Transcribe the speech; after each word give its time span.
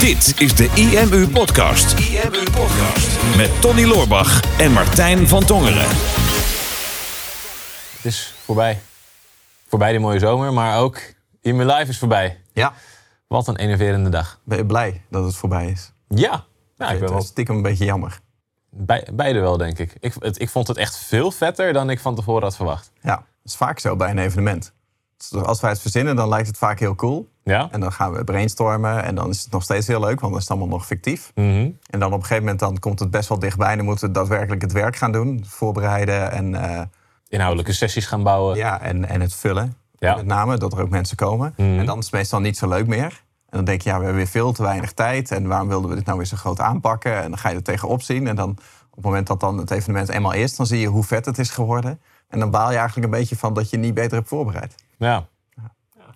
Dit 0.00 0.40
is 0.40 0.54
de 0.54 0.70
IMU 0.74 1.28
Podcast. 1.28 1.98
IMU 1.98 2.42
Podcast. 2.44 3.36
Met 3.36 3.60
Tony 3.60 3.84
Loorbach 3.84 4.58
en 4.58 4.72
Martijn 4.72 5.28
van 5.28 5.44
Tongeren. 5.44 5.88
Het 7.96 8.04
is 8.04 8.34
voorbij. 8.44 8.80
Voorbij 9.68 9.90
die 9.90 10.00
mooie 10.00 10.18
zomer, 10.18 10.52
maar 10.52 10.78
ook 10.78 11.00
IMU 11.40 11.64
Live 11.64 11.88
is 11.90 11.98
voorbij. 11.98 12.40
Ja, 12.52 12.72
Wat 13.26 13.48
een 13.48 13.56
enerverende 13.56 14.08
dag. 14.10 14.40
ben 14.44 14.58
je 14.58 14.66
blij 14.66 15.02
dat 15.10 15.24
het 15.24 15.36
voorbij 15.36 15.66
is? 15.70 15.92
Ja, 16.08 16.44
ja 16.76 16.84
ik 16.86 16.92
ben 16.92 17.00
het 17.00 17.10
wel 17.10 17.18
is 17.18 17.26
stiekem 17.26 17.56
een 17.56 17.62
beetje 17.62 17.84
jammer. 17.84 18.20
bij, 18.70 19.06
beide 19.12 19.38
wel, 19.40 19.56
denk 19.56 19.78
ik. 19.78 19.94
Ik, 20.00 20.14
het, 20.18 20.40
ik 20.40 20.50
vond 20.50 20.68
het 20.68 20.76
echt 20.76 20.96
veel 20.96 21.30
vetter 21.30 21.72
dan 21.72 21.90
ik 21.90 22.00
van 22.00 22.14
tevoren 22.14 22.42
had 22.42 22.56
verwacht. 22.56 22.90
Ja, 23.02 23.14
dat 23.16 23.24
is 23.44 23.56
vaak 23.56 23.78
zo 23.78 23.96
bij 23.96 24.10
een 24.10 24.18
evenement. 24.18 24.72
Als 25.42 25.60
wij 25.60 25.70
het 25.70 25.80
verzinnen, 25.80 26.16
dan 26.16 26.28
lijkt 26.28 26.46
het 26.46 26.58
vaak 26.58 26.78
heel 26.78 26.94
cool. 26.94 27.28
Ja? 27.42 27.68
En 27.70 27.80
dan 27.80 27.92
gaan 27.92 28.12
we 28.12 28.24
brainstormen 28.24 29.04
en 29.04 29.14
dan 29.14 29.30
is 29.30 29.42
het 29.42 29.52
nog 29.52 29.62
steeds 29.62 29.86
heel 29.86 30.00
leuk, 30.00 30.20
want 30.20 30.32
dan 30.32 30.34
is 30.34 30.48
het 30.48 30.50
allemaal 30.50 30.68
nog 30.76 30.86
fictief. 30.86 31.32
Mhm. 31.34 31.70
En 31.90 31.98
dan 31.98 32.08
op 32.08 32.12
een 32.12 32.20
gegeven 32.20 32.42
moment 32.42 32.60
dan 32.60 32.78
komt 32.78 32.98
het 32.98 33.10
best 33.10 33.28
wel 33.28 33.38
dichtbij 33.38 33.70
en 33.70 33.76
dan 33.76 33.86
moeten 33.86 34.06
we 34.06 34.14
daadwerkelijk 34.14 34.62
het 34.62 34.72
werk 34.72 34.96
gaan 34.96 35.12
doen. 35.12 35.44
Voorbereiden 35.46 36.32
en, 36.32 36.54
eh, 36.54 36.80
Inhoudelijke 37.28 37.72
sessies 37.72 38.06
gaan 38.06 38.22
bouwen. 38.22 38.56
ja, 38.56 38.80
en, 38.80 39.08
en 39.08 39.20
het 39.20 39.34
vullen. 39.34 39.74
Ja. 39.98 40.16
Met 40.16 40.26
name, 40.26 40.56
dat 40.58 40.72
er 40.72 40.80
ook 40.80 40.90
mensen 40.90 41.16
komen. 41.16 41.54
Mhm. 41.56 41.78
En 41.78 41.86
dan 41.86 41.98
is 41.98 42.04
het 42.04 42.14
meestal 42.14 42.40
niet 42.40 42.56
zo 42.58 42.68
leuk 42.68 42.86
meer. 42.86 43.22
En 43.48 43.56
dan 43.56 43.64
denk 43.64 43.82
je, 43.82 43.88
ja, 43.88 43.98
we 43.98 44.04
hebben 44.04 44.22
weer 44.22 44.30
veel 44.30 44.52
te 44.52 44.62
weinig 44.62 44.92
tijd. 44.92 45.30
En 45.30 45.46
waarom 45.46 45.68
wilden 45.68 45.90
we 45.90 45.96
dit 45.96 46.04
nou 46.04 46.18
weer 46.18 46.26
zo 46.26 46.36
groot 46.36 46.60
aanpakken? 46.60 47.22
En 47.22 47.28
dan 47.28 47.38
ga 47.38 47.48
je 47.48 47.56
er 47.56 47.62
tegenop 47.62 48.02
zien. 48.02 48.26
En 48.26 48.36
dan 48.36 48.50
op 48.90 48.96
het 48.96 49.04
moment 49.04 49.26
dat 49.26 49.40
dan 49.40 49.58
het 49.58 49.70
evenement 49.70 50.08
eenmaal 50.08 50.32
is, 50.32 50.56
dan 50.56 50.66
zie 50.66 50.80
je 50.80 50.86
hoe 50.86 51.04
vet 51.04 51.24
het 51.24 51.38
is 51.38 51.50
geworden. 51.50 52.00
En 52.28 52.38
dan 52.38 52.50
baal 52.50 52.70
je 52.70 52.76
eigenlijk 52.76 53.06
een 53.12 53.18
beetje 53.18 53.36
van 53.36 53.54
dat 53.54 53.70
je 53.70 53.76
niet 53.76 53.94
beter 53.94 54.16
hebt 54.16 54.28
voorbereid. 54.28 54.74
Ja, 55.06 55.26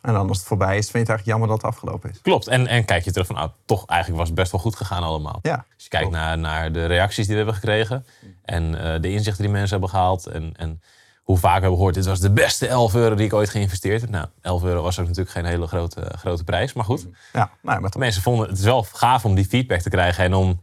En 0.02 0.12
dan 0.12 0.29
als 0.29 0.38
het 0.38 0.47
voorbij 0.47 0.79
is, 0.79 0.91
vind 0.91 0.93
je 0.93 0.98
het 0.98 1.09
eigenlijk 1.09 1.27
jammer 1.27 1.48
dat 1.48 1.62
het 1.62 1.66
afgelopen 1.66 2.11
is. 2.11 2.20
klopt. 2.20 2.48
En, 2.48 2.66
en 2.66 2.84
kijk 2.84 3.05
je 3.05 3.12
terug 3.12 3.27
van, 3.27 3.37
nou, 3.37 3.51
toch 3.65 3.87
eigenlijk 3.87 4.19
was 4.20 4.29
het 4.29 4.38
best 4.38 4.52
wel 4.52 4.60
goed 4.60 4.77
gegaan 4.77 5.02
allemaal. 5.02 5.38
Ja, 5.43 5.55
Als 5.74 5.83
je 5.83 5.88
kijkt 5.88 6.10
naar, 6.10 6.38
naar 6.38 6.73
de 6.73 6.87
reacties 6.87 7.27
die 7.27 7.37
we 7.37 7.37
hebben 7.37 7.55
gekregen 7.55 8.07
en 8.45 8.80
eh, 8.82 9.01
de 9.01 9.10
inzichten 9.10 9.43
die 9.43 9.52
mensen 9.52 9.71
hebben 9.71 9.88
gehaald 9.88 10.27
en, 10.27 10.55
en 10.57 10.82
hoe 11.23 11.38
vaak 11.38 11.55
we 11.55 11.60
hebben 11.60 11.77
gehoord, 11.77 11.95
dit 11.95 12.07
was 12.07 12.21
de 12.21 12.30
beste 12.30 12.66
11 12.66 12.95
euro 12.95 13.15
die 13.15 13.27
ik 13.27 13.32
ooit 13.32 13.51
geïnvesteerd 13.51 14.01
heb. 14.01 14.10
Nou, 14.10 14.27
11 14.40 14.65
euro 14.65 14.82
was 14.82 14.99
ook 14.99 15.07
natuurlijk 15.07 15.35
geen 15.35 15.45
hele 15.45 15.66
grote, 15.66 16.12
grote 16.18 16.45
prijs, 16.45 16.73
maar 16.73 16.85
goed. 16.85 17.07
ja 17.32 17.51
nou, 17.62 17.80
maar. 17.80 17.93
Mensen 17.99 18.23
vonden 18.23 18.49
het 18.49 18.60
wel 18.60 18.82
gaaf 18.82 19.24
om 19.24 19.35
die 19.35 19.45
feedback 19.45 19.80
te 19.80 19.90
krijgen 19.90 20.24
en 20.24 20.35
om... 20.35 20.62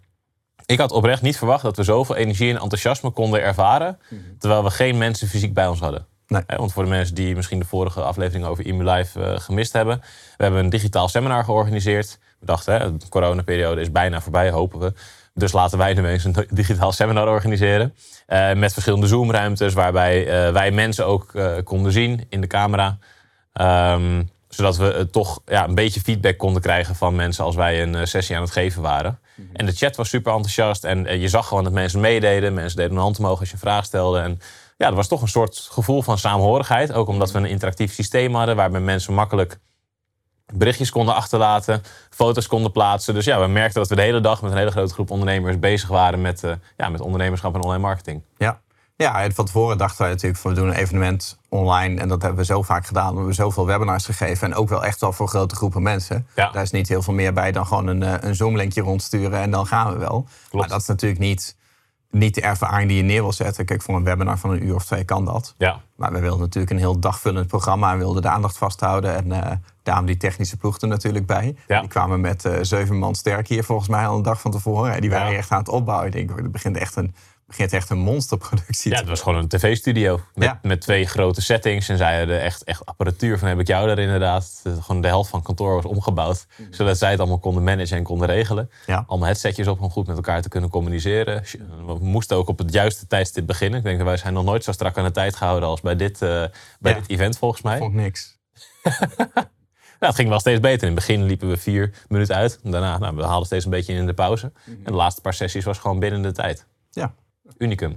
Ik 0.66 0.80
had 0.80 0.92
oprecht 0.92 1.22
niet 1.22 1.38
verwacht 1.38 1.64
dat 1.64 1.78
we 1.78 1.84
zoveel 1.84 2.16
energie 2.16 2.50
en 2.50 2.62
enthousiasme 2.62 3.10
konden 3.10 3.42
ervaren, 3.42 4.00
terwijl 4.40 4.64
we 4.64 4.70
geen 4.70 4.98
mensen 4.98 5.28
fysiek 5.28 5.54
bij 5.54 5.68
ons 5.68 5.80
hadden. 5.80 6.06
Nee. 6.32 6.44
Want 6.58 6.74
voor 6.74 6.84
de 6.84 6.90
mensen 6.90 7.16
die 7.16 7.36
misschien 7.36 7.60
de 7.60 7.66
vorige 7.66 8.02
aflevering 8.02 8.46
over 8.46 8.66
IMU 8.66 8.90
Live 8.90 9.24
eh, 9.24 9.40
gemist 9.40 9.74
hebben. 9.74 10.02
We 10.38 10.44
hebben 10.44 10.64
een 10.64 10.70
digitaal 10.70 11.08
seminar 11.08 11.44
georganiseerd. 11.44 12.20
We 12.40 12.46
dachten, 12.46 12.74
hè, 12.74 12.98
de 12.98 13.10
coronaperiode 13.10 13.82
is 13.82 13.92
bijna 13.92 14.22
voorbij, 14.22 14.52
hopen 14.52 14.80
we. 14.80 14.94
Dus 15.34 15.52
laten 15.52 15.78
wij 15.78 15.94
nu 15.94 16.08
eens 16.08 16.24
een 16.24 16.36
digitaal 16.50 16.92
seminar 16.92 17.28
organiseren. 17.28 17.96
Eh, 18.26 18.54
met 18.54 18.74
verschillende 18.74 19.08
Zoom-ruimtes, 19.08 19.74
waarbij 19.74 20.28
eh, 20.28 20.54
wij 20.54 20.72
mensen 20.72 21.06
ook 21.06 21.32
konden 21.64 21.92
zien 21.92 22.26
in 22.30 22.42
de 22.42 22.48
camera. 22.48 22.98
Ehm, 23.54 24.24
zodat 24.50 24.78
we 24.78 25.08
toch 25.12 25.42
ja, 25.46 25.68
een 25.68 25.76
beetje 25.76 26.02
feedback 26.02 26.38
konden 26.38 26.62
krijgen 26.62 26.96
van 26.96 27.16
mensen 27.16 27.44
als 27.44 27.56
wij 27.56 27.82
een 27.82 28.08
sessie 28.08 28.36
aan 28.36 28.42
het 28.42 28.52
geven 28.52 28.82
waren. 28.82 29.20
En 29.54 29.66
de 29.66 29.72
chat 29.72 29.96
was 29.96 30.10
super 30.10 30.32
enthousiast 30.34 30.84
en 30.84 31.20
je 31.20 31.28
zag 31.28 31.48
gewoon 31.48 31.64
dat 31.64 31.74
mensen 31.74 32.00
meededen. 32.00 32.54
Mensen 32.54 32.78
deden 32.78 32.92
een 32.92 33.02
hand 33.02 33.20
omhoog 33.20 33.40
als 33.40 33.48
je 33.48 33.54
een 33.54 33.60
vraag 33.60 33.86
stelde. 33.86 34.20
En 34.20 34.40
ja, 34.82 34.88
er 34.88 34.96
was 34.96 35.08
toch 35.08 35.22
een 35.22 35.28
soort 35.28 35.68
gevoel 35.72 36.02
van 36.02 36.18
saamhorigheid. 36.18 36.94
Ook 36.94 37.08
omdat 37.08 37.32
we 37.32 37.38
een 37.38 37.46
interactief 37.46 37.94
systeem 37.94 38.36
hadden 38.36 38.56
waarbij 38.56 38.80
mensen 38.80 39.14
makkelijk 39.14 39.60
berichtjes 40.54 40.90
konden 40.90 41.16
achterlaten, 41.16 41.84
foto's 42.10 42.48
konden 42.48 42.72
plaatsen. 42.72 43.14
Dus 43.14 43.26
ja, 43.26 43.40
we 43.40 43.48
merkten 43.48 43.80
dat 43.80 43.90
we 43.90 43.96
de 43.96 44.02
hele 44.02 44.22
dag 44.22 44.42
met 44.42 44.52
een 44.52 44.58
hele 44.58 44.72
grote 44.72 44.94
groep 44.94 45.12
ondernemers 45.12 45.60
bezig 45.60 45.90
waren 45.90 46.22
met, 46.22 46.44
eh, 46.44 46.52
ja, 46.78 46.90
met 46.90 47.02
ondernemerschap 47.02 47.56
en 47.56 47.64
online 47.64 47.82
marketing. 47.82 48.22
Ja. 48.38 48.62
Ja, 48.96 49.22
en 49.22 49.34
van 49.34 49.46
tevoren 49.46 49.78
dachten 49.78 50.02
wij 50.02 50.10
natuurlijk 50.10 50.42
van 50.42 50.52
we 50.54 50.58
doen 50.58 50.68
een 50.68 50.76
evenement 50.76 51.38
online. 51.50 52.00
En 52.00 52.08
dat 52.08 52.22
hebben 52.22 52.40
we 52.40 52.46
zo 52.46 52.62
vaak 52.62 52.86
gedaan. 52.86 53.10
We 53.10 53.16
hebben 53.16 53.36
zoveel 53.36 53.66
webinars 53.66 54.06
gegeven. 54.06 54.48
En 54.48 54.56
ook 54.56 54.70
wel 54.70 54.84
echt 54.86 55.02
wel 55.02 55.14
voor 55.14 55.28
grote 55.28 55.56
groepen 55.56 55.82
mensen. 55.82 56.28
Ja. 56.36 56.52
Daar 56.52 56.64
is 56.64 56.72
niet 56.72 56.88
heel 56.88 57.02
veel 57.02 57.14
meer 57.14 57.34
bij 57.34 57.52
dan 57.52 57.66
gewoon 57.66 57.88
een, 57.88 58.04
eh, 58.04 58.14
een 58.20 58.36
Zoom-linkje 58.36 58.82
rondsturen. 58.82 59.40
En 59.40 59.52
dan 59.52 59.68
gaan 59.68 59.94
we 59.94 60.00
wel. 60.00 60.26
Maar 60.52 60.68
dat 60.68 60.82
is 60.82 60.88
natuurlijk 60.88 61.20
niet, 61.20 61.56
niet 62.12 62.36
de 62.36 62.42
ervaring 62.42 62.88
die 62.88 62.98
je 62.98 63.04
neer 63.04 63.22
wil 63.22 63.34
zetten. 63.34 63.66
Kijk, 63.66 63.82
voor 63.82 63.96
een 63.96 64.04
webinar 64.04 64.38
van 64.38 64.50
een 64.52 64.66
uur 64.66 64.76
of 64.76 64.86
twee 64.86 65.04
kan 65.04 65.26
dat. 65.26 65.54
Ja, 65.58 65.82
Maar 65.96 66.12
we 66.12 66.20
wilden 66.20 66.40
natuurlijk 66.40 66.72
een 66.74 66.78
heel 66.80 67.00
dagvullend 67.00 67.48
programma. 67.48 67.92
En 67.92 67.98
wilden 67.98 68.22
de 68.22 68.30
aandacht 68.30 68.58
vasthouden. 68.58 69.16
En 69.16 69.32
eh 69.32 69.52
daarom 69.84 70.06
die 70.06 70.18
technische 70.18 70.58
ploeg 70.58 70.80
er 70.82 70.88
natuurlijk 70.88 71.26
bij. 71.26 71.56
Ja. 71.68 71.80
Die 71.80 71.90
kwamen 71.90 72.22
met 72.22 72.46
eh, 72.46 72.54
zeven 72.62 72.98
man 72.98 73.16
sterk 73.16 73.48
hier 73.48 73.64
volgens 73.64 73.90
mij 73.90 74.08
al 74.08 74.16
een 74.18 74.22
dag 74.24 74.42
van 74.42 74.52
tevoren. 74.52 74.94
En 74.94 75.02
die 75.02 75.10
waren 75.10 75.32
Ja. 75.32 75.38
echt 75.38 75.52
aan 75.52 75.60
het 75.60 75.70
opbouwen. 75.70 76.08
Ik 76.08 76.14
denk, 76.14 76.40
het 76.40 76.52
begint 76.52 76.78
echt 76.78 76.96
een, 76.96 77.16
begint 77.52 77.74
echt 77.74 77.90
een 77.90 77.98
monsterproductie 77.98 78.92
ja 78.92 78.98
het 78.98 79.08
was 79.08 79.22
gewoon 79.22 79.38
een 79.40 79.48
tv-studio 79.48 80.20
met, 80.34 80.44
Ja. 80.48 80.60
met 80.62 80.82
twee 80.82 81.06
grote 81.08 81.42
settings. 81.42 81.90
En 81.90 81.98
zij 81.98 82.18
hadden 82.18 82.42
echt, 82.42 82.64
echt 82.64 82.86
apparatuur 82.86 83.40
van 83.40 83.48
heb 83.48 83.60
ik 83.60 83.68
jou 83.68 83.88
daar 83.88 84.00
inderdaad. 84.00 84.60
De- 84.64 84.82
Gewoon 84.82 85.02
de 85.02 85.08
helft 85.08 85.30
van 85.30 85.38
het 85.40 85.48
kantoor 85.48 85.74
was 85.76 85.86
omgebouwd. 85.86 86.46
Zodat 86.72 86.98
zij 86.98 87.10
het 87.12 87.20
allemaal 87.20 87.40
konden 87.40 87.64
managen 87.64 87.98
en 87.98 88.04
konden 88.04 88.28
regelen. 88.28 88.70
Ja. 88.86 89.04
Allemaal 89.08 89.28
headsetjes 89.28 89.68
op 89.68 89.82
om 89.82 89.90
goed 89.92 90.08
met 90.08 90.16
elkaar 90.16 90.42
te 90.42 90.50
kunnen 90.50 90.70
communiceren. 90.70 91.44
We 91.86 91.98
moesten 92.00 92.38
ook 92.38 92.48
op 92.48 92.58
het 92.58 92.74
juiste 92.74 93.08
tijdstip 93.08 93.46
beginnen. 93.48 93.80
Ik 93.80 93.86
denk 93.86 93.98
dat 93.98 94.08
wij 94.08 94.18
zijn 94.18 94.34
nog 94.34 94.44
nooit 94.44 94.64
zo 94.64 94.72
strak 94.72 94.98
aan 94.98 95.04
de 95.04 95.12
tijd 95.12 95.36
gehouden 95.36 95.70
als 95.70 95.82
bij 95.82 95.96
dit, 95.96 96.22
eh, 96.22 96.30
bij 96.80 96.92
Ja. 96.94 97.00
dit 97.00 97.10
event 97.10 97.38
volgens 97.38 97.62
mij. 97.62 97.78
Vond 97.78 97.94
ik 97.94 98.00
niks. 98.00 98.38
Nou, 100.00 100.14
het 100.14 100.22
ging 100.22 100.32
wel 100.32 100.40
steeds 100.40 100.60
beter. 100.60 100.88
In 100.88 100.96
het 100.96 101.06
begin 101.06 101.24
liepen 101.24 101.50
we 101.50 101.58
vier 101.58 101.94
minuten 102.08 102.36
uit. 102.36 102.60
Daarna, 102.64 102.98
nou, 102.98 103.16
we 103.16 103.24
haalden 103.24 103.46
steeds 103.46 103.66
een 103.66 103.72
beetje 103.72 103.94
in 103.94 104.06
de 104.06 104.14
pauze. 104.14 104.52
En 104.66 104.80
de 104.84 104.92
laatste 104.94 105.22
paar 105.22 105.34
sessies 105.34 105.64
was 105.66 105.78
gewoon 105.78 106.00
binnen 106.00 106.22
de 106.22 106.32
tijd. 106.32 106.66
Ja. 106.92 107.14
Unicum. 107.58 107.96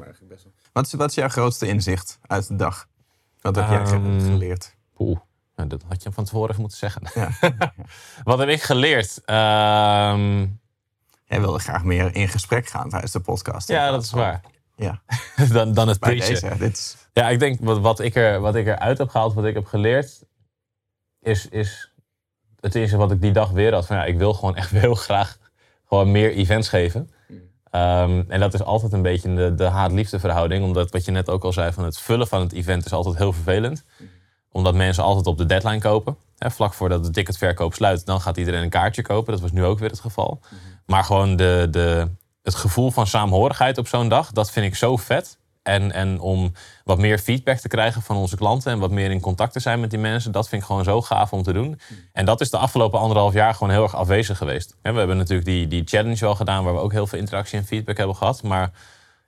Wat 0.72 0.86
is, 0.86 0.92
wat 0.92 1.08
is 1.08 1.14
jouw 1.14 1.28
grootste 1.28 1.66
inzicht 1.66 2.18
uit 2.26 2.48
de 2.48 2.56
dag? 2.56 2.88
Wat 3.40 3.56
heb 3.56 3.68
jij 3.68 3.80
Ehm, 3.82 4.20
geleerd? 4.20 4.74
Poeh, 4.94 5.18
nou, 5.56 5.68
dat 5.68 5.82
had 5.88 6.02
je 6.02 6.12
van 6.12 6.24
tevoren 6.24 6.60
moeten 6.60 6.78
zeggen. 6.78 7.02
Ja. 7.20 7.28
Wat 8.24 8.38
heb 8.38 8.48
ik 8.48 8.62
geleerd? 8.62 9.20
Ehm, 9.24 10.46
Jij 11.24 11.40
wilde 11.40 11.58
graag 11.58 11.84
meer 11.84 12.14
in 12.14 12.28
gesprek 12.28 12.66
gaan 12.68 12.88
tijdens 12.88 13.12
de 13.12 13.20
podcast. 13.20 13.68
ja, 13.68 13.90
dat 13.90 14.02
is 14.02 14.10
waar. 14.10 14.40
Ja, 14.76 15.02
dan, 15.52 15.72
dan 15.74 15.88
het 15.88 16.00
bij 16.00 16.16
preachen. 16.16 16.40
deze. 16.48 16.58
Dit 16.58 16.76
is, 16.76 16.96
Ja, 17.12 17.28
ik 17.28 17.38
denk 17.38 17.58
wat, 17.60 17.78
wat, 17.78 18.00
ik 18.00 18.14
er, 18.14 18.40
wat 18.40 18.54
ik 18.54 18.66
eruit 18.66 18.98
heb 18.98 19.08
gehaald, 19.08 19.34
wat 19.34 19.44
ik 19.44 19.54
heb 19.54 19.66
geleerd, 19.66 20.24
is, 21.20 21.48
is 21.48 21.92
het 22.60 22.74
eerste 22.74 22.96
wat 22.96 23.10
ik 23.10 23.20
die 23.20 23.32
dag 23.32 23.50
weer 23.50 23.72
had. 23.72 23.86
Van, 23.86 23.96
ja, 23.96 24.04
ik 24.04 24.18
wil 24.18 24.34
gewoon 24.34 24.56
echt 24.56 24.70
heel 24.84 24.94
graag 24.94 25.38
gewoon 25.88 26.10
meer 26.10 26.30
events 26.32 26.68
geven. 26.68 27.10
Ehm, 27.74 28.22
en 28.28 28.40
dat 28.40 28.54
is 28.54 28.62
altijd 28.62 28.92
een 28.92 29.02
beetje 29.02 29.34
de, 29.34 29.54
de 29.54 29.64
haat-liefde 29.64 30.18
verhouding. 30.18 30.64
Omdat 30.64 30.90
wat 30.90 31.04
je 31.04 31.10
net 31.10 31.30
ook 31.30 31.44
al 31.44 31.52
zei, 31.52 31.72
van 31.72 31.84
het 31.84 31.98
vullen 31.98 32.28
van 32.28 32.40
het 32.40 32.52
event 32.52 32.84
is 32.84 32.92
altijd 32.92 33.16
heel 33.16 33.32
vervelend. 33.32 33.84
Omdat 34.52 34.74
mensen 34.74 35.04
altijd 35.04 35.26
op 35.26 35.38
de 35.38 35.46
deadline 35.46 35.80
kopen. 35.80 36.16
Hè, 36.38 36.50
vlak 36.50 36.74
voordat 36.74 37.04
de 37.04 37.10
ticketverkoop 37.10 37.74
sluit, 37.74 38.06
dan 38.06 38.20
gaat 38.20 38.36
iedereen 38.36 38.62
een 38.62 38.68
kaartje 38.68 39.02
kopen. 39.02 39.32
Dat 39.32 39.42
was 39.42 39.52
nu 39.52 39.64
ook 39.64 39.78
weer 39.78 39.90
het 39.90 40.00
geval. 40.00 40.40
Maar 40.86 41.04
gewoon 41.04 41.36
de, 41.36 41.68
de, 41.70 42.08
het 42.42 42.54
gevoel 42.54 42.90
van 42.90 43.06
saamhorigheid 43.06 43.78
op 43.78 43.88
zo'n 43.88 44.08
dag, 44.08 44.32
dat 44.32 44.50
vind 44.50 44.66
ik 44.66 44.74
zo 44.74 44.96
vet. 44.96 45.38
En, 45.64 45.92
en 45.92 46.20
om 46.20 46.52
wat 46.84 46.98
meer 46.98 47.18
feedback 47.18 47.58
te 47.58 47.68
krijgen 47.68 48.02
van 48.02 48.16
onze 48.16 48.36
klanten 48.36 48.72
en 48.72 48.78
wat 48.78 48.90
meer 48.90 49.10
in 49.10 49.20
contact 49.20 49.52
te 49.52 49.60
zijn 49.60 49.80
met 49.80 49.90
die 49.90 49.98
mensen, 49.98 50.32
dat 50.32 50.48
vind 50.48 50.60
ik 50.60 50.66
gewoon 50.66 50.84
zo 50.84 51.02
gaaf 51.02 51.32
om 51.32 51.42
te 51.42 51.52
doen. 51.52 51.80
En 52.12 52.24
dat 52.24 52.40
is 52.40 52.50
de 52.50 52.56
afgelopen 52.56 52.98
anderhalf 52.98 53.32
jaar 53.32 53.54
gewoon 53.54 53.70
heel 53.70 53.82
erg 53.82 53.94
afwezig 53.94 54.38
geweest. 54.38 54.76
We 54.82 54.92
hebben 54.92 55.16
natuurlijk 55.16 55.46
die, 55.46 55.68
die 55.68 55.82
challenge 55.84 56.20
wel 56.20 56.34
gedaan, 56.34 56.64
waar 56.64 56.74
we 56.74 56.80
ook 56.80 56.92
heel 56.92 57.06
veel 57.06 57.18
interactie 57.18 57.58
en 57.58 57.64
feedback 57.64 57.96
hebben 57.96 58.16
gehad. 58.16 58.42
Maar 58.42 58.72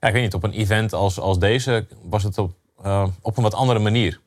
ja, 0.01 0.09
ik 0.09 0.13
weet 0.15 0.23
niet, 0.23 0.35
op 0.35 0.43
een 0.43 0.53
event 0.53 0.93
als, 0.93 1.21
als 1.21 1.39
deze 1.39 1.87
was 2.03 2.23
het 2.23 2.39
op, 2.39 2.53
eh, 2.83 3.07
op 3.21 3.37
een 3.37 3.43
wat 3.43 3.55
andere 3.55 3.79
manier. 3.79 4.21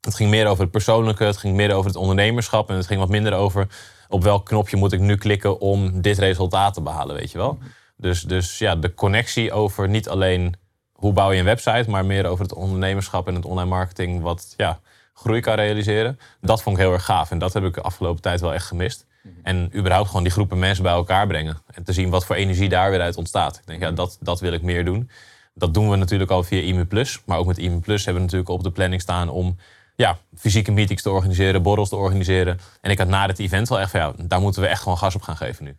Het 0.00 0.14
ging 0.14 0.30
meer 0.30 0.46
over 0.46 0.62
het 0.62 0.72
persoonlijke, 0.72 1.24
het 1.24 1.36
ging 1.36 1.56
meer 1.56 1.74
over 1.74 1.86
het 1.86 1.98
ondernemerschap 1.98 2.70
en 2.70 2.76
het 2.76 2.86
ging 2.86 3.00
wat 3.00 3.08
minder 3.08 3.32
over 3.32 3.66
op 4.08 4.22
welk 4.22 4.46
knopje 4.46 4.76
moet 4.76 4.92
ik 4.92 5.00
nu 5.00 5.16
klikken 5.16 5.60
om 5.60 6.00
dit 6.00 6.18
resultaat 6.18 6.74
te 6.74 6.82
behalen, 6.82 7.16
weet 7.16 7.30
je 7.30 7.38
wel. 7.38 7.58
Dus, 7.96 8.22
dus 8.22 8.58
ja, 8.58 8.76
de 8.76 8.94
connectie 8.94 9.52
over 9.52 9.88
niet 9.88 10.08
alleen 10.08 10.54
hoe 11.02 11.12
bouw 11.12 11.32
je 11.32 11.38
een 11.38 11.44
website, 11.44 11.90
maar 11.90 12.04
meer 12.04 12.26
over 12.26 12.44
het 12.44 12.54
ondernemerschap 12.54 13.28
en 13.28 13.34
het 13.34 13.44
online 13.44 13.68
marketing, 13.68 14.22
wat 14.22 14.54
ja, 14.56 14.80
groei 15.14 15.40
kan 15.40 15.54
realiseren. 15.54 16.18
Dat 16.40 16.62
vond 16.62 16.76
ik 16.76 16.82
heel 16.82 16.92
erg 16.92 17.04
gaaf 17.04 17.30
en 17.30 17.38
dat 17.38 17.52
heb 17.52 17.64
ik 17.64 17.74
de 17.74 17.80
afgelopen 17.80 18.22
tijd 18.22 18.40
wel 18.40 18.54
echt 18.54 18.66
gemist. 18.66 19.06
En 19.42 19.70
überhaupt 19.76 20.06
gewoon 20.06 20.22
die 20.22 20.32
groepen 20.32 20.58
mensen 20.58 20.82
bij 20.82 20.92
elkaar 20.92 21.26
brengen 21.26 21.58
en 21.66 21.84
te 21.84 21.92
zien 21.92 22.10
wat 22.10 22.26
voor 22.26 22.36
energie 22.36 22.68
daar 22.68 22.90
weer 22.90 23.00
uit 23.00 23.16
ontstaat. 23.16 23.56
Ik 23.56 23.66
denk, 23.66 23.82
ja, 23.82 23.90
dat, 23.90 24.18
dat 24.20 24.40
wil 24.40 24.52
ik 24.52 24.62
meer 24.62 24.84
doen. 24.84 25.10
Dat 25.54 25.74
doen 25.74 25.90
we 25.90 25.96
natuurlijk 25.96 26.30
al 26.30 26.42
via 26.42 26.60
IMU 26.60 26.84
Plus. 26.84 27.22
Maar 27.24 27.38
ook 27.38 27.46
met 27.46 27.58
IMU 27.58 27.80
Plus 27.80 28.04
hebben 28.04 28.22
we 28.22 28.28
natuurlijk 28.28 28.50
op 28.50 28.62
de 28.62 28.70
planning 28.70 29.00
staan 29.00 29.28
om 29.28 29.56
ja, 29.96 30.18
fysieke 30.34 30.72
meetings 30.72 31.02
te 31.02 31.10
organiseren, 31.10 31.62
borrels 31.62 31.88
te 31.88 31.96
organiseren. 31.96 32.58
En 32.80 32.90
ik 32.90 32.98
had 32.98 33.08
na 33.08 33.26
het 33.26 33.38
event 33.38 33.68
wel 33.68 33.80
echt 33.80 33.90
van 33.90 34.00
ja, 34.00 34.12
daar 34.16 34.40
moeten 34.40 34.62
we 34.62 34.68
echt 34.68 34.82
gewoon 34.82 34.98
gas 34.98 35.14
op 35.14 35.22
gaan 35.22 35.36
geven 35.36 35.64
nu. 35.64 35.76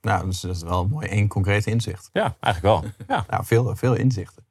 Nou, 0.00 0.26
dus 0.26 0.40
dat 0.40 0.56
is 0.56 0.62
wel 0.62 0.82
een 0.82 0.88
mooi 0.88 1.06
één 1.06 1.28
concreet 1.28 1.66
inzicht. 1.66 2.10
Ja, 2.12 2.36
eigenlijk 2.40 2.82
wel. 2.82 2.92
Ja, 3.06 3.24
Nou, 3.30 3.44
veel, 3.44 3.76
veel 3.76 3.94
inzichten. 3.94 4.44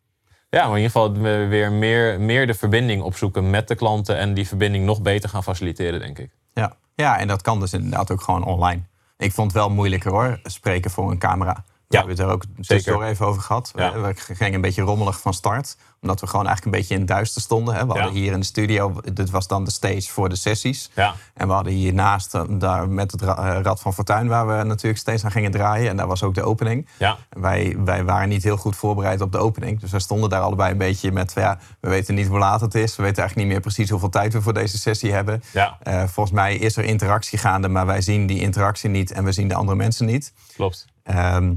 ja 0.49 0.67
maar 0.67 0.77
in 0.77 0.83
ieder 0.83 0.91
geval 0.91 1.13
we 1.13 1.45
weer 1.45 1.71
meer, 1.71 2.21
meer 2.21 2.47
de 2.47 2.53
verbinding 2.53 3.01
opzoeken 3.01 3.49
met 3.49 3.67
de 3.67 3.75
klanten 3.75 4.17
en 4.17 4.33
die 4.33 4.47
verbinding 4.47 4.85
nog 4.85 5.01
beter 5.01 5.29
gaan 5.29 5.43
faciliteren, 5.43 5.99
denk 5.99 6.19
ik. 6.19 6.31
Ja. 6.53 6.75
ja, 6.95 7.19
en 7.19 7.27
dat 7.27 7.41
kan 7.41 7.59
dus 7.59 7.73
inderdaad 7.73 8.11
ook 8.11 8.21
gewoon 8.21 8.43
online. 8.43 8.81
Ik 9.17 9.31
vond 9.31 9.51
het 9.51 9.61
wel 9.61 9.69
moeilijker 9.69 10.11
hoor, 10.11 10.39
spreken 10.43 10.91
voor 10.91 11.11
een 11.11 11.17
camera. 11.17 11.63
Ja, 11.89 12.01
we 12.05 12.07
hebben 12.07 12.25
het 12.25 12.25
er 12.25 12.33
ook 12.33 12.65
tussendoor 12.65 13.03
even 13.03 13.25
over 13.25 13.41
gehad. 13.41 13.71
Ja. 13.75 14.01
We 14.01 14.13
gingen 14.15 14.53
een 14.53 14.61
beetje 14.61 14.81
rommelig 14.81 15.19
van 15.19 15.33
start. 15.33 15.77
Omdat 16.01 16.19
we 16.21 16.27
gewoon 16.27 16.45
eigenlijk 16.45 16.75
een 16.75 16.81
beetje 16.81 16.93
in 16.93 16.99
het 16.99 17.09
duister 17.09 17.41
stonden. 17.41 17.73
Hè. 17.75 17.85
We 17.85 17.93
Ja. 17.93 17.99
hadden 18.01 18.19
hier 18.21 18.31
in 18.31 18.39
de 18.39 18.45
studio, 18.45 18.93
dit 19.13 19.29
was 19.29 19.47
dan 19.47 19.63
de 19.63 19.71
stage 19.71 20.01
voor 20.11 20.29
de 20.29 20.35
sessies. 20.35 20.91
Ja. 20.95 21.15
En 21.33 21.47
we 21.47 21.53
hadden 21.53 21.73
hiernaast 21.73 22.35
eh, 22.35 22.43
daar 22.49 22.89
met 22.89 23.11
het 23.11 23.21
eh, 23.21 23.57
Rad 23.61 23.79
van 23.81 23.93
Fortuin... 23.93 24.27
waar 24.27 24.47
we 24.47 24.63
natuurlijk 24.63 24.97
steeds 24.99 25.23
aan 25.25 25.31
gingen 25.31 25.51
draaien. 25.51 25.89
En 25.89 25.97
daar 25.97 26.07
was 26.07 26.23
ook 26.23 26.33
de 26.33 26.43
opening. 26.43 26.87
Ja. 26.97 27.17
Wij, 27.29 27.75
wij 27.79 28.03
waren 28.03 28.29
niet 28.29 28.43
heel 28.43 28.57
goed 28.57 28.75
voorbereid 28.75 29.21
op 29.21 29.31
de 29.31 29.37
opening. 29.37 29.79
Dus 29.79 29.91
wij 29.91 29.99
stonden 29.99 30.29
daar 30.29 30.41
allebei 30.41 30.71
een 30.71 30.77
beetje 30.77 31.11
met... 31.11 31.31
Ja, 31.35 31.59
we 31.79 31.89
weten 31.89 32.15
niet 32.15 32.27
hoe 32.27 32.37
laat 32.39 32.61
het 32.61 32.75
is. 32.75 32.95
We 32.95 33.03
weten 33.03 33.17
eigenlijk 33.17 33.35
niet 33.35 33.47
meer 33.57 33.59
precies 33.71 33.89
hoeveel 33.89 34.09
tijd 34.09 34.33
we 34.33 34.41
voor 34.41 34.53
deze 34.53 34.77
sessie 34.77 35.11
hebben. 35.13 35.43
Ja. 35.53 35.77
Eh, 35.81 36.03
volgens 36.03 36.35
mij 36.35 36.55
is 36.55 36.77
er 36.77 36.83
interactie 36.83 37.37
gaande, 37.37 37.67
maar 37.67 37.85
wij 37.85 38.01
zien 38.01 38.27
die 38.27 38.39
interactie 38.39 38.89
niet... 38.89 39.11
en 39.11 39.23
we 39.23 39.31
zien 39.31 39.47
de 39.47 39.55
andere 39.55 39.77
mensen 39.77 40.05
niet. 40.05 40.33
Klopt. 40.55 40.85
Ehm, 41.03 41.53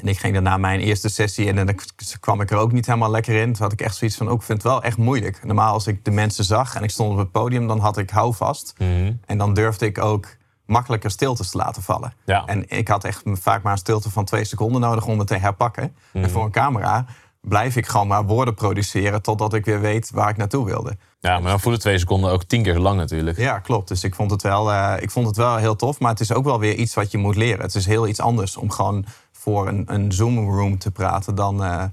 en 0.00 0.08
ik 0.08 0.18
ging 0.18 0.32
daarna 0.32 0.56
mijn 0.56 0.80
eerste 0.80 1.08
sessie 1.08 1.48
en 1.48 1.66
dan 1.66 1.78
kwam 2.20 2.40
ik 2.40 2.50
er 2.50 2.56
ook 2.56 2.72
niet 2.72 2.86
helemaal 2.86 3.10
lekker 3.10 3.34
in. 3.34 3.52
Toen 3.52 3.62
had 3.62 3.72
ik 3.72 3.80
echt 3.80 3.96
zoiets 3.96 4.16
van, 4.16 4.28
ook 4.28 4.38
ik 4.38 4.46
vind 4.46 4.62
het 4.62 4.72
wel 4.72 4.82
echt 4.82 4.96
moeilijk. 4.96 5.44
Normaal 5.44 5.72
als 5.72 5.86
ik 5.86 6.04
de 6.04 6.10
mensen 6.10 6.44
zag 6.44 6.74
en 6.74 6.82
ik 6.82 6.90
stond 6.90 7.12
op 7.12 7.18
het 7.18 7.30
podium, 7.30 7.66
dan 7.66 7.78
had 7.78 7.98
ik 7.98 8.10
houvast. 8.10 8.74
Mhm. 8.78 9.12
En 9.26 9.38
dan 9.38 9.54
durfde 9.54 9.86
ik 9.86 9.98
ook 9.98 10.36
makkelijker 10.66 11.10
stiltes 11.10 11.50
te 11.50 11.56
laten 11.56 11.82
vallen. 11.82 12.12
Ja. 12.24 12.44
En 12.46 12.68
ik 12.68 12.88
had 12.88 13.04
echt 13.04 13.22
vaak 13.24 13.62
maar 13.62 13.72
een 13.72 13.78
stilte 13.78 14.10
van 14.10 14.24
twee 14.24 14.44
seconden 14.44 14.80
nodig 14.80 15.06
om 15.06 15.18
het 15.18 15.28
te 15.28 15.36
herpakken. 15.36 15.96
Mhm. 16.12 16.24
En 16.24 16.30
voor 16.30 16.44
een 16.44 16.50
camera 16.50 17.06
blijf 17.40 17.76
ik 17.76 17.86
gewoon 17.86 18.06
maar 18.06 18.24
woorden 18.24 18.54
produceren 18.54 19.22
totdat 19.22 19.54
ik 19.54 19.64
weer 19.64 19.80
weet 19.80 20.10
waar 20.10 20.28
ik 20.28 20.36
naartoe 20.36 20.64
wilde. 20.64 20.96
Ja, 21.20 21.38
maar 21.38 21.50
dan 21.50 21.60
voelen 21.60 21.80
twee 21.80 21.98
seconden 21.98 22.30
ook 22.30 22.44
tien 22.44 22.62
keer 22.62 22.74
zo 22.74 22.80
lang 22.80 22.96
natuurlijk. 22.98 23.38
Ja, 23.38 23.58
klopt. 23.58 23.88
Dus 23.88 24.04
ik 24.04 24.14
vond, 24.14 24.30
het 24.30 24.42
wel, 24.42 24.72
eh, 24.72 25.02
ik 25.02 25.10
vond 25.10 25.26
het 25.26 25.36
wel 25.36 25.56
heel 25.56 25.76
tof. 25.76 25.98
Maar 25.98 26.10
het 26.10 26.20
is 26.20 26.32
ook 26.32 26.44
wel 26.44 26.58
weer 26.58 26.74
iets 26.74 26.94
wat 26.94 27.10
je 27.10 27.18
moet 27.18 27.36
leren. 27.36 27.60
Het 27.60 27.74
is 27.74 27.86
heel 27.86 28.08
iets 28.08 28.20
anders 28.20 28.56
om 28.56 28.70
gewoon 28.70 29.04
voor 29.48 29.68
een, 29.68 29.82
een 29.86 30.12
Zoom-room 30.12 30.78
te 30.78 30.90
praten 30.90 31.34
dan, 31.34 31.64
eh, 31.64 31.84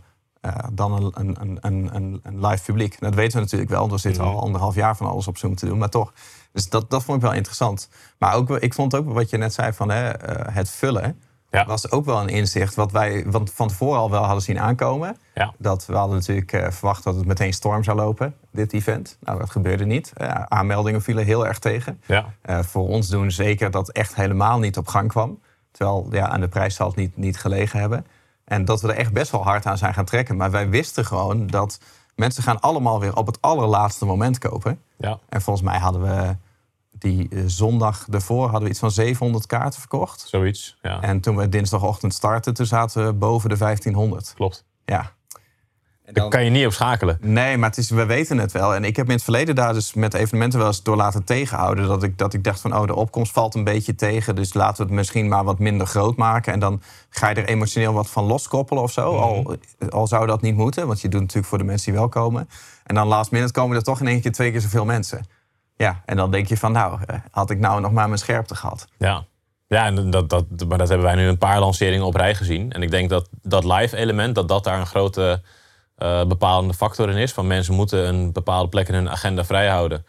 eh, 0.41 0.53
dan 0.71 0.91
een, 1.15 1.35
een, 1.41 1.57
een, 1.61 1.89
een, 2.23 2.45
live 2.45 2.63
publiek. 2.63 2.93
En 2.93 2.97
dat 2.99 3.15
weten 3.15 3.37
we 3.37 3.43
natuurlijk 3.43 3.69
wel. 3.71 3.89
We 3.89 3.97
zitten 3.97 4.23
Mhm. 4.23 4.31
al 4.33 4.41
anderhalf 4.41 4.75
jaar 4.75 4.95
van 4.97 5.07
alles 5.07 5.27
op 5.27 5.37
Zoom 5.37 5.55
te 5.55 5.65
doen. 5.65 5.77
Maar 5.77 5.89
toch. 5.89 6.13
Dus 6.51 6.69
dat, 6.69 6.89
dat 6.89 7.03
vond 7.03 7.17
ik 7.17 7.23
wel 7.23 7.33
interessant. 7.33 7.89
Maar 8.17 8.33
ook, 8.35 8.47
wel- 8.47 8.57
ik 8.63 8.73
vond 8.73 8.95
ook 8.95 9.13
wat 9.13 9.29
je 9.29 9.37
net 9.37 9.53
zei 9.53 9.73
van 9.73 9.89
hè, 9.89 10.09
eh, 10.09 10.55
het 10.55 10.69
vullen. 10.69 11.19
Ja. 11.49 11.65
was 11.65 11.91
ook 11.91 12.05
wel 12.05 12.21
een 12.21 12.29
inzicht 12.29 12.75
wat 12.75 12.91
wij 12.91 13.25
want 13.27 13.51
van 13.53 13.67
tevoren 13.67 13.99
al 13.99 14.09
wel 14.11 14.23
hadden 14.23 14.41
zien 14.43 14.59
aankomen. 14.59 15.17
Ja. 15.33 15.53
Dat 15.57 15.85
we 15.85 15.95
hadden 15.95 16.15
natuurlijk 16.17 16.73
verwacht 16.73 17.03
dat 17.03 17.15
het 17.15 17.25
meteen 17.25 17.53
storm 17.53 17.83
zou 17.83 17.97
lopen, 17.97 18.35
dit 18.51 18.73
event. 18.73 19.17
Nou, 19.21 19.39
dat 19.39 19.49
gebeurde 19.49 19.85
niet. 19.85 20.13
Aanmeldingen 20.47 21.01
vielen 21.01 21.25
heel 21.25 21.47
erg 21.47 21.59
tegen. 21.59 22.01
Ja. 22.05 22.25
Voor 22.63 22.87
ons 22.87 23.07
doen 23.07 23.31
zeker 23.31 23.71
dat 23.71 23.89
echt 23.91 24.15
helemaal 24.15 24.59
niet 24.59 24.77
op 24.77 24.87
gang 24.87 25.07
kwam. 25.09 25.39
Terwijl 25.75 26.07
ja, 26.11 26.27
aan 26.27 26.39
de 26.39 26.47
prijs 26.47 26.75
zal 26.75 26.87
het 26.87 26.95
niet, 26.95 27.17
niet 27.17 27.37
gelegen 27.37 27.79
hebben. 27.79 28.05
En 28.43 28.65
dat 28.65 28.81
we 28.81 28.87
er 28.87 28.97
echt 28.97 29.13
best 29.13 29.31
wel 29.31 29.43
hard 29.43 29.65
aan 29.65 29.77
zijn 29.77 29.93
gaan 29.93 30.05
trekken. 30.05 30.37
Maar 30.37 30.51
wij 30.51 30.69
wisten 30.69 31.05
gewoon 31.05 31.47
dat 31.47 31.79
mensen 32.15 32.43
gaan 32.43 32.59
allemaal 32.59 32.99
weer 32.99 33.15
op 33.15 33.25
het 33.25 33.41
allerlaatste 33.41 34.05
moment 34.05 34.37
kopen. 34.37 34.81
Ja. 34.97 35.19
En 35.29 35.41
volgens 35.41 35.65
mij 35.65 35.79
hadden 35.79 36.01
we 36.01 36.35
die 36.91 37.29
eh, 37.29 37.43
zondag 37.45 38.07
ervoor 38.11 38.43
hadden 38.43 38.63
we 38.63 38.69
iets 38.69 38.79
van 38.79 38.91
700 38.91 39.45
kaarten 39.45 39.79
verkocht. 39.79 40.25
Zoiets. 40.27 40.77
Ja. 40.81 41.01
En 41.01 41.19
toen 41.19 41.35
we 41.35 41.49
dinsdagochtend 41.49 42.13
startten, 42.13 42.53
toen 42.53 42.65
zaten 42.65 43.05
we 43.05 43.13
boven 43.13 43.49
de 43.49 43.57
1500. 43.57 44.33
Klopt. 44.35 44.65
Ja. 44.85 45.11
Daar 46.11 46.29
kan 46.29 46.43
je 46.43 46.49
niet 46.49 46.65
op 46.65 46.73
schakelen. 46.73 47.17
Nee, 47.21 47.57
maar 47.57 47.69
het 47.69 47.77
is, 47.77 47.89
we 47.89 48.05
weten 48.05 48.37
het 48.37 48.51
wel. 48.51 48.75
En 48.75 48.83
ik 48.83 48.95
heb 48.95 49.05
in 49.05 49.13
het 49.13 49.23
verleden 49.23 49.55
daar 49.55 49.73
dus 49.73 49.93
met 49.93 50.13
evenementen 50.13 50.59
wel 50.59 50.67
eens 50.67 50.83
door 50.83 50.95
laten 50.95 51.23
tegenhouden. 51.23 51.87
Dat 51.87 52.03
ik, 52.03 52.17
dat 52.17 52.33
ik 52.33 52.43
dacht 52.43 52.61
van, 52.61 52.77
oh, 52.77 52.87
de 52.87 52.95
opkomst 52.95 53.31
valt 53.31 53.55
een 53.55 53.63
beetje 53.63 53.95
tegen. 53.95 54.35
Dus 54.35 54.53
laten 54.53 54.77
we 54.77 54.83
het 54.83 54.91
misschien 54.91 55.27
maar 55.27 55.43
wat 55.43 55.59
minder 55.59 55.87
groot 55.87 56.15
maken. 56.15 56.53
En 56.53 56.59
dan 56.59 56.81
ga 57.09 57.29
je 57.29 57.35
er 57.35 57.45
emotioneel 57.45 57.93
wat 57.93 58.09
van 58.09 58.23
loskoppelen 58.23 58.83
of 58.83 58.91
zo. 58.91 59.17
al, 59.17 59.55
al 59.89 60.07
zou 60.07 60.27
dat 60.27 60.41
niet 60.41 60.55
moeten, 60.55 60.87
want 60.87 61.01
je 61.01 61.09
doet 61.09 61.21
natuurlijk 61.21 61.47
voor 61.47 61.57
de 61.57 61.63
mensen 61.63 61.91
die 61.91 61.99
wel 61.99 62.09
komen. 62.09 62.49
En 62.83 62.95
dan 62.95 63.07
last 63.07 63.31
minute 63.31 63.51
komen 63.51 63.77
er 63.77 63.83
toch 63.83 63.99
in 63.99 64.07
één 64.07 64.21
keer 64.21 64.31
twee 64.31 64.51
keer 64.51 64.61
zoveel 64.61 64.85
mensen. 64.85 65.25
Ja, 65.75 66.01
en 66.05 66.17
dan 66.17 66.31
denk 66.31 66.47
je 66.47 66.57
van, 66.57 66.71
nou, 66.71 66.99
eh, 67.05 67.15
had 67.31 67.49
ik 67.49 67.59
nou 67.59 67.81
nog 67.81 67.91
maar 67.91 68.07
mijn 68.07 68.19
scherpte 68.19 68.55
gehad. 68.55 68.87
Ja. 68.97 69.25
Ja, 69.67 69.85
en 69.85 70.09
dat, 70.09 70.29
dat, 70.29 70.45
maar 70.67 70.77
dat 70.77 70.87
hebben 70.87 71.07
wij 71.07 71.15
nu 71.15 71.27
een 71.27 71.37
paar 71.37 71.59
lanceringen 71.59 72.05
op 72.05 72.15
rij 72.15 72.35
gezien. 72.35 72.71
En 72.71 72.81
ik 72.81 72.91
denk 72.91 73.09
dat 73.09 73.29
dat 73.41 73.63
live 73.63 73.97
element, 73.97 74.35
dat 74.35 74.47
dat 74.47 74.63
daar 74.63 74.79
een 74.79 74.85
grote 74.85 75.41
eh, 75.95 76.25
bepalende 76.25 76.73
factor 76.73 77.09
in 77.09 77.17
is. 77.17 77.31
Van 77.31 77.47
mensen 77.47 77.73
moeten 77.73 78.07
een 78.07 78.31
bepaalde 78.31 78.69
plek 78.69 78.87
in 78.87 78.93
hun 78.93 79.09
agenda 79.09 79.45
vrijhouden. 79.45 80.05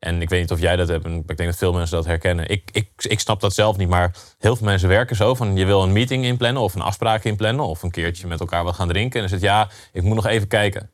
En 0.00 0.22
ik 0.22 0.28
weet 0.28 0.40
niet 0.40 0.50
of 0.50 0.60
jij 0.60 0.76
dat 0.76 0.88
hebt, 0.88 1.04
en 1.04 1.16
ik 1.16 1.36
denk 1.36 1.48
dat 1.48 1.58
veel 1.58 1.72
mensen 1.72 1.96
dat 1.96 2.06
herkennen. 2.06 2.48
Ik, 2.48 2.68
ik, 2.72 2.90
ik 2.96 3.20
snap 3.20 3.40
dat 3.40 3.54
zelf 3.54 3.76
niet, 3.76 3.88
maar 3.88 4.14
heel 4.38 4.56
veel 4.56 4.66
mensen 4.66 4.88
werken 4.88 5.16
zo 5.16 5.34
van... 5.34 5.56
je 5.56 5.64
wil 5.64 5.82
een 5.82 5.92
meeting 5.92 6.24
inplannen 6.24 6.62
of 6.62 6.74
een 6.74 6.80
afspraak 6.80 7.24
inplannen... 7.24 7.66
of 7.66 7.82
een 7.82 7.90
keertje 7.90 8.26
met 8.26 8.40
elkaar 8.40 8.64
wat 8.64 8.74
gaan 8.74 8.88
drinken. 8.88 9.14
En 9.14 9.28
dan 9.28 9.38
zit 9.38 9.48
ja, 9.48 9.68
ik 9.92 10.02
moet 10.02 10.14
nog 10.14 10.26
even 10.26 10.48
kijken. 10.48 10.90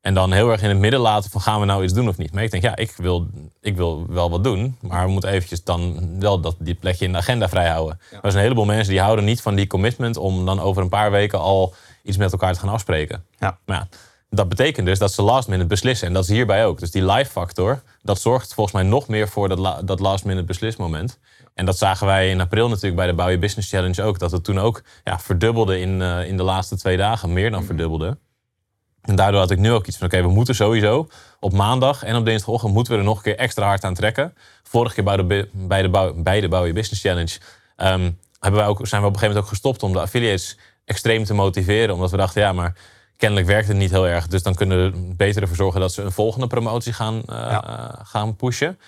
En 0.00 0.14
dan 0.14 0.32
heel 0.32 0.50
erg 0.50 0.62
in 0.62 0.68
het 0.68 0.78
midden 0.78 1.00
laten 1.00 1.30
van 1.30 1.40
gaan 1.40 1.60
we 1.60 1.66
nou 1.66 1.84
iets 1.84 1.92
doen 1.92 2.08
of 2.08 2.16
niet. 2.16 2.32
Maar 2.32 2.42
ik 2.42 2.50
denk, 2.50 2.62
ja, 2.62 2.76
ik 2.76 2.92
wil, 2.96 3.26
ik 3.60 3.76
wil 3.76 4.06
wel 4.08 4.30
wat 4.30 4.44
doen. 4.44 4.76
Maar 4.80 5.04
we 5.04 5.12
moeten 5.12 5.30
eventjes 5.30 5.64
dan 5.64 6.10
wel 6.20 6.40
dat, 6.40 6.56
die 6.58 6.74
plekje 6.74 7.04
in 7.04 7.12
de 7.12 7.18
agenda 7.18 7.48
vrijhouden. 7.48 8.00
Er 8.10 8.18
zijn 8.20 8.34
een 8.34 8.40
heleboel 8.40 8.64
mensen 8.64 8.92
die 8.92 9.02
houden 9.02 9.24
niet 9.24 9.40
van 9.40 9.54
die 9.54 9.66
commitment... 9.66 10.16
om 10.16 10.46
dan 10.46 10.60
over 10.60 10.82
een 10.82 10.88
paar 10.88 11.10
weken 11.10 11.38
al 11.38 11.74
iets 12.08 12.16
met 12.16 12.32
elkaar 12.32 12.52
te 12.52 12.58
gaan 12.60 12.68
afspreken. 12.68 13.24
Ja. 13.38 13.58
Maar 13.66 13.76
ja, 13.76 13.88
dat 14.30 14.48
betekent 14.48 14.86
dus 14.86 14.98
dat 14.98 15.12
ze 15.12 15.22
last 15.22 15.48
minute 15.48 15.68
beslissen. 15.68 16.06
En 16.06 16.12
dat 16.12 16.22
is 16.22 16.28
hierbij 16.30 16.66
ook. 16.66 16.78
Dus 16.78 16.90
die 16.90 17.04
live 17.04 17.30
factor, 17.30 17.82
dat 18.02 18.20
zorgt 18.20 18.54
volgens 18.54 18.74
mij 18.76 18.84
nog 18.84 19.08
meer 19.08 19.28
voor 19.28 19.48
dat, 19.48 19.58
la- 19.58 19.82
dat 19.82 20.00
last 20.00 20.24
minute 20.24 20.46
beslismoment. 20.46 21.18
En 21.54 21.66
dat 21.66 21.78
zagen 21.78 22.06
wij 22.06 22.30
in 22.30 22.40
april 22.40 22.68
natuurlijk 22.68 22.96
bij 22.96 23.06
de 23.06 23.14
Bouw 23.14 23.28
Je 23.28 23.38
Business 23.38 23.70
Challenge 23.70 24.02
ook. 24.02 24.18
Dat 24.18 24.30
het 24.30 24.44
toen 24.44 24.58
ook 24.58 24.82
ja, 25.04 25.18
verdubbelde 25.18 25.80
in, 25.80 26.02
eh, 26.02 26.26
in 26.28 26.36
de 26.36 26.42
laatste 26.42 26.76
twee 26.76 26.96
dagen. 26.96 27.32
Meer 27.32 27.50
dan 27.50 27.64
verdubbelde. 27.64 28.18
En 29.02 29.16
daardoor 29.16 29.40
had 29.40 29.50
ik 29.50 29.58
nu 29.58 29.72
ook 29.72 29.86
iets 29.86 29.96
van, 29.96 30.06
oké, 30.06 30.22
we 30.22 30.28
moeten 30.28 30.54
sowieso 30.54 31.08
op 31.40 31.52
maandag 31.52 32.02
en 32.02 32.16
op 32.16 32.24
dinsdagochtend 32.24 32.72
moeten 32.72 32.92
we 32.92 32.98
er 32.98 33.04
nog 33.04 33.16
een 33.16 33.22
keer 33.22 33.36
extra 33.36 33.66
hard 33.66 33.84
aan 33.84 33.94
trekken. 33.94 34.34
Vorige 34.62 34.94
keer 34.94 35.04
bij 35.04 35.16
de, 35.16 35.24
bi- 35.24 35.48
bij 35.52 35.82
de, 35.82 35.88
bouw, 35.88 36.14
bij 36.14 36.40
de 36.40 36.48
Bouw 36.48 36.64
Je 36.64 36.72
Business 36.72 37.02
Challenge 37.02 37.38
ehm, 37.76 38.10
hebben 38.40 38.60
wij 38.60 38.68
ook, 38.68 38.86
zijn 38.86 39.00
we 39.02 39.06
op 39.06 39.12
een 39.14 39.18
gegeven 39.18 39.26
moment 39.28 39.44
ook 39.44 39.48
gestopt 39.48 39.82
om 39.82 39.92
de 39.92 40.00
affiliates 40.00 40.58
extreem 40.88 41.24
te 41.24 41.34
motiveren. 41.34 41.94
Omdat 41.94 42.10
we 42.10 42.16
dachten, 42.16 42.42
ja, 42.42 42.52
maar 42.52 42.74
kennelijk 43.16 43.46
werkt 43.46 43.68
het 43.68 43.76
niet 43.76 43.90
heel 43.90 44.06
erg. 44.08 44.26
Dus 44.26 44.42
dan 44.42 44.54
kunnen 44.54 44.78
we 44.78 44.84
er 44.98 45.16
beter 45.16 45.42
ervoor 45.42 45.56
zorgen 45.56 45.80
dat 45.80 45.92
ze 45.92 46.02
een 46.02 46.12
volgende 46.12 46.46
promotie 46.46 46.92
gaan, 46.92 47.22
eh, 47.26 47.36
Ja. 47.36 47.98
gaan 48.02 48.36
pushen. 48.36 48.78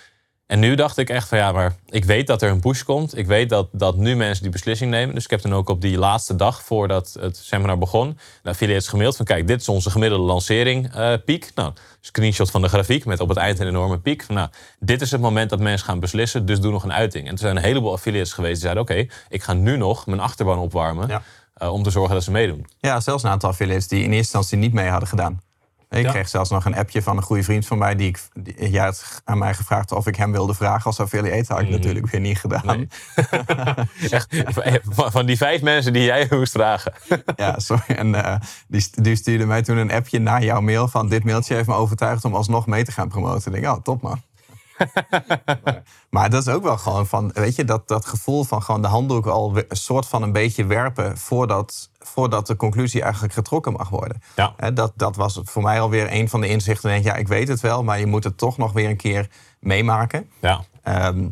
En 0.47 0.59
nu 0.59 0.75
dacht 0.75 0.97
ik 0.97 1.09
echt 1.09 1.27
van 1.27 1.37
ja, 1.37 1.51
maar 1.51 1.75
ik 1.89 2.05
weet 2.05 2.27
dat 2.27 2.41
er 2.41 2.49
een 2.49 2.59
push 2.59 2.81
komt. 2.83 3.17
Ik 3.17 3.27
weet 3.27 3.49
dat, 3.49 3.67
dat 3.71 3.95
nu 3.97 4.15
mensen 4.15 4.43
die 4.43 4.51
beslissing 4.51 4.91
nemen. 4.91 5.15
Dus 5.15 5.23
ik 5.23 5.29
heb 5.29 5.41
dan 5.41 5.53
ook 5.53 5.69
op 5.69 5.81
die 5.81 5.97
laatste 5.97 6.35
dag 6.35 6.63
voordat 6.63 7.17
het 7.19 7.37
seminar 7.37 7.77
begon... 7.77 8.17
de 8.43 8.49
affiliates 8.49 8.87
gemaild 8.87 9.15
van 9.15 9.25
kijk, 9.25 9.47
dit 9.47 9.61
is 9.61 9.69
onze 9.69 9.89
gemiddelde 9.89 10.25
lancering 10.25 10.93
eh, 10.95 11.13
piek. 11.25 11.51
Nou, 11.55 11.73
screenshot 12.01 12.51
van 12.51 12.61
de 12.61 12.67
grafiek 12.67 13.05
met 13.05 13.19
op 13.19 13.29
het 13.29 13.37
eind 13.37 13.59
een 13.59 13.67
enorme 13.67 13.99
piek. 13.99 14.23
Van, 14.23 14.35
nou, 14.35 14.49
dit 14.79 15.01
is 15.01 15.11
het 15.11 15.21
moment 15.21 15.49
dat 15.49 15.59
mensen 15.59 15.87
gaan 15.87 15.99
beslissen, 15.99 16.45
dus 16.45 16.59
doe 16.59 16.71
nog 16.71 16.83
een 16.83 16.93
uiting. 16.93 17.25
En 17.27 17.31
er 17.31 17.39
zijn 17.39 17.55
een 17.55 17.63
heleboel 17.63 17.91
affiliates 17.91 18.33
geweest 18.33 18.61
die 18.61 18.69
zeiden... 18.71 18.83
oké, 18.83 19.13
ik 19.29 19.43
ga 19.43 19.53
nu 19.53 19.77
nog 19.77 20.05
mijn 20.05 20.19
achterban 20.19 20.57
opwarmen 20.59 21.07
Ja. 21.07 21.21
Eh, 21.61 21.73
om 21.73 21.83
te 21.83 21.89
zorgen 21.89 22.13
dat 22.13 22.23
ze 22.23 22.31
meedoen. 22.31 22.65
Ja, 22.79 22.99
zelfs 22.99 23.23
een 23.23 23.29
aantal 23.29 23.49
affiliates 23.49 23.87
die 23.87 23.97
in 23.99 24.03
eerste 24.11 24.17
instantie 24.17 24.57
niet 24.57 24.73
mee 24.73 24.89
hadden 24.89 25.09
gedaan. 25.09 25.41
Ik 25.89 26.03
Ja. 26.03 26.11
kreeg 26.11 26.29
zelfs 26.29 26.49
nog 26.49 26.65
een 26.65 26.75
appje 26.75 27.01
van 27.01 27.17
een 27.17 27.23
goede 27.23 27.43
vriend 27.43 27.65
van 27.67 27.77
mij. 27.77 27.95
Die 27.95 28.07
ik, 28.07 28.19
die, 28.33 28.79
had 28.79 29.21
aan 29.23 29.37
mij 29.37 29.53
gevraagd 29.53 29.91
of 29.91 30.07
ik 30.07 30.15
hem 30.15 30.31
wilde 30.31 30.53
vragen 30.53 30.85
als 30.85 30.99
affiliate. 30.99 31.53
Had 31.53 31.61
ik 31.61 31.69
natuurlijk 31.69 32.07
weer 32.07 32.21
niet 32.21 32.39
gedaan. 32.39 32.65
Nee. 32.65 32.87
Echt, 34.09 34.43
van, 34.89 35.11
van 35.11 35.25
die 35.25 35.37
vijf 35.37 35.61
mensen 35.61 35.93
die 35.93 36.03
jij 36.03 36.27
moest 36.29 36.51
vragen. 36.51 36.93
Ja, 37.35 37.59
sorry. 37.59 37.83
En 37.95 38.15
eh, 38.25 38.35
die, 38.67 38.81
st- 38.81 39.03
die 39.03 39.15
stuurde 39.15 39.45
mij 39.45 39.61
toen 39.61 39.77
een 39.77 39.91
appje 39.91 40.19
naar 40.19 40.43
jouw 40.43 40.61
mail 40.61 40.87
van... 40.87 41.09
dit 41.09 41.23
mailtje 41.23 41.55
heeft 41.55 41.67
me 41.67 41.73
overtuigd 41.73 42.25
om 42.25 42.35
alsnog 42.35 42.67
mee 42.67 42.83
te 42.83 42.91
gaan 42.91 43.07
promoten. 43.09 43.53
Ik 43.53 43.61
denk, 43.61 43.75
oh, 43.75 43.81
top 43.83 44.01
man. 44.01 44.21
maar, 46.09 46.29
dat 46.29 46.47
is 46.47 46.53
ook 46.53 46.63
wel 46.63 46.77
gewoon 46.77 47.07
van, 47.07 47.31
weet 47.33 47.55
je, 47.55 47.65
dat, 47.65 47.87
dat 47.87 48.05
gevoel 48.05 48.43
van 48.43 48.63
gewoon 48.63 48.81
de 48.81 48.87
handdoek 48.87 49.25
al 49.25 49.57
een 49.57 49.65
soort 49.69 50.07
van 50.07 50.21
een 50.21 50.31
beetje 50.31 50.65
werpen... 50.65 51.17
voordat, 51.17 51.89
voordat 51.99 52.47
de 52.47 52.55
conclusie 52.55 53.01
eigenlijk 53.01 53.33
getrokken 53.33 53.73
mag 53.73 53.89
worden. 53.89 54.21
Ja. 54.35 54.71
Dat, 54.73 54.91
dat 54.95 55.15
was 55.15 55.39
voor 55.43 55.61
mij 55.61 55.81
alweer 55.81 56.07
een 56.11 56.29
van 56.29 56.41
de 56.41 56.47
inzichten. 56.47 56.89
Denk, 56.89 57.03
ja, 57.03 57.15
ik 57.15 57.27
weet 57.27 57.47
het 57.47 57.59
wel, 57.59 57.83
maar 57.83 57.99
je 57.99 58.05
moet 58.05 58.23
het 58.23 58.37
toch 58.37 58.57
nog 58.57 58.71
weer 58.71 58.89
een 58.89 58.97
keer 58.97 59.29
meemaken. 59.59 60.29
Ja, 60.39 60.61
Ehm, 60.83 61.27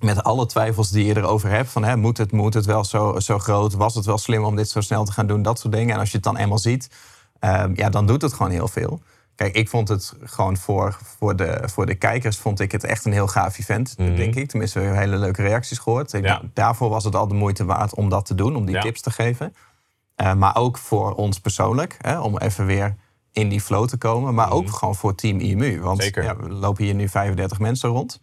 met 0.00 0.22
alle 0.22 0.46
twijfels 0.46 0.90
die 0.90 1.04
je 1.04 1.16
erover 1.16 1.50
hebt. 1.50 1.70
Van, 1.70 1.84
hè, 1.84 1.96
moet, 1.96 2.18
het, 2.18 2.32
moet 2.32 2.54
het 2.54 2.64
wel 2.64 2.84
zo, 2.84 3.18
zo 3.18 3.38
groot? 3.38 3.74
Was 3.74 3.94
het 3.94 4.04
wel 4.04 4.18
slim 4.18 4.44
om 4.44 4.56
dit 4.56 4.68
zo 4.68 4.80
snel 4.80 5.04
te 5.04 5.12
gaan 5.12 5.26
doen? 5.26 5.42
Dat 5.42 5.58
soort 5.58 5.74
dingen. 5.74 5.94
En 5.94 6.00
als 6.00 6.10
je 6.10 6.16
het 6.16 6.24
dan 6.24 6.36
eenmaal 6.36 6.58
ziet, 6.58 6.90
ehm, 7.38 7.72
ja, 7.74 7.88
dan 7.88 8.06
doet 8.06 8.22
het 8.22 8.32
gewoon 8.32 8.52
heel 8.52 8.68
veel. 8.68 9.00
Kijk, 9.38 9.54
ik 9.54 9.68
vond 9.68 9.88
het 9.88 10.14
gewoon 10.24 10.56
voor, 10.56 10.98
voor, 11.18 11.36
de, 11.36 11.60
voor 11.66 11.86
de 11.86 11.94
kijkers 11.94 12.36
vond 12.38 12.60
ik 12.60 12.72
het 12.72 12.84
echt 12.84 13.04
een 13.04 13.12
heel 13.12 13.26
gaaf 13.28 13.58
event, 13.58 13.94
Mhm. 13.98 14.16
denk 14.16 14.34
ik. 14.34 14.48
Tenminste, 14.48 14.78
we 14.78 14.84
hebben 14.84 15.02
hele 15.02 15.16
leuke 15.16 15.42
reacties 15.42 15.78
gehoord. 15.78 16.12
Ik- 16.12 16.24
Ja. 16.24 16.42
Daarvoor 16.54 16.88
was 16.88 17.04
het 17.04 17.14
al 17.14 17.28
de 17.28 17.34
moeite 17.34 17.64
waard 17.64 17.94
om 17.94 18.08
dat 18.08 18.26
te 18.26 18.34
doen, 18.34 18.56
om 18.56 18.64
die 18.64 18.74
Ja. 18.74 18.80
tips 18.80 19.00
te 19.00 19.10
geven. 19.10 19.54
Eh, 20.14 20.34
maar 20.34 20.56
ook 20.56 20.78
voor 20.78 21.14
ons 21.14 21.38
persoonlijk, 21.40 21.96
hè, 22.00 22.20
om 22.20 22.38
even 22.38 22.66
weer 22.66 22.94
in 23.32 23.48
die 23.48 23.60
flow 23.60 23.88
te 23.88 23.96
komen. 23.96 24.34
Maar 24.34 24.50
ook 24.52 24.70
gewoon 24.70 24.94
voor 24.94 25.14
Team 25.14 25.38
IMU. 25.40 25.80
Want 25.80 25.96
Mhm. 25.96 26.04
Zeker. 26.04 26.22
ja, 26.22 26.36
we 26.36 26.48
lopen 26.48 26.84
hier 26.84 26.94
nu 26.94 27.08
35 27.08 27.58
mensen 27.58 27.88
rond. 27.88 28.20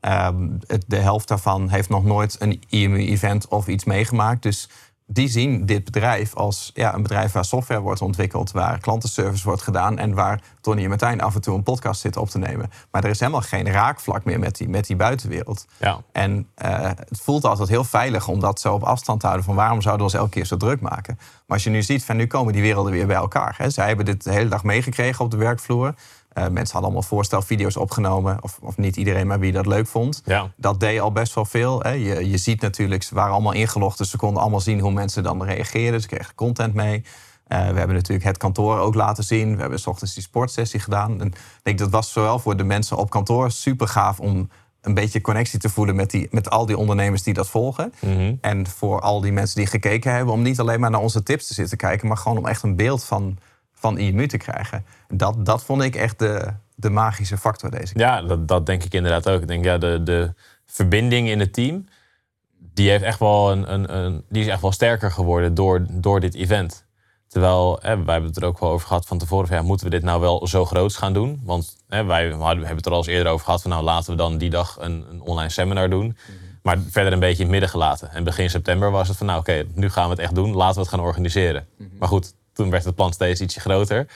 Ehm, 0.00 0.48
het- 0.66 0.84
de 0.86 0.96
helft 0.96 1.28
daarvan 1.28 1.68
heeft 1.68 1.88
nog 1.88 2.04
nooit 2.04 2.36
een 2.38 2.62
IMU-event 2.68 3.48
of 3.48 3.66
iets 3.68 3.84
meegemaakt. 3.84 4.42
Dus 4.42 4.68
die 5.06 5.28
zien 5.28 5.66
dit 5.66 5.84
bedrijf 5.84 6.34
als 6.34 6.70
ja, 6.74 6.94
een 6.94 7.02
bedrijf 7.02 7.32
waar 7.32 7.44
software 7.44 7.80
wordt 7.80 8.00
ontwikkeld, 8.00 8.50
waar 8.50 8.78
klantenservice 8.78 9.44
wordt 9.44 9.62
gedaan 9.62 9.98
en 9.98 10.14
waar 10.14 10.42
Tony 10.60 10.82
en 10.82 10.88
Martijn 10.88 11.20
af 11.20 11.34
en 11.34 11.40
toe 11.40 11.54
een 11.54 11.62
podcast 11.62 12.00
zitten 12.00 12.20
op 12.20 12.28
te 12.28 12.38
nemen. 12.38 12.70
Maar 12.90 13.04
er 13.04 13.10
is 13.10 13.20
helemaal 13.20 13.40
geen 13.40 13.70
raakvlak 13.70 14.24
meer 14.24 14.38
met 14.38 14.56
die, 14.56 14.68
met 14.68 14.86
die 14.86 14.96
buitenwereld. 14.96 15.66
Ja. 15.76 16.00
En 16.12 16.48
eh, 16.54 16.80
het 16.82 17.20
voelt 17.22 17.44
altijd 17.44 17.68
heel 17.68 17.84
veilig 17.84 18.28
om 18.28 18.40
dat 18.40 18.60
zo 18.60 18.74
op 18.74 18.82
afstand 18.82 19.20
te 19.20 19.26
houden. 19.26 19.46
Van 19.46 19.56
waarom 19.56 19.82
zouden 19.82 20.06
we 20.06 20.12
ons 20.12 20.22
elke 20.22 20.34
keer 20.34 20.46
zo 20.46 20.56
druk 20.56 20.80
maken? 20.80 21.14
Maar 21.18 21.56
als 21.56 21.64
je 21.64 21.70
nu 21.70 21.82
ziet, 21.82 22.04
van 22.04 22.16
nu 22.16 22.26
komen 22.26 22.52
die 22.52 22.62
werelden 22.62 22.92
weer 22.92 23.06
bij 23.06 23.16
elkaar. 23.16 23.54
Hè. 23.58 23.70
Zij 23.70 23.86
hebben 23.86 24.04
dit 24.04 24.24
de 24.24 24.32
hele 24.32 24.48
dag 24.48 24.64
meegekregen 24.64 25.24
op 25.24 25.30
de 25.30 25.36
werkvloer. 25.36 25.94
Eh, 26.36 26.42
mensen 26.42 26.72
hadden 26.72 26.82
allemaal 26.82 27.02
voorstelvideo's 27.02 27.76
opgenomen. 27.76 28.38
Of, 28.40 28.58
of 28.62 28.76
niet 28.76 28.96
iedereen, 28.96 29.26
maar 29.26 29.38
wie 29.38 29.52
dat 29.52 29.66
leuk 29.66 29.86
vond. 29.86 30.22
Ja. 30.24 30.50
Dat 30.56 30.80
deed 30.80 31.00
al 31.00 31.12
best 31.12 31.34
wel 31.34 31.44
veel. 31.44 31.80
Hè. 31.82 31.90
Je, 31.90 32.30
je 32.30 32.36
ziet 32.36 32.60
natuurlijk, 32.60 33.02
ze 33.02 33.14
waren 33.14 33.32
allemaal 33.32 33.52
ingelogd. 33.52 33.98
Dus 33.98 34.10
ze 34.10 34.16
konden 34.16 34.42
allemaal 34.42 34.60
zien 34.60 34.80
hoe 34.80 34.92
mensen 34.92 35.22
dan 35.22 35.44
reageerden. 35.44 36.00
Ze 36.00 36.08
kregen 36.08 36.34
content 36.34 36.74
mee. 36.74 37.04
Eh, 37.46 37.58
we 37.58 37.78
hebben 37.78 37.96
natuurlijk 37.96 38.26
het 38.26 38.36
kantoor 38.36 38.78
ook 38.78 38.94
laten 38.94 39.24
zien. 39.24 39.54
We 39.54 39.60
hebben 39.60 39.78
s 39.78 39.86
ochtends 39.86 40.14
die 40.14 40.22
sportsessie 40.22 40.80
gedaan. 40.80 41.20
En 41.20 41.26
ik 41.26 41.60
denk 41.62 41.78
dat 41.78 41.90
was 41.90 42.12
zowel 42.12 42.38
voor 42.38 42.56
de 42.56 42.64
mensen 42.64 42.96
op 42.96 43.10
kantoor 43.10 43.50
super 43.50 43.88
gaaf 43.88 44.20
om 44.20 44.48
een 44.80 44.94
beetje 44.94 45.20
connectie 45.20 45.58
te 45.58 45.68
voelen 45.68 45.96
met, 45.96 46.10
die, 46.10 46.28
met 46.30 46.50
al 46.50 46.66
die 46.66 46.78
ondernemers 46.78 47.22
die 47.22 47.34
dat 47.34 47.48
volgen. 47.48 47.92
Mhm. 48.00 48.34
En 48.40 48.66
voor 48.66 49.00
al 49.00 49.20
die 49.20 49.32
mensen 49.32 49.56
die 49.56 49.66
gekeken 49.66 50.12
hebben, 50.12 50.34
om 50.34 50.42
niet 50.42 50.60
alleen 50.60 50.80
maar 50.80 50.90
naar 50.90 51.00
onze 51.00 51.22
tips 51.22 51.46
te 51.46 51.54
zitten 51.54 51.76
kijken, 51.76 52.08
maar 52.08 52.16
gewoon 52.16 52.38
om 52.38 52.46
echt 52.46 52.62
een 52.62 52.76
beeld 52.76 53.04
van, 53.04 53.38
van 53.78 53.98
IMU 53.98 54.26
te 54.26 54.36
krijgen. 54.36 54.84
Dat, 55.08 55.46
dat 55.46 55.64
vond 55.64 55.82
ik 55.82 55.94
echt 55.94 56.18
de, 56.18 56.52
de 56.74 56.90
magische 56.90 57.38
factor 57.38 57.70
deze 57.70 57.92
keer. 57.92 58.02
Ja, 58.02 58.22
dat, 58.22 58.48
dat 58.48 58.66
denk 58.66 58.84
ik 58.84 58.94
inderdaad 58.94 59.28
ook. 59.28 59.40
Ik 59.40 59.48
denk, 59.48 59.64
ja, 59.64 59.78
de, 59.78 60.02
de 60.02 60.34
verbinding 60.66 61.28
in 61.28 61.40
het 61.40 61.52
team, 61.52 61.84
die, 62.58 62.90
heeft 62.90 63.04
echt 63.04 63.18
wel 63.18 63.52
een, 63.52 63.72
een, 63.72 63.96
een, 63.96 64.24
die 64.28 64.42
is 64.42 64.48
echt 64.48 64.60
wel 64.60 64.72
sterker 64.72 65.10
geworden 65.10 65.54
door, 65.54 65.86
door 65.90 66.20
dit 66.20 66.34
event. 66.34 66.84
Terwijl, 67.28 67.78
hè, 67.82 68.04
wij 68.04 68.12
hebben 68.12 68.30
het 68.30 68.42
er 68.42 68.48
ook 68.48 68.58
wel 68.58 68.70
over 68.70 68.86
gehad 68.86 69.06
van 69.06 69.18
tevoren, 69.18 69.46
van, 69.46 69.56
ja, 69.56 69.62
moeten 69.62 69.86
we 69.86 69.92
dit 69.92 70.02
nou 70.02 70.20
wel 70.20 70.46
zo 70.46 70.64
groots 70.64 70.96
gaan 70.96 71.12
doen? 71.12 71.40
Want 71.44 71.76
hè, 71.88 72.04
wij 72.04 72.28
hadden, 72.28 72.58
hebben 72.58 72.76
het 72.76 72.86
er 72.86 72.92
al 72.92 72.98
eens 72.98 73.06
eerder 73.06 73.32
over 73.32 73.44
gehad 73.44 73.62
van, 73.62 73.70
nou 73.70 73.82
laten 73.82 74.10
we 74.10 74.16
dan 74.16 74.38
die 74.38 74.50
dag 74.50 74.76
een, 74.80 75.06
een 75.10 75.20
online 75.20 75.50
seminar 75.50 75.90
doen. 75.90 76.16
Maar 76.62 76.78
verder 76.78 77.12
een 77.12 77.18
beetje 77.18 77.36
in 77.36 77.42
het 77.42 77.50
midden 77.50 77.68
gelaten. 77.68 78.12
En 78.12 78.24
begin 78.24 78.50
september 78.50 78.90
was 78.90 79.08
het 79.08 79.16
van, 79.16 79.26
nou 79.26 79.38
oké, 79.38 79.64
nu 79.74 79.90
gaan 79.90 80.04
we 80.04 80.10
het 80.10 80.18
echt 80.18 80.34
doen, 80.34 80.54
laten 80.54 80.74
we 80.74 80.80
het 80.80 80.88
gaan 80.88 81.00
organiseren. 81.00 81.66
Maar 81.98 82.08
goed, 82.08 82.34
toen 82.56 82.70
werd 82.70 82.84
het 82.84 82.94
plan 82.94 83.12
steeds 83.12 83.40
ietsje 83.40 83.60
groter. 83.60 84.06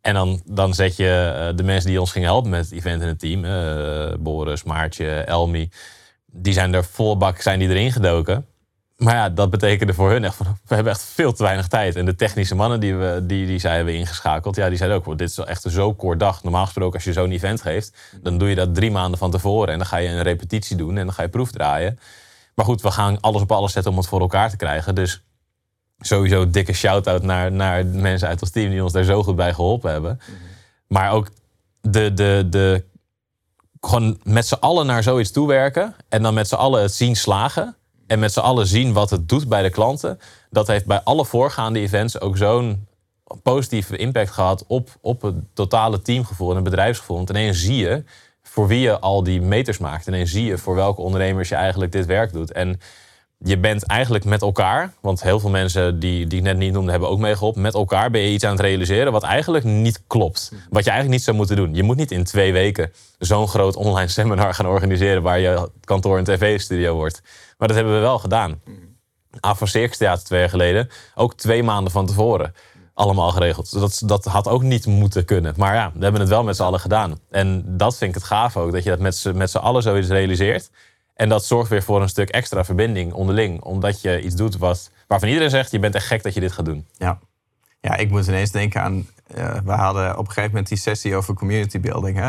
En 0.00 0.14
dan, 0.14 0.42
dan 0.44 0.74
zet 0.74 0.96
je 0.96 1.34
eh, 1.48 1.56
de 1.56 1.62
mensen 1.62 1.90
die 1.90 2.00
ons 2.00 2.12
gingen 2.12 2.28
helpen 2.28 2.50
met 2.50 2.64
het 2.64 2.72
event 2.72 3.02
in 3.02 3.08
het 3.08 3.18
team, 3.18 3.44
eh, 3.44 4.18
Boris, 4.18 4.62
Maartje, 4.62 5.10
Elmi, 5.10 5.70
die 6.26 6.52
zijn 6.52 6.74
er 6.74 6.84
vol 6.84 7.16
bak 7.16 7.40
zijn 7.40 7.58
die 7.58 7.68
erin 7.68 7.92
gedoken. 7.92 8.46
Maar 8.96 9.14
ja, 9.14 9.28
dat 9.28 9.50
betekende 9.50 9.94
voor 9.94 10.10
hun 10.10 10.24
echt 10.24 10.38
we 10.38 10.74
hebben 10.74 10.92
echt 10.92 11.02
veel 11.02 11.32
te 11.32 11.42
weinig 11.42 11.68
tijd. 11.68 11.96
En 11.96 12.04
de 12.04 12.14
technische 12.14 12.54
mannen 12.54 12.80
die, 12.80 12.94
we, 12.94 13.20
die, 13.22 13.46
die 13.46 13.58
zij 13.58 13.76
hebben 13.76 13.94
ingeschakeld, 13.94 14.56
ja, 14.56 14.68
die 14.68 14.76
zeiden 14.76 14.98
ook, 14.98 15.04
"Wow, 15.04 15.18
dit 15.18 15.28
is 15.28 15.38
echt 15.38 15.64
een 15.64 15.70
zo 15.70 15.94
kort 15.94 16.20
dag. 16.20 16.42
Normaal 16.42 16.64
gesproken, 16.64 16.94
als 16.94 17.04
je 17.04 17.12
zo'n 17.12 17.30
event 17.30 17.60
geeft, 17.62 17.96
dan 18.22 18.38
doe 18.38 18.48
je 18.48 18.54
dat 18.54 18.74
drie 18.74 18.90
maanden 18.90 19.18
van 19.18 19.30
tevoren. 19.30 19.72
En 19.72 19.78
dan 19.78 19.86
ga 19.86 19.96
je 19.96 20.08
een 20.08 20.22
repetitie 20.22 20.76
doen 20.76 20.96
en 20.96 21.04
dan 21.04 21.14
ga 21.14 21.22
je 21.22 21.28
proefdraaien. 21.28 21.98
Maar 22.54 22.64
goed, 22.64 22.82
we 22.82 22.90
gaan 22.90 23.20
alles 23.20 23.42
op 23.42 23.52
alles 23.52 23.72
zetten 23.72 23.92
om 23.92 23.98
het 23.98 24.06
voor 24.06 24.20
elkaar 24.20 24.50
te 24.50 24.56
krijgen. 24.56 24.94
Dus 24.94 25.22
sowieso 25.98 26.50
dikke 26.50 26.72
shout-out 26.72 27.22
naar, 27.22 27.52
naar 27.52 27.86
mensen 27.86 28.28
uit 28.28 28.40
ons 28.40 28.50
team 28.50 28.70
die 28.70 28.82
ons 28.82 28.92
daar 28.92 29.04
zo 29.04 29.22
goed 29.22 29.36
bij 29.36 29.54
geholpen 29.54 29.90
hebben. 29.90 30.20
Maar 30.86 31.12
ook 31.12 31.28
de, 31.80 32.14
de, 32.14 32.46
de, 32.50 32.84
gewoon 33.80 34.20
met 34.22 34.46
z'n 34.46 34.54
allen 34.54 34.86
naar 34.86 35.02
zoiets 35.02 35.30
toewerken. 35.30 35.94
En 36.08 36.22
dan 36.22 36.34
met 36.34 36.48
z'n 36.48 36.54
allen 36.54 36.82
het 36.82 36.92
zien 36.92 37.16
slagen. 37.16 37.76
En 38.06 38.18
met 38.18 38.32
z'n 38.32 38.40
allen 38.40 38.66
zien 38.66 38.92
wat 38.92 39.10
het 39.10 39.28
doet 39.28 39.48
bij 39.48 39.62
de 39.62 39.70
klanten. 39.70 40.18
Dat 40.50 40.66
heeft 40.66 40.86
bij 40.86 41.00
alle 41.02 41.24
voorgaande 41.24 41.80
events 41.80 42.20
ook 42.20 42.36
zo'n 42.36 42.86
positieve 43.42 43.96
impact 43.96 44.30
gehad 44.30 44.64
op, 44.66 44.88
op 45.00 45.22
het 45.22 45.34
totale 45.52 46.02
teamgevoel 46.02 46.48
en 46.48 46.54
het 46.54 46.64
bedrijfsgevoel. 46.64 47.16
Want 47.16 47.30
ineens 47.30 47.60
zie 47.60 47.76
je 47.76 48.04
voor 48.42 48.66
wie 48.66 48.80
je 48.80 48.98
al 48.98 49.22
die 49.22 49.40
meters 49.40 49.78
maakt. 49.78 50.06
Ineens 50.06 50.30
zie 50.30 50.44
je 50.44 50.58
voor 50.58 50.74
welke 50.74 51.00
ondernemers 51.00 51.48
je 51.48 51.54
eigenlijk 51.54 51.92
dit 51.92 52.06
werk 52.06 52.32
doet. 52.32 52.52
En 52.52 52.80
je 53.46 53.58
bent 53.58 53.86
eigenlijk 53.86 54.24
met 54.24 54.42
elkaar, 54.42 54.92
want 55.00 55.22
heel 55.22 55.40
veel 55.40 55.50
mensen 55.50 55.98
die, 55.98 56.26
die 56.26 56.38
ik 56.38 56.44
net 56.44 56.56
niet 56.56 56.72
noemde 56.72 56.90
hebben 56.90 57.08
ook 57.08 57.18
meegeholpen. 57.18 57.62
Met 57.62 57.74
elkaar 57.74 58.10
ben 58.10 58.20
je 58.20 58.32
iets 58.32 58.44
aan 58.44 58.50
het 58.50 58.60
realiseren 58.60 59.12
wat 59.12 59.22
eigenlijk 59.22 59.64
niet 59.64 60.02
klopt. 60.06 60.52
Wat 60.70 60.84
je 60.84 60.90
eigenlijk 60.90 61.08
niet 61.08 61.22
zou 61.22 61.36
moeten 61.36 61.56
doen. 61.56 61.74
Je 61.74 61.82
moet 61.82 61.96
niet 61.96 62.10
in 62.10 62.24
twee 62.24 62.52
weken 62.52 62.92
zo'n 63.18 63.48
groot 63.48 63.76
online 63.76 64.08
seminar 64.08 64.54
gaan 64.54 64.66
organiseren 64.66 65.22
waar 65.22 65.38
je 65.38 65.70
kantoor 65.84 66.18
een 66.18 66.24
tv-studio 66.24 66.94
wordt. 66.94 67.22
Maar 67.58 67.68
dat 67.68 67.76
hebben 67.76 67.94
we 67.94 68.00
wel 68.00 68.18
gedaan. 68.18 68.60
Avon 69.40 69.68
Circus 69.68 70.22
twee 70.22 70.40
jaar 70.40 70.48
geleden, 70.48 70.88
ook 71.14 71.34
twee 71.34 71.62
maanden 71.62 71.92
van 71.92 72.06
tevoren. 72.06 72.54
Allemaal 72.94 73.30
geregeld. 73.30 73.72
Dat, 73.72 74.02
dat 74.04 74.24
had 74.24 74.48
ook 74.48 74.62
niet 74.62 74.86
moeten 74.86 75.24
kunnen. 75.24 75.54
Maar 75.56 75.74
ja, 75.74 75.92
we 75.94 76.02
hebben 76.02 76.20
het 76.20 76.30
wel 76.30 76.44
met 76.44 76.56
z'n 76.56 76.62
allen 76.62 76.80
gedaan. 76.80 77.18
En 77.30 77.64
dat 77.66 77.96
vind 77.96 78.10
ik 78.14 78.16
het 78.16 78.26
gaaf 78.26 78.56
ook, 78.56 78.72
dat 78.72 78.84
je 78.84 78.90
dat 78.90 79.34
met 79.34 79.50
z'n 79.50 79.56
allen 79.56 79.82
zoiets 79.82 80.08
realiseert. 80.08 80.70
En 81.14 81.28
dat 81.28 81.44
zorgt 81.44 81.70
weer 81.70 81.82
voor 81.82 82.02
een 82.02 82.08
stuk 82.08 82.28
extra 82.28 82.64
verbinding 82.64 83.12
onderling. 83.12 83.62
Omdat 83.62 84.00
je 84.00 84.22
iets 84.22 84.34
doet 84.34 84.56
wat, 84.56 84.90
waarvan 85.06 85.28
iedereen 85.28 85.50
zegt, 85.50 85.70
je 85.70 85.78
bent 85.78 85.94
echt 85.94 86.06
gek 86.06 86.22
dat 86.22 86.34
je 86.34 86.40
dit 86.40 86.52
gaat 86.52 86.64
doen. 86.64 86.86
Ja. 86.92 87.18
ja, 87.80 87.96
ik 87.96 88.10
moet 88.10 88.26
ineens 88.26 88.50
denken 88.50 88.82
aan... 88.82 89.06
eh, 89.26 89.54
we 89.64 89.72
hadden 89.72 90.12
op 90.12 90.18
een 90.18 90.26
gegeven 90.26 90.50
moment 90.50 90.68
die 90.68 90.78
sessie 90.78 91.16
over 91.16 91.34
community 91.34 91.80
building. 91.80 92.16
Hè? 92.16 92.28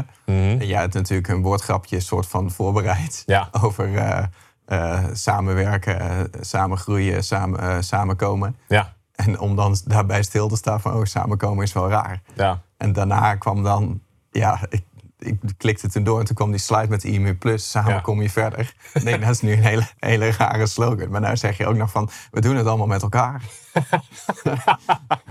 En 0.59 0.67
jij 0.67 0.79
hebt 0.79 0.93
natuurlijk 0.93 1.27
een 1.27 1.41
woordgrapje 1.41 1.99
soort 1.99 2.27
van 2.27 2.51
voorbereid. 2.51 3.23
Ja. 3.25 3.49
Over 3.61 3.95
eh, 3.97 4.23
eh, 4.65 5.03
samenwerken, 5.13 6.29
samen 6.41 6.77
groeien, 6.77 7.23
samen, 7.23 7.83
samenkomen. 7.83 8.57
Ja, 8.67 8.93
En 9.15 9.39
om 9.39 9.55
dan 9.55 9.77
daarbij 9.85 10.23
stil 10.23 10.47
te 10.47 10.55
staan 10.55 10.81
van... 10.81 10.93
oh, 10.93 11.03
samenkomen 11.03 11.63
is 11.63 11.73
wel 11.73 11.89
raar. 11.89 12.21
ja. 12.33 12.61
En 12.77 12.93
daarna 12.93 13.35
kwam 13.35 13.63
dan... 13.63 14.01
Ja, 14.31 14.59
ik, 14.69 14.83
ik 15.19 15.39
klikte 15.57 15.89
toen 15.89 16.03
door 16.03 16.19
en 16.19 16.25
toen 16.25 16.35
kwam 16.35 16.51
die 16.51 16.59
slide 16.59 16.87
met 16.87 17.03
IMU 17.03 17.35
Plus. 17.35 17.69
Samen 17.71 17.93
Ja. 17.93 17.99
kom 17.99 18.21
je 18.21 18.29
verder. 18.29 18.73
Nee, 19.03 19.19
dat 19.19 19.29
is 19.29 19.41
nu 19.41 19.51
een 19.53 19.63
hele, 19.63 19.87
hele 19.99 20.31
rare 20.31 20.67
slogan. 20.67 21.09
Maar 21.09 21.21
nou 21.21 21.37
zeg 21.37 21.57
je 21.57 21.67
ook 21.67 21.75
nog 21.75 21.91
van... 21.91 22.09
we 22.31 22.41
doen 22.41 22.55
het 22.55 22.65
allemaal 22.67 22.87
met 22.87 23.01
elkaar. 23.01 23.41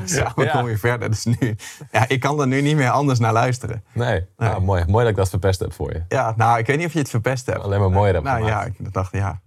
Samen 0.04 0.44
Ja. 0.44 0.50
kom 0.52 0.68
je 0.68 0.78
verder. 0.78 1.10
Dus 1.10 1.24
nu... 1.24 1.56
Ja, 1.92 2.08
ik 2.08 2.20
kan 2.20 2.40
er 2.40 2.46
nu 2.46 2.60
niet 2.60 2.76
meer 2.76 2.90
anders 2.90 3.18
naar 3.18 3.32
luisteren. 3.32 3.84
Nee, 3.92 4.26
Nou, 4.36 4.62
mooi. 4.62 4.84
mooi 4.86 5.02
dat 5.02 5.10
ik 5.12 5.16
dat 5.18 5.28
verpest 5.28 5.60
heb 5.60 5.72
voor 5.72 5.92
je. 5.92 6.02
Ja, 6.08 6.32
nou, 6.36 6.58
ik 6.58 6.66
weet 6.66 6.76
niet 6.76 6.86
of 6.86 6.92
je 6.92 6.98
het 6.98 7.10
verpest 7.10 7.46
hebt. 7.46 7.62
Alleen 7.62 7.80
maar 7.80 7.90
mooier 7.90 8.14
heb 8.14 8.22
Nou 8.22 8.44
gemaakt. 8.44 8.76
ja, 8.78 8.84
ik 8.84 8.92
dacht, 8.92 9.12
ja... 9.12 9.40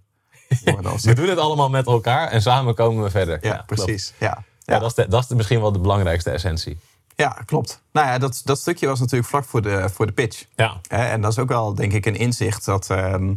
We 1.02 1.14
doen 1.14 1.28
het 1.28 1.38
allemaal 1.38 1.70
met 1.70 1.86
elkaar 1.86 2.28
en 2.28 2.42
samen 2.42 2.74
komen 2.74 3.02
we 3.02 3.10
verder. 3.10 3.38
Ja, 3.40 3.62
precies. 3.66 4.14
Ja. 4.18 4.42
Ja, 4.64 4.78
dat 4.78 4.88
is, 4.88 4.94
de- 4.94 5.08
dat 5.08 5.22
is 5.22 5.28
misschien 5.28 5.60
wel 5.60 5.72
de 5.72 5.78
belangrijkste 5.78 6.30
essentie. 6.30 6.78
Ja, 7.18 7.42
klopt. 7.44 7.82
Nou 7.92 8.06
ja, 8.06 8.18
dat, 8.18 8.40
dat 8.44 8.58
stukje 8.58 8.86
was 8.86 9.00
natuurlijk 9.00 9.28
vlak 9.28 9.44
voor 9.44 9.62
de, 9.62 9.88
voor 9.88 10.06
de 10.06 10.12
pitch. 10.12 10.44
Ja, 10.56 10.80
en 10.88 11.20
dat 11.20 11.32
is 11.32 11.38
ook 11.38 11.48
wel, 11.48 11.74
denk 11.74 11.92
ik, 11.92 12.06
een 12.06 12.16
inzicht 12.16 12.64
dat 12.64 12.90
ehm, 12.90 13.34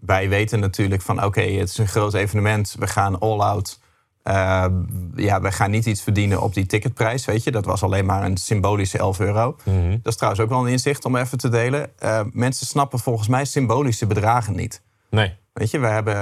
wij 0.00 0.28
weten 0.28 0.60
natuurlijk 0.60 1.02
van... 1.02 1.24
oké, 1.24 1.40
het 1.40 1.68
is 1.68 1.78
een 1.78 1.88
groot 1.88 2.14
evenement, 2.14 2.76
we 2.78 2.86
gaan 2.86 3.18
all 3.18 3.40
out. 3.40 3.80
Ehm, 4.22 4.72
ja, 5.14 5.40
we 5.40 5.52
gaan 5.52 5.70
niet 5.70 5.86
iets 5.86 6.02
verdienen 6.02 6.42
op 6.42 6.54
die 6.54 6.66
ticketprijs, 6.66 7.24
weet 7.24 7.44
je. 7.44 7.50
Dat 7.50 7.64
was 7.64 7.82
alleen 7.82 8.06
maar 8.06 8.24
een 8.24 8.36
symbolische 8.36 8.98
11 8.98 9.20
euro. 9.20 9.56
Dat 10.02 10.12
is 10.12 10.16
trouwens 10.16 10.42
ook 10.42 10.48
wel 10.48 10.60
een 10.60 10.72
inzicht 10.72 11.04
om 11.04 11.16
even 11.16 11.38
te 11.38 11.48
delen. 11.48 11.98
Eh, 11.98 12.20
mensen 12.32 12.66
snappen 12.66 12.98
volgens 12.98 13.28
mij 13.28 13.44
symbolische 13.44 14.06
bedragen 14.06 14.54
niet. 14.56 14.82
nee. 15.10 15.36
Weet 15.52 15.70
je, 15.70 15.78
we 15.78 15.86
hebben 15.86 16.16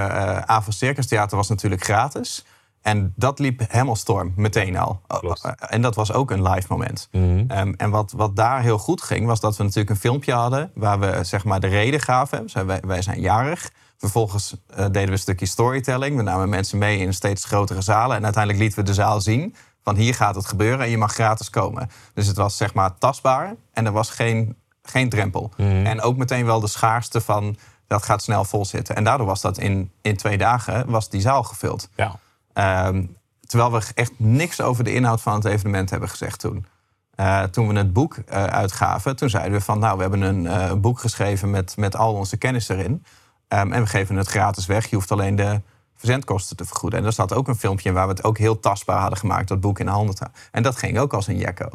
Avon 0.49 0.73
Circus 0.73 1.07
Theater 1.07 1.37
was 1.37 1.49
natuurlijk 1.49 1.85
gratis. 1.85 2.45
En 2.83 3.12
dat 3.17 3.39
liep 3.39 3.62
helemaal 3.69 3.97
storm, 3.97 4.33
meteen 4.37 4.77
al. 4.77 5.01
Klopt. 5.07 5.45
Eh, 5.45 5.53
En 5.69 5.83
dat 5.83 5.95
was 5.95 6.12
ook 6.12 6.31
een 6.31 6.43
live 6.49 6.67
moment. 6.69 7.09
Ehm, 7.49 7.73
en 7.77 7.91
wat, 7.91 8.12
wat 8.17 8.37
daar 8.37 8.62
heel 8.62 8.79
goed 8.79 9.03
ging, 9.03 9.27
was 9.27 9.41
dat 9.41 9.57
we 9.57 9.62
natuurlijk 9.62 9.91
een 9.91 9.97
filmpje 9.97 10.33
hadden... 10.33 10.71
waar 10.75 10.99
we 11.01 11.19
zeg 11.25 11.45
maar 11.45 11.61
de 11.61 11.67
reden 11.67 12.01
gaven. 12.01 12.51
Zei, 12.51 12.65
wij, 12.67 12.81
wij 12.87 13.03
zijn 13.03 13.21
jarig. 13.21 13.71
Vervolgens 13.97 14.57
eh, 14.67 14.77
deden 14.77 15.05
we 15.05 15.11
een 15.12 15.19
stukje 15.19 15.47
storytelling. 15.47 16.17
We 16.17 16.23
namen 16.23 16.49
mensen 16.49 16.79
mee 16.79 16.99
in 16.99 17.15
steeds 17.15 17.45
grotere 17.45 17.81
zalen. 17.81 18.17
En 18.17 18.25
uiteindelijk 18.25 18.62
lieten 18.62 18.79
we 18.79 18.85
de 18.85 18.95
zaal 18.95 19.21
zien 19.21 19.55
van 19.83 19.97
hier 19.97 20.15
gaat 20.15 20.35
het 20.35 20.47
gebeuren... 20.47 20.85
en 20.85 20.91
je 20.91 20.99
mag 20.99 21.12
gratis 21.12 21.51
komen. 21.51 21.91
Dus 22.15 22.27
het 22.27 22.37
was 22.37 22.57
zeg 22.57 22.75
maar 22.75 22.99
tastbaar 22.99 23.55
en 23.73 23.87
er 23.87 23.93
was 23.93 24.11
geen, 24.11 24.57
geen 24.83 25.09
drempel. 25.09 25.51
En 25.87 26.01
ook 26.01 26.17
meteen 26.17 26.45
wel 26.45 26.61
de 26.61 26.67
schaarste 26.67 27.21
van 27.21 27.57
dat 27.87 28.03
gaat 28.03 28.23
snel 28.23 28.45
vol 28.45 28.65
zitten. 28.65 28.97
En 28.97 29.05
daardoor 29.05 29.27
was 29.27 29.41
dat 29.41 29.59
in, 29.59 29.93
in 30.03 30.17
twee 30.17 30.39
dagen 30.39 30.91
was 30.91 31.09
die 31.09 31.21
zaal 31.21 31.43
gevuld. 31.43 31.89
Ja. 31.97 32.17
Ehm, 32.53 33.05
terwijl 33.47 33.73
we 33.73 33.83
echt 33.95 34.13
niks 34.17 34.61
over 34.61 34.85
de 34.85 34.95
inhoud 34.95 35.21
van 35.21 35.35
het 35.35 35.45
evenement 35.45 35.91
hebben 35.91 36.09
gezegd 36.09 36.41
toen. 36.41 36.67
Eh, 37.15 37.43
toen 37.43 37.69
we 37.69 37.75
het 37.75 37.93
boek 37.93 38.17
eh, 38.17 38.45
uitgaven, 38.45 39.17
toen 39.17 39.31
zeiden 39.31 39.53
we 39.53 39.61
van... 39.61 39.79
nou, 39.79 39.97
we 39.97 40.03
hebben 40.03 40.21
een 40.21 40.47
eh, 40.47 40.73
boek 40.73 40.99
geschreven 40.99 41.51
met, 41.51 41.77
met 41.77 41.97
al 41.97 42.15
onze 42.15 42.37
kennis 42.37 42.69
erin. 42.69 43.05
Ehm, 43.49 43.73
en 43.73 43.83
we 43.83 43.89
geven 43.89 44.17
het 44.17 44.29
gratis 44.29 44.67
weg. 44.67 44.87
Je 44.87 44.97
hoeft 44.97 45.13
alleen 45.13 45.37
de 45.37 45.61
verzendkosten 45.97 46.57
te 46.57 46.65
vergoeden. 46.65 46.99
En 46.99 47.05
er 47.05 47.13
staat 47.13 47.35
ook 47.35 47.49
een 47.49 47.57
filmpje 47.57 47.89
in 47.89 47.95
waar 47.95 48.07
we 48.07 48.13
het 48.13 48.25
ook 48.25 48.39
heel 48.39 48.61
tastbaar 48.61 49.01
hadden 49.01 49.19
gemaakt... 49.19 49.49
dat 49.49 49.61
boek 49.61 49.79
in 49.79 49.87
de 49.87 49.93
handen 49.93 50.15
te 50.15 50.23
houden. 50.23 50.43
En 50.53 50.63
dat 50.63 50.77
ging 50.77 50.99
ook 50.99 51.13
als 51.13 51.27
een 51.27 51.39
jekko. 51.39 51.69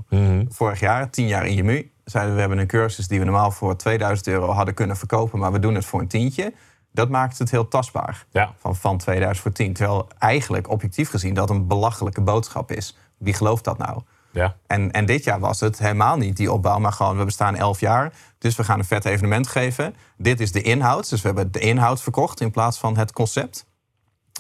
Vorig 0.50 0.80
jaar, 0.80 1.10
tien 1.10 1.28
jaar 1.28 1.46
in 1.46 1.56
je 1.56 1.64
mu, 1.64 1.92
zeiden 2.04 2.34
we 2.34 2.40
hebben 2.40 2.58
een 2.58 2.68
cursus 2.68 3.08
die 3.08 3.20
we 3.20 3.26
normaal 3.26 3.52
voor 3.52 3.76
2000 3.76 4.28
euro 4.28 4.52
hadden 4.52 4.74
kunnen 4.74 4.98
verkopen, 4.98 5.40
maar 5.40 5.52
we 5.52 5.60
doen 5.60 5.76
het 5.76 5.86
voor 5.86 6.00
een 6.00 6.08
tientje. 6.08 6.54
Dat 6.98 7.10
maakt 7.10 7.38
het 7.38 7.52
heel 7.52 7.68
tastbaar. 7.68 8.26
Ja. 8.32 8.54
Van, 8.58 8.76
van 8.76 8.98
2000 8.98 9.42
voor 9.42 9.52
10. 9.52 9.74
Terwijl 9.74 10.08
eigenlijk 10.20 10.70
objectief 10.70 11.10
gezien 11.10 11.34
dat 11.34 11.50
een 11.50 11.68
belachelijke 11.68 12.22
boodschap 12.22 12.72
is. 12.72 12.98
Wie 13.18 13.34
gelooft 13.34 13.64
dat 13.64 13.78
nou? 13.78 14.02
Ja. 14.32 14.56
En, 14.68 14.92
en 14.92 15.06
dit 15.06 15.24
jaar 15.24 15.40
was 15.40 15.60
het 15.60 15.80
helemaal 15.80 16.18
niet 16.18 16.38
die 16.38 16.52
opbouw, 16.52 16.80
maar 16.80 16.92
gewoon 16.92 17.18
we 17.18 17.26
bestaan 17.26 17.56
11 17.56 17.80
jaar. 17.80 18.14
Dus 18.38 18.56
we 18.56 18.64
gaan 18.64 18.80
een 18.80 18.86
vet 18.86 19.06
evenement 19.06 19.48
geven. 19.48 19.96
Dit 20.18 20.40
is 20.40 20.52
de 20.52 20.62
inhoud. 20.62 21.10
Dus 21.10 21.22
we 21.22 21.28
hebben 21.28 21.52
de 21.52 21.60
inhoud 21.60 22.02
verkocht 22.02 22.42
in 22.42 22.52
plaats 22.52 22.78
van 22.78 22.98
het 22.98 23.12
concept. 23.12 23.66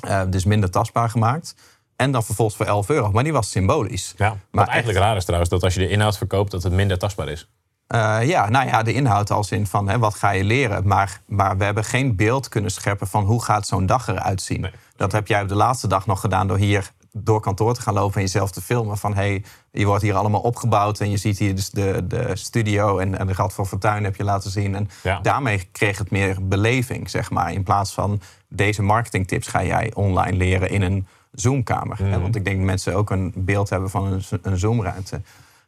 Eh, 0.01 0.21
dus 0.29 0.45
minder 0.45 0.71
tastbaar 0.71 1.09
gemaakt. 1.09 1.55
En 1.95 2.11
dan 2.11 2.23
vervolgens 2.23 2.57
voor 2.57 2.65
11 2.65 2.89
euro. 2.89 3.11
Maar 3.11 3.23
die 3.23 3.33
was 3.33 3.49
symbolisch. 3.49 4.13
ja. 4.17 4.29
Wat 4.29 4.37
Maar 4.51 4.67
eigenlijk 4.67 4.99
raar 4.99 5.15
is 5.15 5.23
trouwens, 5.23 5.49
dat 5.49 5.63
als 5.63 5.73
je 5.73 5.79
de 5.79 5.89
inhoud 5.89 6.17
verkoopt, 6.17 6.51
dat 6.51 6.63
het 6.63 6.73
minder 6.73 6.97
tastbaar 6.97 7.27
is. 7.27 7.49
Eh, 7.87 8.17
ja, 8.23 8.49
nou 8.49 8.67
ja, 8.67 8.83
de 8.83 8.93
inhoud 8.93 9.31
als 9.31 9.51
in 9.51 9.67
van 9.67 9.89
hè, 9.89 9.99
wat 9.99 10.15
ga 10.15 10.29
je 10.29 10.43
leren. 10.43 10.87
Maar, 10.87 11.21
maar 11.25 11.57
we 11.57 11.63
hebben 11.63 11.83
geen 11.83 12.15
beeld 12.15 12.49
kunnen 12.49 12.71
scheppen 12.71 13.07
van 13.07 13.23
hoe 13.23 13.43
gaat 13.43 13.67
zo'n 13.67 13.85
dag 13.85 14.07
eruit 14.07 14.41
zien. 14.41 14.61
Nee. 14.61 14.71
Dat 14.95 15.11
heb 15.11 15.27
jij 15.27 15.41
op 15.41 15.47
de 15.47 15.55
laatste 15.55 15.87
dag 15.87 16.05
nog 16.05 16.19
gedaan 16.19 16.47
door 16.47 16.57
hier 16.57 16.91
door 17.11 17.41
kantoor 17.41 17.73
te 17.73 17.81
gaan 17.81 17.93
lopen 17.93 18.15
en 18.15 18.21
jezelf 18.21 18.51
te 18.51 18.61
filmen. 18.61 18.97
Van 18.97 19.15
hey, 19.15 19.43
je 19.71 19.85
wordt 19.85 20.01
hier 20.03 20.15
allemaal 20.15 20.39
opgebouwd 20.41 20.99
en 20.99 21.09
je 21.11 21.17
ziet 21.17 21.37
hier 21.37 21.55
dus 21.55 21.69
de, 21.69 22.07
de 22.07 22.31
studio 22.35 22.97
en, 22.97 23.17
en 23.17 23.27
de 23.27 23.33
Rad 23.33 23.53
van 23.53 23.67
Fortuin 23.67 24.03
heb 24.03 24.15
je 24.15 24.23
laten 24.23 24.51
zien. 24.51 24.75
En 24.75 24.89
Ja. 25.03 25.19
daarmee 25.19 25.67
kreeg 25.71 25.97
het 25.97 26.11
meer 26.11 26.47
beleving, 26.47 27.09
zeg 27.09 27.31
maar. 27.31 27.51
In 27.53 27.63
plaats 27.63 27.93
van 27.93 28.21
deze 28.47 28.81
marketingtips 28.83 29.47
ga 29.47 29.63
jij 29.63 29.91
online 29.93 30.37
leren 30.37 30.69
in 30.69 30.81
een 30.81 31.07
Zoomkamer. 31.31 31.97
Hè, 32.03 32.19
Want 32.19 32.35
ik 32.35 32.45
denk 32.45 32.57
dat 32.57 32.65
mensen 32.65 32.95
ook 32.95 33.09
een 33.09 33.33
beeld 33.35 33.69
hebben 33.69 33.89
van 33.89 34.05
een, 34.05 34.23
een 34.41 34.57
Zoomruimte. 34.57 35.21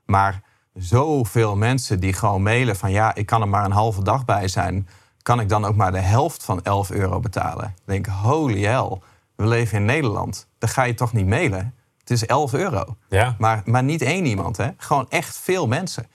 Maar 0.06 0.42
zoveel 0.74 1.56
mensen 1.56 2.00
die 2.00 2.14
gewoon 2.14 2.44
mailen 2.44 2.76
van 2.76 2.92
ja, 2.92 3.16
ik 3.16 3.26
kan 3.26 3.42
er 3.42 3.48
maar 3.48 3.66
een 3.66 3.72
halve 3.72 4.04
dag 4.04 4.26
bij 4.26 4.48
zijn. 4.48 4.88
Kan 5.22 5.40
ik 5.40 5.50
dan 5.50 5.66
ook 5.66 5.76
maar 5.76 5.92
de 5.92 6.00
helft 6.00 6.44
van 6.44 6.64
11 6.64 6.92
euro 6.92 7.20
betalen? 7.20 7.66
Ik 7.66 7.82
denk, 7.86 8.06
holy 8.06 8.64
hell, 8.64 8.98
we 9.36 9.48
leven 9.48 9.78
in 9.78 9.86
Nederland. 9.86 10.48
Dan 10.58 10.70
ga 10.70 10.84
je 10.84 10.94
toch 10.94 11.14
niet 11.14 11.28
mailen? 11.28 11.74
Het 12.00 12.10
is 12.10 12.26
11 12.26 12.54
euro. 12.54 12.98
Ja. 13.10 13.36
Maar, 13.38 13.62
maar 13.66 13.84
niet 13.84 14.02
één 14.02 14.26
iemand, 14.26 14.58
hè? 14.58 14.70
Gewoon 14.78 15.06
echt 15.10 15.38
veel 15.38 15.68
mensen. 15.68 16.08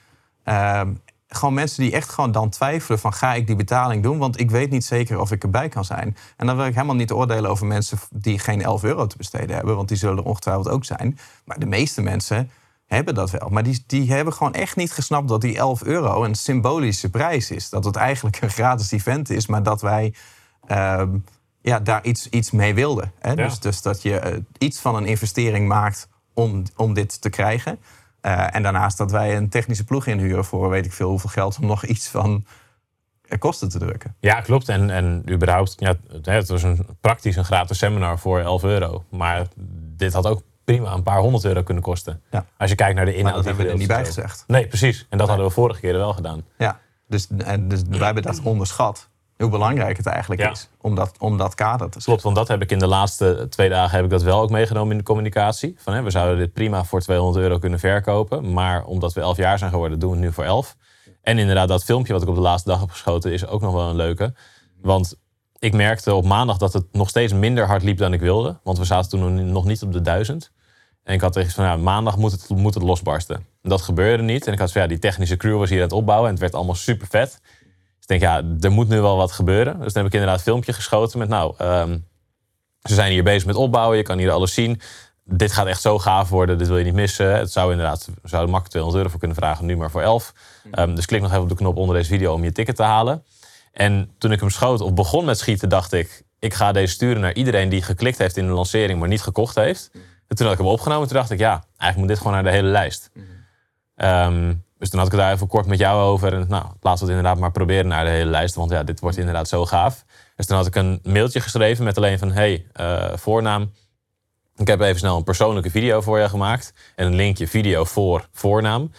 Ehm, 0.43 0.93
gewoon 1.29 1.55
mensen 1.55 1.83
die 1.83 1.93
echt 1.93 2.09
gewoon 2.09 2.33
dan 2.33 2.51
twijfelen 2.51 2.99
van 2.99 3.13
ga 3.13 3.35
ik 3.35 3.47
die 3.47 3.57
betaling 3.57 4.03
doen? 4.03 4.19
Want 4.19 4.41
ik 4.41 4.51
weet 4.51 4.71
niet 4.71 4.85
zeker 4.85 5.21
of 5.21 5.33
ik 5.33 5.43
erbij 5.43 5.69
kan 5.69 5.85
zijn. 5.85 6.17
En 6.37 6.47
dan 6.47 6.57
wil 6.57 6.67
ik 6.67 6.75
helemaal 6.75 6.95
niet 6.95 7.13
oordelen 7.13 7.51
over 7.51 7.67
mensen 7.67 7.99
die 8.11 8.39
geen 8.39 8.63
11 8.63 8.85
euro 8.85 9.07
te 9.07 9.17
besteden 9.17 9.57
hebben. 9.57 9.77
Want 9.77 9.89
die 9.89 9.97
zullen 9.97 10.17
er 10.17 10.25
ongetwijfeld 10.25 10.69
ook 10.69 10.85
zijn. 10.85 11.19
Maar 11.45 11.59
de 11.59 11.67
meeste 11.67 12.03
mensen 12.03 12.51
hebben 12.87 13.15
dat 13.15 13.31
wel. 13.31 13.49
Maar 13.49 13.63
die, 13.63 13.85
die 13.87 14.13
hebben 14.13 14.35
gewoon 14.35 14.55
echt 14.55 14.77
niet 14.77 14.93
gesnapt 14.93 15.29
dat 15.29 15.41
die 15.41 15.57
11 15.57 15.83
euro 15.83 16.25
een 16.25 16.35
symbolische 16.35 17.11
prijs 17.11 17.51
is. 17.51 17.69
Dat 17.69 17.85
het 17.85 17.97
eigenlijk 17.97 18.41
een 18.41 18.51
gratis 18.51 18.91
event 18.91 19.31
is, 19.31 19.47
maar 19.47 19.63
dat 19.63 19.81
wij 19.83 20.15
ehm, 20.67 21.17
ja, 21.63 21.81
daar 21.81 22.05
iets, 22.05 22.29
iets 22.29 22.51
mee 22.51 22.75
wilden. 22.75 23.13
Hè? 23.19 23.35
Dus, 23.45 23.59
dus 23.61 23.83
dat 23.83 24.03
je 24.03 24.19
eh, 24.19 24.39
iets 24.59 24.79
van 24.81 24.97
een 24.97 25.07
investering 25.07 25.69
maakt 25.69 26.09
om, 26.35 26.63
om 26.77 26.95
dit 26.95 27.21
te 27.21 27.31
krijgen. 27.31 27.79
Eh, 28.21 28.55
en 28.55 28.63
daarnaast 28.63 28.99
dat 28.99 29.11
wij 29.11 29.37
een 29.37 29.49
technische 29.49 29.85
ploeg 29.85 30.07
inhuren 30.07 30.45
voor 30.45 30.69
weet 30.69 30.85
ik 30.87 30.93
veel 30.93 31.09
hoeveel 31.09 31.31
geld 31.31 31.59
om 31.61 31.67
nog 31.67 31.85
iets 31.85 32.09
van 32.09 32.45
eh, 33.29 33.39
kosten 33.39 33.69
te 33.69 33.79
drukken. 33.79 34.15
Ja, 34.21 34.41
klopt. 34.41 34.69
En, 34.69 34.91
en 34.91 35.23
überhaupt, 35.31 35.75
ja, 35.79 35.95
het- 36.09 36.27
het 36.27 36.49
was 36.49 36.63
een 36.63 36.87
praktisch 37.01 37.37
een 37.37 37.45
gratis 37.45 37.79
seminar 37.79 38.19
voor 38.19 38.41
11 38.41 38.63
euro. 38.63 39.05
Maar 39.11 39.47
dit 39.97 40.13
had 40.13 40.27
ook 40.27 40.43
prima 40.65 40.93
een 40.93 41.03
paar 41.03 41.19
honderd 41.19 41.45
euro 41.45 41.63
kunnen 41.63 41.83
kosten. 41.83 42.23
Ja. 42.31 42.47
Als 42.59 42.71
je 42.71 42.77
kijkt 42.77 42.95
naar 42.97 43.05
de 43.05 43.11
Maar 43.11 43.21
inhoud. 43.21 43.35
dat 43.35 43.45
die 43.45 43.53
hebben 43.55 43.67
we 43.67 43.73
er 43.73 43.79
niet 43.89 43.97
bij 43.97 44.05
gezegd. 44.05 44.45
Nee, 44.47 44.67
precies. 44.67 45.07
En 45.09 45.19
dat 45.19 45.29
hadden 45.29 45.47
we 45.47 45.53
vorige 45.53 45.81
keer 45.81 45.93
wel 45.93 46.13
gedaan. 46.13 46.45
Ja, 46.59 46.81
dus, 47.09 47.29
en 47.39 47.69
dus 47.69 47.83
wij 47.89 48.05
hebben 48.05 48.23
dat 48.23 48.41
onderschat. 48.43 49.09
Hoe 49.37 49.49
belangrijk 49.49 49.97
het 49.97 50.07
eigenlijk 50.07 50.41
Ja. 50.41 50.51
is 50.51 50.69
om 50.81 50.95
dat, 50.95 51.13
om 51.19 51.37
dat 51.39 51.55
kader 51.55 51.91
te 51.91 51.99
Klopt, 51.99 52.23
want 52.23 52.37
dat 52.37 52.49
heb 52.49 52.63
ik 52.63 52.71
in 52.71 52.79
de 52.79 52.87
laatste 52.87 53.47
twee 53.51 53.69
dagen 53.69 53.95
heb 53.97 54.05
ik 54.05 54.11
dat 54.11 54.23
wel 54.23 54.41
ook 54.41 54.51
meegenomen 54.51 54.93
in 54.93 54.99
de 54.99 55.05
communicatie. 55.05 55.75
Van, 55.79 55.95
hè, 55.95 56.03
we 56.03 56.11
zouden 56.11 56.39
dit 56.39 56.53
prima 56.53 56.85
voor 56.85 57.01
200 57.01 57.45
euro 57.45 57.59
kunnen 57.59 57.79
verkopen. 57.79 58.53
Maar 58.53 58.85
omdat 58.85 59.13
we 59.13 59.21
11 59.21 59.37
jaar 59.37 59.59
zijn 59.59 59.71
geworden, 59.71 59.99
doen 59.99 60.11
we 60.11 60.17
het 60.17 60.25
nu 60.25 60.33
voor 60.33 60.45
11. 60.45 60.77
En 61.23 61.39
inderdaad, 61.39 61.69
dat 61.69 61.85
filmpje 61.85 62.13
wat 62.13 62.23
ik 62.23 62.29
op 62.29 62.35
de 62.35 62.41
laatste 62.41 62.69
dag 62.71 62.81
heb 62.81 62.91
geschoten, 62.91 63.33
is 63.33 63.47
ook 63.47 63.61
nog 63.61 63.73
wel 63.73 63.89
een 63.89 63.97
leuke. 63.97 64.35
Want 64.83 65.15
ik 65.65 65.73
merkte 65.73 66.15
op 66.15 66.25
maandag 66.25 66.59
dat 66.59 66.73
het 66.73 66.85
nog 66.93 67.09
steeds 67.09 67.33
minder 67.33 67.67
hard 67.67 67.83
liep 67.83 67.99
dan 67.99 68.13
ik 68.13 68.21
wilde. 68.21 68.59
Want 68.63 68.79
we 68.79 68.85
zaten 68.85 69.11
toen 69.11 69.53
nog 69.53 69.65
niet 69.65 69.83
op 69.83 69.93
de 69.93 70.01
1000. 70.01 70.51
En 71.03 71.15
ik 71.15 71.21
had 71.21 71.33
tegen 71.33 71.51
van, 71.51 71.83
maandag 71.83 72.17
moet 72.17 72.33
het, 72.33 72.49
moet 72.49 72.75
het 72.75 72.83
losbarsten. 72.83 73.37
En 73.37 73.69
dat 73.69 73.83
gebeurde 73.83 74.23
niet. 74.23 74.47
En 74.47 74.53
ik 74.53 74.59
had 74.59 74.73
van, 74.73 74.83
ja, 74.83 74.89
die 74.89 74.99
technische 74.99 75.37
crew 75.37 75.59
was 75.59 75.69
hier 75.69 75.79
aan 75.79 75.85
het 75.85 75.93
opbouwen. 75.93 76.27
En 76.27 76.33
het 76.33 76.43
werd 76.43 76.55
allemaal 76.55 76.75
super 76.75 77.07
vet. 77.07 77.41
Dus 77.41 78.01
ik 78.01 78.09
denk, 78.09 78.21
ja, 78.21 78.43
er 78.61 78.73
moet 78.73 78.89
nu 78.89 79.01
wel 79.01 79.17
wat 79.17 79.33
gebeuren. 79.33 79.81
Dus 79.81 79.93
dan 79.93 80.03
heb 80.03 80.13
ik 80.13 80.13
inderdaad 80.13 80.39
een 80.39 80.45
filmpje 80.45 80.73
geschoten 80.73 81.19
met, 81.19 81.29
nou, 81.29 81.55
ehm, 81.59 81.99
ze 82.83 82.95
zijn 82.95 83.13
hier 83.13 83.25
bezig 83.25 83.47
met 83.47 83.57
opbouwen. 83.57 83.97
Je 83.97 84.03
kan 84.03 84.19
hier 84.19 84.31
alles 84.31 84.55
zien. 84.55 84.81
Dit 85.25 85.53
gaat 85.53 85.67
echt 85.67 85.81
zo 85.81 85.99
gaaf 85.99 86.29
worden. 86.29 86.59
Dit 86.59 86.69
wil 86.69 86.79
je 86.79 86.85
niet 86.85 86.95
missen. 86.95 87.37
Het 87.37 87.53
zou 87.53 87.71
inderdaad, 87.71 88.09
we 88.23 88.29
zouden 88.29 88.51
makkelijk 88.51 88.71
200 88.71 88.97
euro 88.97 89.09
voor 89.09 89.19
kunnen 89.19 89.37
vragen. 89.37 89.67
Nu 89.67 89.77
maar 89.77 89.91
voor 89.91 90.03
11. 90.03 90.33
Ehm, 90.71 90.95
dus 90.95 91.07
klik 91.07 91.21
nog 91.21 91.31
even 91.31 91.43
op 91.43 91.49
de 91.49 91.55
knop 91.55 91.77
onder 91.77 91.97
deze 91.97 92.09
video 92.09 92.33
om 92.33 92.45
je 92.45 92.53
ticket 92.53 92.77
te 92.77 92.83
halen. 92.83 93.25
En 93.75 94.11
toen 94.19 94.33
ik 94.33 94.41
hem 94.41 94.51
schoot 94.51 94.81
of 94.81 94.95
begon 94.95 95.25
met 95.25 95.39
schieten, 95.39 95.69
dacht 95.69 95.93
ik... 95.93 96.23
ik 96.39 96.55
ga 96.55 96.73
deze 96.73 96.93
sturen 96.93 97.21
naar 97.21 97.35
iedereen 97.35 97.69
die 97.69 97.83
geklikt 97.83 98.19
heeft 98.19 98.37
in 98.37 98.47
de 98.47 98.53
lancering... 98.53 98.99
maar 98.99 99.09
niet 99.09 99.23
gekocht 99.23 99.55
heeft. 99.55 99.91
En 100.29 100.37
toen 100.37 100.47
had 100.47 100.55
ik 100.55 100.63
hem 100.63 100.73
opgenomen. 100.73 101.09
Toen 101.09 101.17
dacht 101.17 101.31
ik, 101.31 101.39
ja, 101.39 101.51
eigenlijk 101.51 101.97
moet 101.97 102.09
dit 102.09 102.19
gewoon 102.19 102.33
naar 102.33 102.43
de 102.43 102.51
hele 102.51 102.69
lijst. 102.69 103.11
Ehm, 103.95 104.55
dus 104.79 104.91
toen 104.91 104.99
had 104.99 105.13
ik 105.13 105.19
daar 105.19 105.33
even 105.33 105.47
kort 105.47 105.67
met 105.67 105.79
jou 105.79 106.03
over. 106.03 106.33
En 106.33 106.47
nou, 106.49 106.65
laten 106.65 107.07
we 107.07 107.13
het 107.13 107.19
inderdaad 107.19 107.39
maar 107.39 107.51
proberen 107.51 107.87
naar 107.87 108.05
de 108.05 108.11
hele 108.11 108.31
lijst. 108.31 108.55
Want 108.55 108.71
ja, 108.71 108.83
dit 108.83 109.01
wordt 109.01 109.17
inderdaad 109.17 109.49
zo 109.49 109.67
gaaf. 109.67 110.05
Dus 110.37 110.47
toen 110.47 110.57
had 110.57 110.67
ik 110.67 110.75
een 110.75 111.01
mailtje 111.03 111.41
geschreven 111.41 111.85
met 111.85 111.97
alleen 111.97 112.19
van... 112.19 112.33
hey, 112.33 112.67
eh, 112.73 113.13
voornaam. 113.15 113.73
Ik 114.57 114.67
heb 114.67 114.81
even 114.81 114.99
snel 114.99 115.17
een 115.17 115.25
persoonlijke 115.25 115.71
video 115.71 116.01
voor 116.01 116.19
je 116.19 116.29
gemaakt. 116.29 116.73
En 116.95 117.07
een 117.07 117.15
linkje 117.15 117.49
video 117.49 117.85
voor 117.85 118.29
voornaam. 118.33 118.91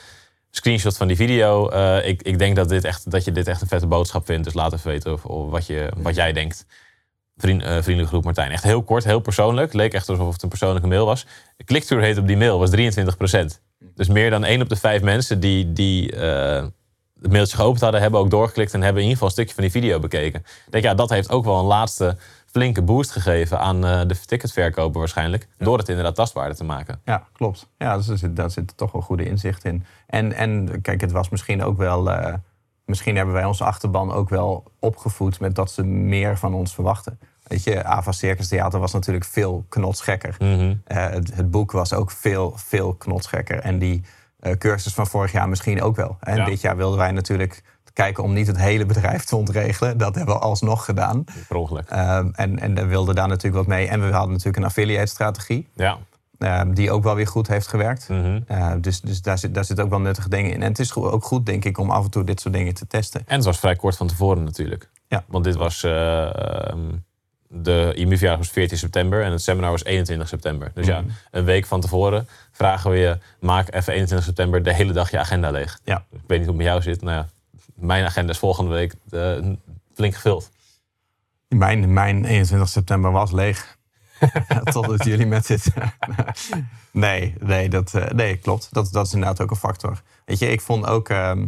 Screenshot 0.56 0.98
van 0.98 1.08
die 1.08 1.16
video. 1.16 1.70
Eh, 1.70 2.08
ik, 2.08 2.22
ik 2.22 2.40
denk 2.40 2.56
dat, 2.56 2.70
dit 2.70 2.84
echt, 2.84 3.12
dat 3.12 3.26
je 3.26 3.32
dit 3.32 3.48
echt 3.48 3.62
een 3.62 3.68
vette 3.68 3.88
boodschap 3.88 4.26
vindt. 4.26 4.44
Dus 4.44 4.54
laat 4.54 4.74
even 4.74 4.92
weten 4.92 5.14
of, 5.14 5.26
of 5.26 5.50
wat, 5.50 5.68
je, 5.68 5.90
wat 5.98 6.16
jij 6.16 6.34
denkt. 6.34 6.66
Vriend, 7.38 7.64
eh, 7.64 7.72
vriendelijke 7.72 8.08
groep 8.08 8.24
Martijn. 8.24 8.52
Echt 8.52 8.64
heel 8.64 8.84
kort, 8.84 9.04
heel 9.04 9.20
persoonlijk. 9.20 9.74
Leek 9.74 9.94
echt 9.94 10.10
alsof 10.10 10.34
het 10.34 10.44
een 10.44 10.50
persoonlijke 10.50 10.88
mail 10.88 11.06
was. 11.06 11.26
De 11.58 11.64
click-through 11.64 12.08
rate 12.08 12.20
op 12.20 12.28
die 12.28 12.38
mail 12.38 12.60
was 12.60 12.70
23% 12.70 13.62
Dus 13.96 14.08
meer 14.08 14.30
dan 14.30 14.44
1 14.44 14.62
op 14.62 14.70
de 14.70 14.76
5 14.76 15.02
mensen 15.02 15.40
die, 15.40 15.74
die 15.74 16.12
eh, 16.12 16.66
het 17.22 17.32
mailtje 17.32 17.58
geopend 17.58 17.82
hadden... 17.82 18.02
hebben 18.02 18.20
ook 18.20 18.30
doorgeklikt 18.30 18.74
en 18.74 18.82
hebben 18.82 19.02
in 19.02 19.10
ieder 19.10 19.14
geval 19.14 19.28
een 19.28 19.34
stukje 19.34 19.54
van 19.54 19.64
die 19.64 19.82
video 19.82 20.00
bekeken. 20.00 20.40
Ik 20.40 20.72
denk, 20.72 20.84
ja, 20.84 20.94
dat 20.94 21.10
heeft 21.10 21.30
ook 21.30 21.46
wel 21.46 21.60
een 21.60 21.66
laatste 21.66 22.18
flinke 22.56 22.82
boost 22.82 23.12
gegeven... 23.12 23.60
aan 23.60 23.86
eh, 23.86 24.02
de 24.08 24.20
ticketverkoper 24.26 25.00
waarschijnlijk. 25.00 25.48
Door 25.58 25.78
het 25.78 25.90
inderdaad 25.90 26.16
tastbaarder 26.16 26.56
te 26.56 26.64
maken. 26.64 27.02
Ja, 27.06 27.28
klopt. 27.34 27.70
Ja, 27.78 27.98
dus 27.98 28.08
er 28.08 28.18
zit, 28.18 28.36
daar 28.36 28.52
zit 28.52 28.78
toch 28.78 28.92
wel 28.92 29.02
goede 29.02 29.26
inzicht 29.26 29.66
in. 29.66 29.84
En, 30.08 30.34
en 30.34 30.82
kijk, 30.82 31.02
het 31.02 31.12
was 31.12 31.30
misschien 31.30 31.64
ook 31.64 31.78
wel... 31.78 32.12
eh, 32.12 32.34
misschien 32.86 33.16
hebben 33.16 33.34
wij 33.34 33.46
onze 33.46 33.64
achterban 33.64 34.12
ook 34.12 34.30
wel 34.30 34.72
opgevoed... 34.80 35.40
met 35.40 35.56
dat 35.56 35.72
ze 35.72 35.84
meer 35.84 36.38
van 36.38 36.54
ons 36.54 36.74
verwachten. 36.74 37.20
Weet 37.44 37.64
je, 37.64 37.84
Ava 37.84 38.12
Circus 38.12 38.48
Theater 38.48 38.80
was 38.80 38.94
natuurlijk 38.94 39.26
veel 39.26 39.66
knotsgekker. 39.70 40.36
Mhm. 40.40 40.76
Eh, 40.86 41.10
het, 41.10 41.36
het 41.36 41.52
boek 41.52 41.72
was 41.72 41.94
ook 41.94 42.12
veel, 42.12 42.54
veel 42.56 42.94
knotsgekker. 42.94 43.60
En 43.60 43.80
die 43.80 44.04
cursus 44.58 44.94
van 44.94 45.08
vorig 45.08 45.32
jaar 45.32 45.50
misschien 45.50 45.82
ook 45.82 45.96
wel. 45.96 46.18
En 46.20 46.36
Ja. 46.36 46.46
dit 46.46 46.62
jaar 46.62 46.76
wilden 46.76 46.98
wij 46.98 47.12
natuurlijk 47.12 47.64
kijken 47.96 48.24
om 48.24 48.34
niet 48.34 48.48
het 48.48 48.58
hele 48.58 48.86
bedrijf 48.94 49.24
te 49.24 49.36
ontregelen. 49.36 49.98
Dat 49.98 50.16
hebben 50.16 50.36
we 50.36 50.42
alsnog 50.42 50.86
gedaan. 50.86 51.24
Per 51.48 51.56
ongeluk. 51.58 51.90
Ehm, 51.90 52.30
en, 52.34 52.60
en 52.60 52.76
we 52.76 52.86
wilden 52.86 53.16
daar 53.16 53.28
natuurlijk 53.28 53.56
wat 53.68 53.76
mee. 53.78 53.88
En 53.88 54.00
we 54.08 54.12
hadden 54.12 54.30
natuurlijk 54.32 54.58
een 54.58 54.64
affiliate 54.66 55.06
strategie. 55.12 55.68
Ja. 55.76 55.98
ehm, 56.40 56.74
die 56.74 56.92
ook 56.92 57.04
wel 57.04 57.16
weer 57.16 57.28
goed 57.28 57.48
heeft 57.48 57.68
gewerkt. 57.68 58.10
Mhm. 58.10 58.40
Eh, 58.48 58.72
dus 58.82 59.02
dus 59.02 59.22
daar, 59.22 59.38
zit, 59.38 59.54
daar 59.54 59.66
zit 59.66 59.80
ook 59.80 59.90
wel 59.90 60.00
nuttige 60.00 60.30
dingen 60.30 60.52
in. 60.52 60.62
En 60.62 60.68
het 60.70 60.80
is 60.80 60.96
ook 60.96 61.24
goed, 61.24 61.46
denk 61.46 61.66
ik, 61.66 61.78
om 61.78 61.90
af 61.92 62.04
en 62.04 62.12
toe 62.12 62.24
dit 62.24 62.40
soort 62.42 62.54
dingen 62.54 62.74
te 62.74 62.88
testen. 62.88 63.22
En 63.28 63.36
het 63.36 63.46
was 63.46 63.60
vrij 63.60 63.76
kort 63.76 63.96
van 63.98 64.08
tevoren 64.08 64.44
natuurlijk. 64.44 64.90
Ja. 65.08 65.24
Want 65.28 65.44
dit 65.44 65.56
was... 65.56 65.84
eh, 65.84 66.70
ehm, 66.70 66.80
de 67.48 67.92
IMU-verjaardag 67.96 68.38
was 68.46 68.50
14 68.54 68.78
september 68.78 69.24
en 69.24 69.32
het 69.32 69.42
seminar 69.42 69.72
was 69.72 69.84
21 69.84 70.28
september. 70.28 70.72
Dus 70.74 70.88
ja, 70.88 71.00
Mhm. 71.02 71.10
een 71.32 71.44
week 71.44 71.66
van 71.66 71.82
tevoren 71.82 72.28
vragen 72.52 72.92
we 72.92 72.98
je... 72.98 73.18
maak 73.40 73.74
even 73.74 73.94
21 73.94 74.24
september 74.28 74.64
de 74.64 74.74
hele 74.74 74.94
dag 74.94 75.12
je 75.12 75.20
agenda 75.20 75.52
leeg. 75.52 75.80
Ja. 75.84 76.04
Ik 76.12 76.20
weet 76.28 76.38
niet 76.40 76.48
hoe 76.48 76.48
het 76.48 76.56
met 76.56 76.66
jou 76.66 76.82
zit. 76.82 77.02
Nou 77.02 77.16
ja, 77.18 77.28
mijn 77.76 78.06
agenda 78.06 78.32
is 78.32 78.38
volgende 78.38 78.72
week 78.72 78.96
eh, 79.10 79.38
flink 79.94 80.14
gevuld. 80.14 80.52
Mijn, 81.48 81.94
mijn 81.94 82.26
21 82.26 82.70
september 82.70 83.12
was 83.12 83.32
leeg. 83.32 83.78
Totdat 84.64 85.04
jullie 85.04 85.26
met 85.26 85.48
dit. 85.48 85.68
nee, 86.92 87.36
nee, 87.40 87.70
dat, 87.70 87.94
eh, 87.94 88.10
nee, 88.10 88.38
klopt. 88.38 88.68
Dat, 88.72 88.92
dat 88.92 89.06
is 89.06 89.14
inderdaad 89.14 89.42
ook 89.42 89.52
een 89.52 89.56
factor. 89.56 90.02
Weet 90.26 90.40
je, 90.40 90.48
ik 90.48 90.62
vond 90.62 90.86
ook 90.86 91.10
ehm, 91.10 91.48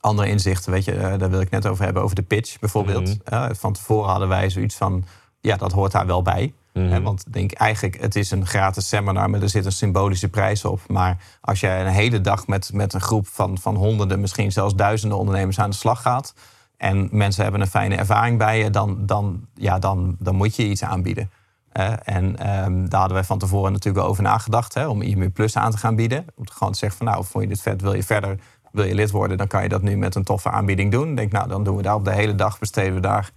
andere 0.00 0.28
inzichten. 0.28 0.72
Weet 0.72 0.84
je, 0.84 0.92
eh, 0.92 1.18
daar 1.18 1.30
wil 1.30 1.40
ik 1.40 1.50
net 1.50 1.66
over 1.66 1.84
hebben, 1.84 2.02
over 2.02 2.16
de 2.16 2.22
pitch 2.22 2.58
bijvoorbeeld. 2.58 3.18
Mhm. 3.24 3.54
Van 3.54 3.72
tevoren 3.72 4.10
hadden 4.10 4.28
wij 4.28 4.50
zoiets 4.50 4.74
van. 4.74 5.04
Ja, 5.40 5.56
dat 5.56 5.72
hoort 5.72 5.92
daar 5.92 6.06
wel 6.06 6.22
bij. 6.22 6.54
Hè, 6.72 7.02
want 7.02 7.26
ik 7.26 7.32
denk 7.32 7.52
eigenlijk, 7.52 8.00
het 8.00 8.16
is 8.16 8.30
een 8.30 8.46
gratis 8.46 8.88
seminar, 8.88 9.30
maar 9.30 9.42
er 9.42 9.48
zit 9.48 9.64
een 9.64 9.72
symbolische 9.72 10.28
prijs 10.28 10.64
op. 10.64 10.80
Maar 10.86 11.16
als 11.40 11.60
jij 11.60 11.80
een 11.80 11.92
hele 11.92 12.20
dag 12.20 12.46
met, 12.46 12.72
met 12.72 12.92
een 12.92 13.00
groep 13.00 13.26
van, 13.26 13.58
van 13.58 13.76
honderden, 13.76 14.20
misschien 14.20 14.52
zelfs 14.52 14.74
duizenden 14.74 15.18
ondernemers 15.18 15.58
aan 15.58 15.70
de 15.70 15.76
slag 15.76 16.02
gaat. 16.02 16.34
En 16.76 17.08
mensen 17.10 17.42
hebben 17.42 17.60
een 17.60 17.66
fijne 17.66 17.96
ervaring 17.96 18.38
bij 18.38 18.58
je, 18.58 18.70
dan, 18.70 19.06
dan, 19.06 19.46
ja, 19.54 19.78
dan, 19.78 20.16
dan 20.18 20.34
moet 20.34 20.56
je 20.56 20.64
iets 20.64 20.84
aanbieden. 20.84 21.30
En 22.02 22.38
ehm, 22.38 22.88
daar 22.88 22.98
hadden 23.00 23.16
wij 23.16 23.24
van 23.24 23.38
tevoren 23.38 23.72
natuurlijk 23.72 24.04
over 24.06 24.22
nagedacht 24.22 24.74
hè, 24.74 24.86
om 24.86 25.02
IMU 25.02 25.30
Plus 25.30 25.56
aan 25.56 25.70
te 25.70 25.78
gaan 25.78 25.96
bieden. 25.96 26.26
Om 26.34 26.48
gewoon 26.50 26.72
te 26.72 26.78
zeggen 26.78 26.98
van 26.98 27.06
nou, 27.06 27.24
vond 27.24 27.44
je 27.44 27.50
dit 27.50 27.62
vet, 27.62 27.80
wil 27.80 27.94
je 27.94 28.02
verder, 28.02 28.38
wil 28.72 28.84
je 28.84 28.94
lid 28.94 29.10
worden, 29.10 29.36
dan 29.36 29.46
kan 29.46 29.62
je 29.62 29.68
dat 29.68 29.82
nu 29.82 29.96
met 29.96 30.14
een 30.14 30.24
toffe 30.24 30.50
aanbieding 30.50 30.92
doen. 30.92 31.10
Ik 31.10 31.16
denk 31.16 31.32
nou, 31.32 31.48
dan 31.48 31.64
doen 31.64 31.76
we 31.76 31.82
daar 31.82 31.94
op 31.94 32.04
de 32.04 32.12
hele 32.12 32.34
dag, 32.34 32.58
besteden 32.58 32.94
we 32.94 33.00
daar 33.00 33.30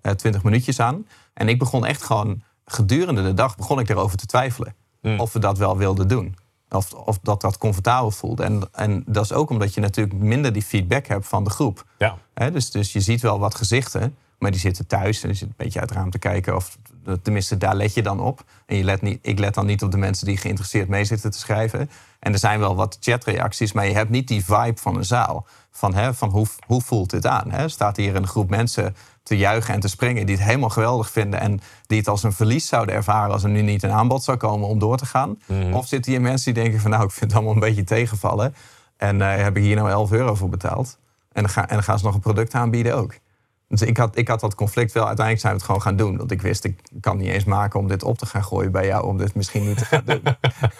eh 0.00 0.12
20 0.12 0.42
minuutjes 0.42 0.80
aan. 0.80 1.06
En 1.34 1.48
ik 1.48 1.58
begon 1.58 1.86
echt 1.86 2.02
gewoon, 2.02 2.42
gedurende 2.64 3.22
de 3.22 3.34
dag 3.34 3.56
begon 3.56 3.78
ik 3.78 3.88
erover 3.88 4.18
te 4.18 4.26
twijfelen. 4.26 4.74
Of 5.18 5.32
we 5.32 5.38
dat 5.38 5.58
wel 5.58 5.76
wilden 5.76 6.08
doen. 6.08 6.36
Of, 6.70 6.92
of 6.92 7.18
dat 7.22 7.40
dat 7.40 7.58
comfortabel 7.58 8.10
voelde. 8.10 8.42
En, 8.42 8.68
en 8.72 9.02
dat 9.06 9.24
is 9.24 9.32
ook 9.32 9.50
omdat 9.50 9.74
je 9.74 9.80
natuurlijk 9.80 10.18
minder 10.18 10.52
die 10.52 10.62
feedback 10.62 11.06
hebt 11.06 11.26
van 11.26 11.44
de 11.44 11.50
groep. 11.50 11.84
Ja. 11.98 12.16
Dus, 12.50 12.70
dus 12.70 12.92
je 12.92 13.00
ziet 13.00 13.20
wel 13.20 13.38
wat 13.38 13.54
gezichten, 13.54 14.16
maar 14.38 14.50
die 14.50 14.60
zitten 14.60 14.86
thuis 14.86 15.22
en 15.22 15.28
je 15.28 15.34
zit 15.34 15.48
een 15.48 15.54
beetje 15.56 15.80
uit 15.80 15.88
het 15.88 15.98
raam 15.98 16.10
te 16.10 16.18
kijken. 16.18 16.56
Of 16.56 16.78
tenminste, 17.22 17.56
daar 17.56 17.74
let 17.74 17.94
je 17.94 18.02
dan 18.02 18.20
op. 18.20 18.44
En 18.66 18.76
je 18.76 18.84
let 18.84 19.02
niet, 19.02 19.18
ik 19.22 19.38
let 19.38 19.54
dan 19.54 19.66
niet 19.66 19.82
op 19.82 19.90
de 19.90 19.96
mensen 19.96 20.26
die 20.26 20.36
geïnteresseerd 20.36 20.88
mee 20.88 21.04
zitten 21.04 21.30
te 21.30 21.38
schrijven. 21.38 21.90
En 22.18 22.32
er 22.32 22.38
zijn 22.38 22.58
wel 22.58 22.76
wat 22.76 22.96
chatreacties, 23.00 23.72
maar 23.72 23.86
je 23.86 23.94
hebt 23.94 24.10
niet 24.10 24.28
die 24.28 24.44
vibe 24.44 24.80
van 24.80 24.96
een 24.96 25.04
zaal. 25.04 25.46
Van, 25.70 25.94
hè, 25.94 26.14
van 26.14 26.28
hoe, 26.28 26.46
hoe 26.66 26.80
voelt 26.80 27.10
dit 27.10 27.26
aan? 27.26 27.50
Hè? 27.50 27.68
Staat 27.68 27.96
hier 27.96 28.16
een 28.16 28.26
groep 28.26 28.50
mensen 28.50 28.96
te 29.22 29.36
juichen 29.36 29.74
en 29.74 29.80
te 29.80 29.88
springen 29.88 30.26
die 30.26 30.34
het 30.34 30.44
helemaal 30.44 30.68
geweldig 30.68 31.10
vinden 31.10 31.40
en 31.40 31.60
die 31.86 31.98
het 31.98 32.08
als 32.08 32.22
een 32.22 32.32
verlies 32.32 32.68
zouden 32.68 32.94
ervaren 32.94 33.32
als 33.32 33.42
er 33.42 33.50
nu 33.50 33.62
niet 33.62 33.82
een 33.82 33.90
aanbod 33.90 34.22
zou 34.22 34.36
komen 34.36 34.68
om 34.68 34.78
door 34.78 34.96
te 34.96 35.06
gaan? 35.06 35.38
Of 35.72 35.86
zitten 35.86 36.12
hier 36.12 36.20
mensen 36.20 36.54
die 36.54 36.62
denken 36.62 36.80
van 36.80 36.90
nou, 36.90 37.04
ik 37.04 37.10
vind 37.10 37.30
het 37.30 37.34
allemaal 37.34 37.54
een 37.54 37.68
beetje 37.68 37.84
tegenvallen 37.84 38.54
en 38.96 39.20
eh, 39.20 39.42
heb 39.42 39.56
ik 39.56 39.62
hier 39.62 39.76
nou 39.76 39.90
11 39.90 40.12
euro 40.12 40.34
voor 40.34 40.48
betaald? 40.48 40.98
En 41.32 41.42
dan, 41.42 41.50
ga, 41.50 41.68
en 41.68 41.74
dan 41.74 41.82
gaan 41.82 41.98
ze 41.98 42.04
nog 42.04 42.14
een 42.14 42.20
product 42.20 42.54
aanbieden 42.54 42.96
ook. 42.96 43.14
Dus 43.72 43.82
ik 43.82 43.96
had, 43.96 44.16
ik 44.16 44.28
had 44.28 44.40
dat 44.40 44.54
conflict 44.54 44.92
wel. 44.92 45.06
Uiteindelijk 45.06 45.40
zijn 45.40 45.52
we 45.52 45.58
het 45.58 45.66
gewoon 45.66 45.82
gaan 45.82 45.96
doen. 45.96 46.16
Want 46.16 46.30
ik 46.30 46.42
wist, 46.42 46.64
ik 46.64 46.80
kan 47.00 47.16
niet 47.16 47.28
eens 47.28 47.44
maken 47.44 47.80
om 47.80 47.88
dit 47.88 48.02
op 48.02 48.18
te 48.18 48.26
gaan 48.26 48.44
gooien 48.44 48.72
bij 48.72 48.86
jou. 48.86 49.06
Om 49.06 49.18
dit 49.18 49.34
misschien 49.34 49.68
niet 49.68 49.78
te 49.78 49.84
gaan 49.84 50.02
doen. 50.04 50.22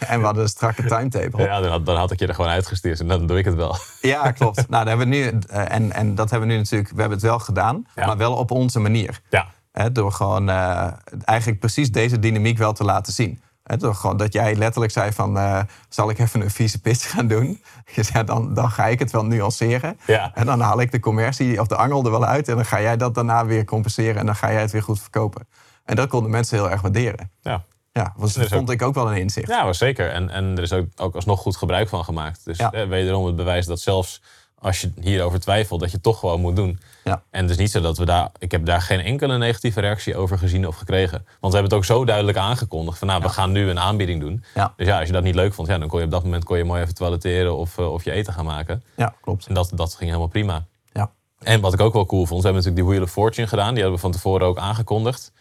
en 0.08 0.18
we 0.18 0.24
hadden 0.24 0.42
een 0.42 0.48
strakke 0.48 0.84
timetable. 0.84 1.42
Ja, 1.42 1.60
dan 1.60 1.70
had, 1.70 1.86
dan 1.86 1.96
had 1.96 2.10
ik 2.10 2.18
je 2.18 2.26
er 2.26 2.34
gewoon 2.34 2.50
uitgestuurd 2.50 3.00
en 3.00 3.08
dan 3.08 3.26
doe 3.26 3.38
ik 3.38 3.44
het 3.44 3.54
wel. 3.54 3.76
Ja, 4.00 4.30
klopt. 4.30 4.56
nou, 4.56 4.84
dat 4.84 4.86
hebben 4.86 5.08
we 5.08 5.14
nu, 5.14 5.38
eh, 5.48 5.72
en, 5.72 5.92
en 5.92 6.14
dat 6.14 6.30
hebben 6.30 6.48
we 6.48 6.54
nu 6.54 6.60
natuurlijk, 6.60 6.90
we 6.90 7.00
hebben 7.00 7.18
het 7.18 7.26
wel 7.26 7.38
gedaan. 7.38 7.86
Ja. 7.94 8.06
Maar 8.06 8.16
wel 8.16 8.34
op 8.34 8.50
onze 8.50 8.78
manier. 8.78 9.20
Ja, 9.30 9.46
door 9.92 10.12
gewoon 10.12 10.48
eh, 10.48 10.86
eigenlijk 11.24 11.60
precies 11.60 11.90
deze 11.90 12.18
dynamiek 12.18 12.58
wel 12.58 12.72
te 12.72 12.84
laten 12.84 13.12
zien. 13.12 13.40
Dat 14.16 14.32
jij 14.32 14.54
letterlijk 14.54 14.92
zei 14.92 15.12
van, 15.12 15.38
eh, 15.38 15.60
zal 15.88 16.10
ik 16.10 16.18
even 16.18 16.40
een 16.40 16.50
vieze 16.50 16.80
pitch 16.80 17.10
gaan 17.10 17.26
doen? 17.26 17.62
Je 17.94 18.02
zei, 18.02 18.24
dan, 18.24 18.54
dan 18.54 18.70
ga 18.70 18.86
ik 18.86 18.98
het 18.98 19.10
wel 19.10 19.24
nuanceren. 19.24 19.98
Ja. 20.06 20.30
En 20.34 20.46
dan 20.46 20.60
haal 20.60 20.80
ik 20.80 20.90
de 20.90 21.00
commercie 21.00 21.60
of 21.60 21.66
de 21.66 21.76
angel 21.76 22.04
er 22.04 22.10
wel 22.10 22.24
uit. 22.24 22.48
En 22.48 22.54
dan 22.54 22.64
ga 22.64 22.80
jij 22.80 22.96
dat 22.96 23.14
daarna 23.14 23.46
weer 23.46 23.64
compenseren. 23.64 24.16
En 24.16 24.26
dan 24.26 24.36
ga 24.36 24.52
jij 24.52 24.60
het 24.60 24.70
weer 24.70 24.82
goed 24.82 25.00
verkopen. 25.00 25.48
En 25.84 25.96
dat 25.96 26.08
konden 26.08 26.30
mensen 26.30 26.56
heel 26.58 26.70
erg 26.70 26.80
waarderen. 26.80 27.30
ja. 27.40 27.64
Ja, 27.94 28.12
was, 28.16 28.38
ook- 28.38 28.48
vond 28.48 28.70
ik 28.70 28.82
ook 28.82 28.94
wel 28.94 29.10
een 29.10 29.16
inzicht. 29.16 29.48
Ja, 29.48 29.72
zeker. 29.72 30.10
En, 30.10 30.30
en 30.30 30.56
er 30.56 30.62
is 30.62 30.72
ook, 30.72 30.86
ook 30.96 31.14
alsnog 31.14 31.40
goed 31.40 31.56
gebruik 31.56 31.88
van 31.88 32.04
gemaakt. 32.04 32.44
Dus 32.44 32.58
Ja. 32.58 32.72
eh, 32.72 32.88
wederom 32.88 33.26
het 33.26 33.36
bewijs 33.36 33.66
dat 33.66 33.80
zelfs 33.80 34.22
als 34.62 34.80
je 34.80 34.92
hierover 35.00 35.40
twijfelt, 35.40 35.80
dat 35.80 35.88
je 35.88 35.94
het 35.94 36.04
toch 36.04 36.18
gewoon 36.18 36.40
moet 36.40 36.56
doen. 36.56 36.80
Ja. 37.04 37.22
En 37.30 37.42
het 37.42 37.50
is 37.50 37.56
niet 37.56 37.70
zo 37.70 37.80
dat 37.80 37.98
we 37.98 38.04
daar... 38.04 38.30
Ik 38.38 38.50
heb 38.50 38.66
daar 38.66 38.82
geen 38.82 39.00
enkele 39.00 39.38
negatieve 39.38 39.80
reactie 39.80 40.16
over 40.16 40.38
gezien 40.38 40.66
of 40.66 40.76
gekregen. 40.76 41.26
Want 41.40 41.52
we 41.52 41.58
hebben 41.58 41.62
het 41.62 41.72
ook 41.72 41.84
zo 41.84 42.04
duidelijk 42.04 42.38
aangekondigd. 42.38 42.98
Van 42.98 43.08
nou, 43.08 43.22
we 43.22 43.28
gaan 43.28 43.52
nu 43.52 43.68
een 43.68 43.78
aanbieding 43.78 44.20
doen. 44.20 44.44
Ja. 44.54 44.72
Dus 44.76 44.86
ja, 44.86 44.98
als 44.98 45.06
je 45.06 45.12
dat 45.12 45.22
niet 45.22 45.34
leuk 45.34 45.54
vond, 45.54 45.68
ja, 45.68 45.78
dan 45.78 45.88
kon 45.88 45.98
je 45.98 46.04
op 46.04 46.10
dat 46.10 46.24
moment 46.24 46.44
kon 46.44 46.56
je 46.56 46.64
mooi 46.64 46.82
even 46.82 46.94
toiletteren 46.94 47.56
of, 47.56 47.78
eh, 47.78 47.92
of 47.92 48.04
je 48.04 48.12
eten 48.12 48.32
gaan 48.32 48.44
maken. 48.44 48.82
Ja, 48.96 49.14
klopt. 49.20 49.46
En 49.46 49.54
dat, 49.54 49.70
dat 49.74 49.94
ging 49.94 50.08
helemaal 50.08 50.28
prima. 50.28 50.64
Ja. 50.92 51.10
En 51.38 51.60
wat 51.60 51.72
ik 51.72 51.80
ook 51.80 51.92
wel 51.92 52.06
cool 52.06 52.26
vond, 52.26 52.42
we 52.42 52.48
hebben 52.48 52.64
natuurlijk 52.64 52.76
die 52.76 52.94
Wheel 52.94 53.02
of 53.02 53.10
Fortune 53.10 53.46
gedaan. 53.46 53.74
Die 53.74 53.82
hadden 53.82 54.00
we 54.00 54.06
van 54.06 54.12
tevoren 54.12 54.46
ook 54.46 54.58
aangekondigd. 54.58 55.32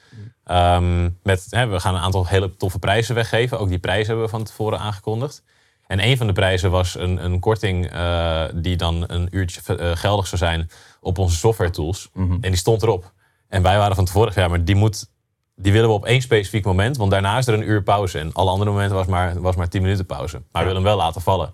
Ehm, 0.44 1.10
met, 1.24 1.48
hè, 1.50 1.68
we 1.68 1.80
gaan 1.80 1.96
een 1.96 2.02
aantal 2.02 2.28
hele 2.28 2.56
toffe 2.56 2.80
prijzen 2.80 3.16
weggeven. 3.16 3.60
Ook 3.60 3.70
die 3.70 3.80
prijzen 3.80 4.08
hebben 4.08 4.26
we 4.26 4.32
van 4.32 4.44
tevoren 4.44 4.80
aangekondigd. 4.80 5.44
En 5.92 6.04
een 6.04 6.18
van 6.18 6.28
de 6.28 6.34
prijzen 6.34 6.72
was 6.72 6.96
een, 6.96 7.24
een 7.24 7.40
korting 7.40 7.92
eh, 7.92 8.44
die 8.54 8.76
dan 8.76 9.04
een 9.08 9.28
uurtje 9.32 9.78
eh, 9.78 9.92
geldig 9.94 10.28
zou 10.28 10.38
zijn 10.38 10.70
op 11.02 11.18
onze 11.18 11.36
software 11.36 11.70
tools. 11.70 12.10
En 12.16 12.40
die 12.42 12.56
stond 12.56 12.84
erop. 12.84 13.12
En 13.50 13.62
wij 13.62 13.78
waren 13.78 13.96
van 13.96 14.06
tevoren, 14.06 14.34
ja, 14.36 14.48
maar 14.48 14.64
die, 14.64 14.76
moet, 14.76 15.10
die 15.56 15.72
willen 15.72 15.88
we 15.88 15.94
op 15.96 16.06
één 16.06 16.22
specifiek 16.22 16.66
moment. 16.66 16.98
Want 16.98 17.12
daarna 17.12 17.38
is 17.38 17.48
er 17.48 17.54
een 17.54 17.70
uur 17.70 17.84
pauze. 17.84 18.20
En 18.20 18.34
alle 18.34 18.50
andere 18.50 18.72
momenten 18.72 18.96
was 18.96 19.06
maar, 19.06 19.42
was 19.42 19.56
maar 19.56 19.70
10 19.70 19.82
minuten 19.82 20.06
pauze. 20.06 20.42
Maar 20.52 20.62
we 20.62 20.68
willen 20.68 20.84
hem 20.84 20.84
wel 20.84 20.98
laten 20.98 21.22
vallen. 21.22 21.54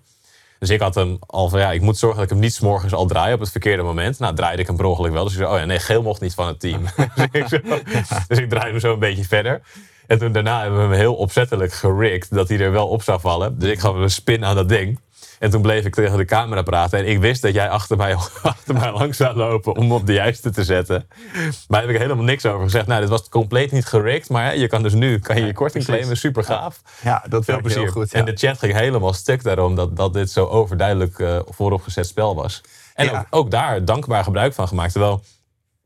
Dus 0.59 0.69
ik 0.69 0.79
had 0.79 0.95
hem 0.95 1.17
al 1.19 1.49
van 1.49 1.59
ja, 1.59 1.71
ik 1.71 1.81
moet 1.81 1.97
zorgen 1.97 2.19
dat 2.19 2.25
ik 2.27 2.33
hem 2.33 2.43
niet 2.43 2.53
's 2.53 2.59
morgens 2.59 2.93
al 2.93 3.05
draai 3.05 3.33
op 3.33 3.39
het 3.39 3.51
verkeerde 3.51 3.83
moment. 3.83 4.19
Nou, 4.19 4.35
draaide 4.35 4.61
ik 4.61 4.67
hem 4.67 4.75
per 4.75 4.85
ongeluk 4.85 5.11
wel. 5.11 5.23
Dus 5.23 5.33
ik 5.33 5.39
zei, 5.39 5.51
oh 5.53 5.59
ja, 5.59 5.65
nee, 5.65 5.79
geel 5.79 6.01
mocht 6.01 6.21
niet 6.21 6.33
van 6.33 6.47
het 6.47 6.59
team. 6.59 6.83
dus, 7.15 7.27
ik 7.31 7.47
zo, 7.47 7.57
dus 8.27 8.37
ik 8.37 8.49
draaide 8.49 8.71
hem 8.71 8.79
zo 8.79 8.93
een 8.93 8.99
beetje 8.99 9.23
verder. 9.23 9.61
En 10.07 10.17
toen 10.19 10.31
daarna 10.31 10.61
hebben 10.61 10.77
we 10.79 10.85
hem 10.85 10.93
heel 10.99 11.15
opzettelijk 11.15 11.73
gerigged 11.73 12.27
dat 12.29 12.47
hij 12.49 12.59
er 12.59 12.71
wel 12.71 12.87
op 12.87 13.03
zou 13.03 13.19
vallen. 13.19 13.59
Dus 13.59 13.69
ik 13.71 13.79
gaf 13.79 13.93
hem 13.93 14.01
een 14.01 14.09
spin 14.11 14.45
aan 14.45 14.55
dat 14.55 14.69
ding. 14.69 14.99
En 15.39 15.49
toen 15.49 15.61
bleef 15.61 15.85
ik 15.85 15.93
tegen 15.95 16.17
de 16.17 16.25
camera 16.25 16.61
praten. 16.61 16.99
En 16.99 17.07
ik 17.07 17.19
wist 17.19 17.41
dat 17.41 17.53
jij 17.53 17.69
achter 17.69 17.97
mij, 17.97 18.13
achter 18.43 18.73
mij 18.73 18.91
langs 18.91 19.17
zou 19.17 19.35
lopen 19.35 19.75
om 19.75 19.91
op 19.91 20.05
de 20.05 20.13
juiste 20.13 20.49
te 20.49 20.63
zetten. 20.63 21.07
Maar 21.33 21.53
daar 21.67 21.81
heb 21.81 21.89
ik 21.89 21.97
helemaal 21.97 22.23
niks 22.23 22.45
over 22.45 22.63
gezegd. 22.63 22.87
Nou, 22.87 23.01
dit 23.01 23.09
was 23.09 23.29
compleet 23.29 23.71
niet 23.71 23.85
gerigged. 23.85 24.29
Maar 24.29 24.57
je 24.57 24.67
kan 24.67 24.83
dus 24.83 24.93
nu 24.93 25.19
kan 25.19 25.35
je, 25.39 25.45
je 25.45 25.53
korting 25.53 25.83
claimen. 25.85 26.17
Super 26.17 26.43
gaaf. 26.43 26.81
Ja, 27.03 27.23
dat 27.29 27.45
Veel 27.45 27.53
werkt 27.53 27.67
heel 27.73 27.81
plezier. 27.83 27.91
goed. 27.91 28.11
Ja. 28.11 28.19
En 28.19 28.25
de 28.25 28.35
chat 28.35 28.59
ging 28.59 28.73
helemaal 28.73 29.13
stuk 29.13 29.43
daarom 29.43 29.75
dat, 29.75 29.95
dat 29.97 30.13
dit 30.13 30.31
zo 30.31 30.45
overduidelijk 30.45 31.19
eh, 31.19 31.39
vooropgezet 31.49 32.07
spel 32.07 32.35
was. 32.35 32.61
En 32.93 33.05
Ja. 33.05 33.19
ook, 33.19 33.25
ook 33.29 33.51
daar 33.51 33.85
dankbaar 33.85 34.23
gebruik 34.23 34.53
van 34.53 34.67
gemaakt. 34.67 34.91
Terwijl 34.91 35.21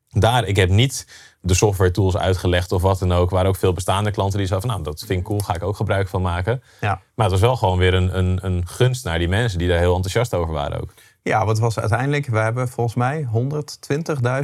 daar, 0.09 0.47
ik 0.47 0.55
heb 0.55 0.69
niet 0.69 1.07
de 1.41 1.53
software 1.53 1.91
tools 1.91 2.17
uitgelegd 2.17 2.71
of 2.71 2.81
wat 2.81 2.99
dan 2.99 3.11
ook. 3.11 3.29
Waar 3.29 3.45
ook 3.45 3.55
veel 3.55 3.73
bestaande 3.73 4.11
klanten 4.11 4.37
die 4.37 4.47
zeiden 4.47 4.69
van 4.69 4.79
nou, 4.79 4.91
dat 4.91 5.03
vind 5.07 5.19
ik 5.19 5.25
cool, 5.25 5.39
ga 5.39 5.55
ik 5.55 5.63
ook 5.63 5.75
gebruik 5.75 6.07
van 6.07 6.21
maken. 6.21 6.63
Ja. 6.81 7.01
Maar 7.15 7.25
het 7.25 7.31
was 7.31 7.39
wel 7.39 7.55
gewoon 7.55 7.77
weer 7.77 7.93
een, 7.93 8.17
een, 8.17 8.39
een 8.41 8.67
gunst 8.67 9.05
naar 9.05 9.19
die 9.19 9.27
mensen 9.27 9.59
die 9.59 9.67
daar 9.67 9.77
heel 9.77 9.95
enthousiast 9.95 10.33
over 10.33 10.53
waren 10.53 10.81
ook. 10.81 10.93
Ja, 11.21 11.45
wat 11.45 11.59
was 11.59 11.79
uiteindelijk? 11.79 12.27
We 12.27 12.37
hebben 12.37 12.67
volgens 12.69 12.95
mij 12.95 13.27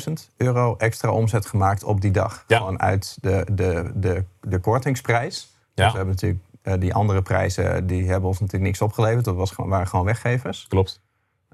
120.000 0.10 0.14
euro 0.38 0.76
extra 0.78 1.12
omzet 1.12 1.46
gemaakt 1.46 1.84
op 1.84 2.02
die 2.02 2.12
dag. 2.12 2.44
Ja. 2.48 2.58
Gewoon 2.58 2.80
uit 2.80 3.18
de, 3.22 3.48
de, 3.52 3.92
de, 3.96 4.24
de 4.42 4.60
kortingsprijs. 4.60 5.48
Ja. 5.74 5.84
Dus 5.84 5.92
we 5.92 5.98
hebben 5.98 6.16
natuurlijk 6.16 6.44
eh, 6.62 6.74
die 6.80 6.94
andere 6.94 7.22
prijzen, 7.22 7.88
die 7.88 8.08
hebben 8.08 8.30
ons 8.30 8.40
natuurlijk 8.40 8.66
niks 8.66 8.82
opgeleverd. 8.82 9.26
Dat 9.26 9.36
was 9.36 9.52
gewoon, 9.52 9.70
waren 9.70 9.88
gewoon 9.88 10.06
weggevers. 10.06 10.66
Klopt, 10.68 11.02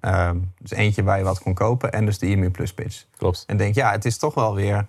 Ehm, 0.03 0.37
dus 0.59 0.71
eentje 0.71 1.03
waar 1.03 1.17
je 1.17 1.23
wat 1.23 1.39
kon 1.39 1.53
kopen 1.53 1.91
en 1.91 2.05
dus 2.05 2.19
de 2.19 2.27
IMU 2.27 2.49
Plus 2.49 2.73
pitch. 2.73 3.03
klopt. 3.17 3.43
En 3.47 3.57
denk, 3.57 3.75
ja, 3.75 3.91
het 3.91 4.05
is 4.05 4.17
toch 4.17 4.33
wel 4.33 4.55
weer... 4.55 4.85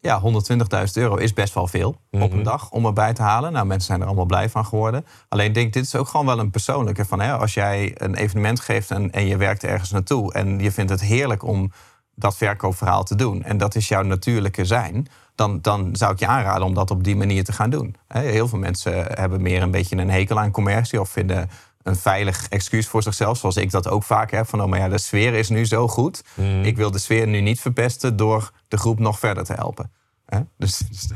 Ja, 0.00 0.20
120.000 0.22 0.92
euro 0.92 1.16
is 1.16 1.32
best 1.32 1.54
wel 1.54 1.66
veel 1.66 1.96
op 2.10 2.32
een 2.32 2.42
dag 2.42 2.70
om 2.70 2.86
erbij 2.86 3.12
te 3.12 3.22
halen. 3.22 3.52
Nou, 3.52 3.66
mensen 3.66 3.86
zijn 3.86 4.00
er 4.00 4.06
allemaal 4.06 4.24
blij 4.24 4.48
van 4.48 4.64
geworden. 4.64 5.06
Alleen 5.28 5.46
ik 5.46 5.54
denk, 5.54 5.72
dit 5.72 5.84
is 5.84 5.94
ook 5.94 6.08
gewoon 6.08 6.26
wel 6.26 6.38
een 6.38 6.50
persoonlijke 6.50 7.04
van... 7.04 7.20
Hè, 7.20 7.32
als 7.32 7.54
jij 7.54 7.94
een 7.94 8.14
evenement 8.14 8.60
geeft 8.60 8.90
en, 8.90 9.10
en 9.10 9.26
je 9.26 9.36
werkt 9.36 9.64
ergens 9.64 9.90
naartoe... 9.90 10.32
en 10.32 10.58
je 10.58 10.72
vindt 10.72 10.90
het 10.90 11.00
heerlijk 11.00 11.42
om 11.42 11.72
dat 12.14 12.36
verkoopverhaal 12.36 13.04
te 13.04 13.14
doen... 13.14 13.42
en 13.42 13.56
dat 13.56 13.74
is 13.74 13.88
jouw 13.88 14.02
natuurlijke 14.02 14.64
zijn... 14.64 15.06
Dan, 15.34 15.58
dan 15.60 15.96
zou 15.96 16.12
ik 16.12 16.18
je 16.18 16.26
aanraden 16.26 16.66
om 16.66 16.74
dat 16.74 16.90
op 16.90 17.04
die 17.04 17.16
manier 17.16 17.44
te 17.44 17.52
gaan 17.52 17.70
doen. 17.70 17.96
Heel 18.08 18.48
veel 18.48 18.58
mensen 18.58 19.06
hebben 19.06 19.42
meer 19.42 19.62
een 19.62 19.70
beetje 19.70 19.96
een 19.96 20.10
hekel 20.10 20.38
aan 20.38 20.50
commercie... 20.50 21.00
of 21.00 21.08
vinden 21.08 21.50
een 21.88 21.96
veilig 21.96 22.48
excuus 22.48 22.86
voor 22.88 23.02
zichzelf, 23.02 23.38
zoals 23.38 23.56
ik 23.56 23.70
dat 23.70 23.88
ook 23.88 24.02
vaak 24.02 24.30
heb. 24.30 24.48
Van, 24.48 24.62
oh, 24.62 24.68
maar 24.68 24.78
ja, 24.78 24.88
de 24.88 24.98
sfeer 24.98 25.34
is 25.34 25.48
nu 25.48 25.66
zo 25.66 25.88
goed. 25.88 26.22
Ik 26.62 26.76
wil 26.76 26.90
de 26.90 26.98
sfeer 26.98 27.26
nu 27.26 27.40
niet 27.40 27.60
verpesten 27.60 28.16
door 28.16 28.50
de 28.68 28.76
groep 28.76 28.98
nog 28.98 29.18
verder 29.18 29.44
te 29.44 29.52
helpen. 29.52 29.90
Hè? 30.26 30.40
Dus, 30.58 30.78
dus- 30.78 31.10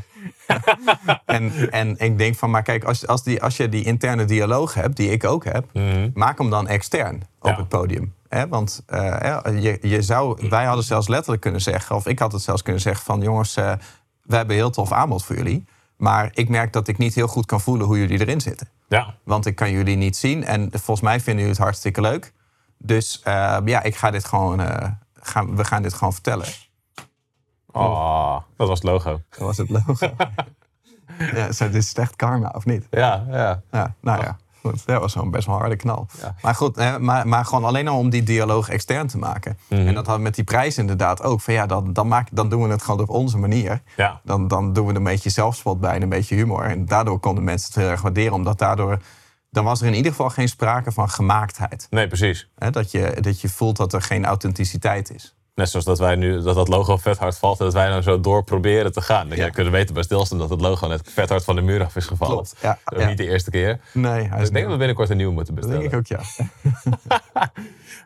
en, 1.25 1.71
en 1.71 1.97
ik 1.97 2.17
denk 2.17 2.35
van, 2.35 2.49
maar 2.49 2.63
kijk, 2.63 2.83
als, 2.83 3.07
als, 3.07 3.23
die, 3.23 3.41
als 3.43 3.57
je 3.57 3.69
die 3.69 3.83
interne 3.83 4.25
dialoog 4.25 4.73
hebt, 4.73 4.95
die 4.97 5.09
ik 5.11 5.23
ook 5.23 5.43
heb, 5.45 5.65
maak 6.13 6.37
hem 6.37 6.49
dan 6.49 6.67
extern 6.67 7.21
op 7.39 7.49
Ja. 7.49 7.55
het 7.57 7.67
podium. 7.67 8.13
Hè? 8.29 8.47
Want 8.47 8.83
eh, 8.85 9.39
je, 9.61 9.77
je 9.81 10.01
zou, 10.01 10.49
wij 10.49 10.65
hadden 10.65 10.83
zelfs 10.83 11.07
letterlijk 11.07 11.41
kunnen 11.41 11.61
zeggen, 11.61 11.95
of 11.95 12.07
ik 12.07 12.19
had 12.19 12.31
het 12.31 12.41
zelfs 12.41 12.61
kunnen 12.61 12.81
zeggen 12.81 13.05
van, 13.05 13.21
jongens, 13.21 13.55
eh 13.55 13.73
we 14.23 14.35
hebben 14.35 14.55
een 14.55 14.61
heel 14.61 14.71
tof 14.71 14.91
aanbod 14.91 15.23
voor 15.25 15.35
jullie. 15.35 15.65
Maar 16.03 16.29
ik 16.33 16.49
merk 16.49 16.73
dat 16.73 16.87
ik 16.87 16.97
niet 16.97 17.15
heel 17.15 17.27
goed 17.27 17.45
kan 17.45 17.61
voelen 17.61 17.87
hoe 17.87 17.97
jullie 17.97 18.19
erin 18.19 18.41
zitten. 18.41 18.67
Ja, 18.87 19.15
Want 19.23 19.45
ik 19.45 19.55
kan 19.55 19.71
jullie 19.71 19.95
niet 19.95 20.17
zien. 20.17 20.43
En 20.43 20.69
volgens 20.71 21.01
mij 21.01 21.15
vinden 21.15 21.35
jullie 21.35 21.49
het 21.49 21.63
hartstikke 21.63 22.01
leuk. 22.01 22.33
Dus 22.77 23.21
eh, 23.21 23.57
ja, 23.65 23.83
ik 23.83 23.95
ga 23.95 24.11
dit 24.11 24.25
gewoon, 24.25 24.61
eh, 24.61 24.89
gaan, 25.13 25.55
we 25.55 25.65
gaan 25.65 25.81
dit 25.81 25.93
gewoon 25.93 26.13
vertellen. 26.13 26.47
oh, 27.71 28.37
dat 28.57 28.67
was 28.67 28.79
het 28.79 28.87
logo. 28.87 29.21
Dat 29.29 29.39
was 29.39 29.57
het 29.57 29.69
logo. 29.69 29.95
ja, 31.33 31.47
dit 31.47 31.75
is 31.75 31.89
slecht 31.89 32.15
karma, 32.15 32.51
of 32.55 32.65
niet? 32.65 32.87
Ja, 32.89 33.25
ja. 33.29 33.61
Ja, 33.71 33.95
nou 33.99 34.23
ja. 34.23 34.37
dat 34.85 35.01
was 35.01 35.13
gewoon 35.13 35.31
best 35.31 35.45
wel 35.45 35.55
een 35.55 35.61
harde 35.61 35.75
knal. 35.75 36.07
Ja. 36.21 36.35
Maar 36.41 36.55
goed, 36.55 36.75
hè, 36.75 36.99
maar, 36.99 37.27
maar 37.27 37.45
gewoon 37.45 37.63
alleen 37.63 37.87
al 37.87 37.97
om 37.97 38.09
die 38.09 38.23
dialoog 38.23 38.69
extern 38.69 39.07
te 39.07 39.17
maken. 39.17 39.57
Mhm. 39.67 39.87
En 39.87 39.93
dat 39.93 40.07
had 40.07 40.19
met 40.19 40.35
die 40.35 40.43
prijs 40.43 40.77
inderdaad 40.77 41.23
ook. 41.23 41.41
Van 41.41 41.53
ja, 41.53 41.65
dan, 41.65 41.93
dan, 41.93 42.07
maak, 42.07 42.27
dan 42.31 42.49
doen 42.49 42.63
we 42.63 42.69
het 42.69 42.81
gewoon 42.81 42.99
op 42.99 43.09
onze 43.09 43.37
manier. 43.37 43.81
Ja. 43.97 44.21
Dan, 44.23 44.47
dan 44.47 44.73
doen 44.73 44.85
we 44.85 44.91
er 44.91 44.97
een 44.97 45.03
beetje 45.03 45.29
zelfspot 45.29 45.79
bij 45.79 45.95
en 45.95 46.01
een 46.01 46.09
beetje 46.09 46.35
humor. 46.35 46.63
En 46.63 46.85
daardoor 46.85 47.19
konden 47.19 47.43
mensen 47.43 47.67
het 47.67 47.75
heel 47.75 47.89
erg 47.89 48.01
waarderen. 48.01 48.33
Omdat 48.33 48.59
daardoor, 48.59 48.97
dan 49.49 49.63
was 49.63 49.81
er 49.81 49.87
in 49.87 49.93
ieder 49.93 50.11
geval 50.11 50.29
geen 50.29 50.47
sprake 50.47 50.91
van 50.91 51.09
gemaaktheid. 51.09 51.87
Nee, 51.89 52.07
precies. 52.07 52.49
Hè, 52.55 52.69
dat, 52.69 52.91
je, 52.91 53.17
dat 53.21 53.41
je 53.41 53.49
voelt 53.49 53.77
dat 53.77 53.93
er 53.93 54.01
geen 54.01 54.25
authenticiteit 54.25 55.13
is. 55.13 55.35
Net 55.55 55.69
zoals 55.69 55.85
dat 55.85 55.99
wij 55.99 56.15
nu 56.15 56.41
dat 56.41 56.55
dat 56.55 56.67
logo 56.67 56.97
vet 56.97 57.17
hard 57.17 57.37
valt 57.37 57.59
en 57.59 57.65
dat 57.65 57.73
wij 57.73 57.89
nou 57.89 58.01
zo 58.01 58.19
door 58.19 58.43
proberen 58.43 58.91
te 58.91 59.01
gaan. 59.01 59.27
Dat 59.29 59.37
Ja. 59.37 59.43
jij 59.43 59.51
kunnen 59.53 59.73
weten 59.73 59.93
bij 59.93 60.03
stilstaan 60.03 60.37
dat 60.37 60.49
het 60.49 60.61
logo 60.61 60.87
net 60.87 61.01
vet 61.13 61.29
hard 61.29 61.43
van 61.43 61.55
de 61.55 61.61
muur 61.61 61.83
af 61.83 61.95
is 61.95 62.05
gevallen. 62.05 62.33
Klopt, 62.35 62.55
ja, 62.61 62.79
Dat 62.83 62.93
is 62.97 63.03
ja. 63.03 63.09
Niet 63.09 63.17
de 63.17 63.27
eerste 63.27 63.49
keer. 63.51 63.79
Nee, 63.93 64.11
hij 64.27 64.37
Dus 64.37 64.47
ik 64.47 64.53
denk 64.53 64.63
dat 64.63 64.71
we 64.73 64.77
binnenkort 64.77 65.09
een 65.09 65.17
nieuwe 65.17 65.33
moeten 65.33 65.55
dat 65.55 65.65
bestellen. 65.67 65.89
denk 65.89 66.07
ik 66.07 66.13
ook, 66.13 66.19
ja. 66.19 67.51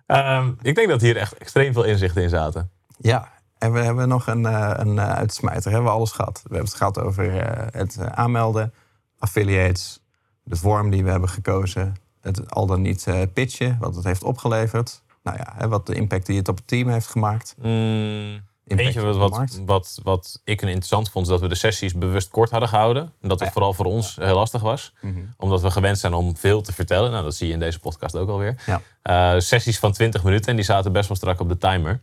Ehm, 0.08 0.52
ik 0.62 0.76
denk 0.76 0.90
dat 0.90 1.02
hier 1.02 1.18
echt 1.18 1.34
extreem 1.38 1.74
veel 1.74 1.84
inzichten 1.84 2.24
in 2.24 2.30
zaten. 2.30 2.70
Ja, 2.98 3.32
en 3.58 3.74
we 3.74 3.80
hebben 3.80 4.08
nog 4.08 4.28
een, 4.28 4.46
eh, 4.46 4.72
een 4.76 5.00
eh, 5.00 5.10
uitsmijter. 5.10 5.72
Hebben 5.72 5.90
we 5.92 5.96
alles 5.98 6.12
gehad. 6.12 6.34
We 6.34 6.42
hebben 6.56 6.68
het 6.68 6.74
gehad 6.78 7.00
over 7.00 7.40
eh, 7.40 7.68
het 7.72 7.98
aanmelden, 8.12 8.74
affiliates, 9.20 10.00
de 10.44 10.56
vorm 10.56 10.90
die 10.90 11.04
we 11.04 11.10
hebben 11.10 11.30
gekozen, 11.30 11.96
het 12.22 12.52
al 12.52 12.66
dan 12.66 12.82
niet 12.82 13.08
pitchen, 13.34 13.78
wat 13.80 13.96
het 13.96 14.04
heeft 14.04 14.24
opgeleverd. 14.24 15.02
Nou 15.28 15.38
ja, 15.46 15.54
hè, 15.58 15.68
wat 15.68 15.86
de 15.86 15.96
impact 15.96 16.26
die 16.26 16.38
het 16.38 16.48
op 16.48 16.56
het 16.56 16.68
team 16.68 16.90
heeft 16.90 17.08
gemaakt. 17.08 17.56
Mm, 17.62 18.42
eentje 18.68 19.10
op 19.10 19.18
wat, 19.18 19.30
wat, 19.30 19.62
wat, 19.66 20.00
wat 20.04 20.42
ik 20.44 20.62
een 20.62 20.68
interessant 20.68 21.10
vond, 21.10 21.26
is 21.26 21.32
dat 21.32 21.42
we 21.42 21.48
de 21.48 21.56
sessies 21.56 21.94
bewust 21.94 22.30
kort 22.30 22.50
hadden 22.50 22.70
gehouden. 22.70 23.04
En 23.22 23.30
dat 23.30 23.40
het 23.40 23.48
Ja. 23.48 23.54
vooral 23.54 23.74
voor 23.74 23.86
ons 23.86 24.16
heel 24.16 24.36
lastig 24.36 24.62
was. 24.62 24.94
Omdat 25.38 25.62
we 25.62 25.72
gewend 25.72 25.98
zijn 26.00 26.13
om 26.13 26.38
veel 26.38 26.62
te 26.62 26.74
vertellen. 26.74 27.12
Nou, 27.12 27.24
dat 27.24 27.36
zie 27.36 27.48
je 27.48 27.54
in 27.54 27.60
deze 27.60 27.80
podcast 27.80 28.16
ook 28.16 28.30
alweer. 28.30 28.56
Ja. 28.66 28.82
Eh, 29.02 29.40
sessies 29.40 29.80
van 29.80 29.92
20 29.92 30.24
minuten 30.24 30.50
en 30.50 30.56
die 30.56 30.66
zaten 30.66 30.92
best 30.92 31.08
wel 31.08 31.18
strak 31.18 31.40
op 31.40 31.50
de 31.50 31.58
timer. 31.58 32.02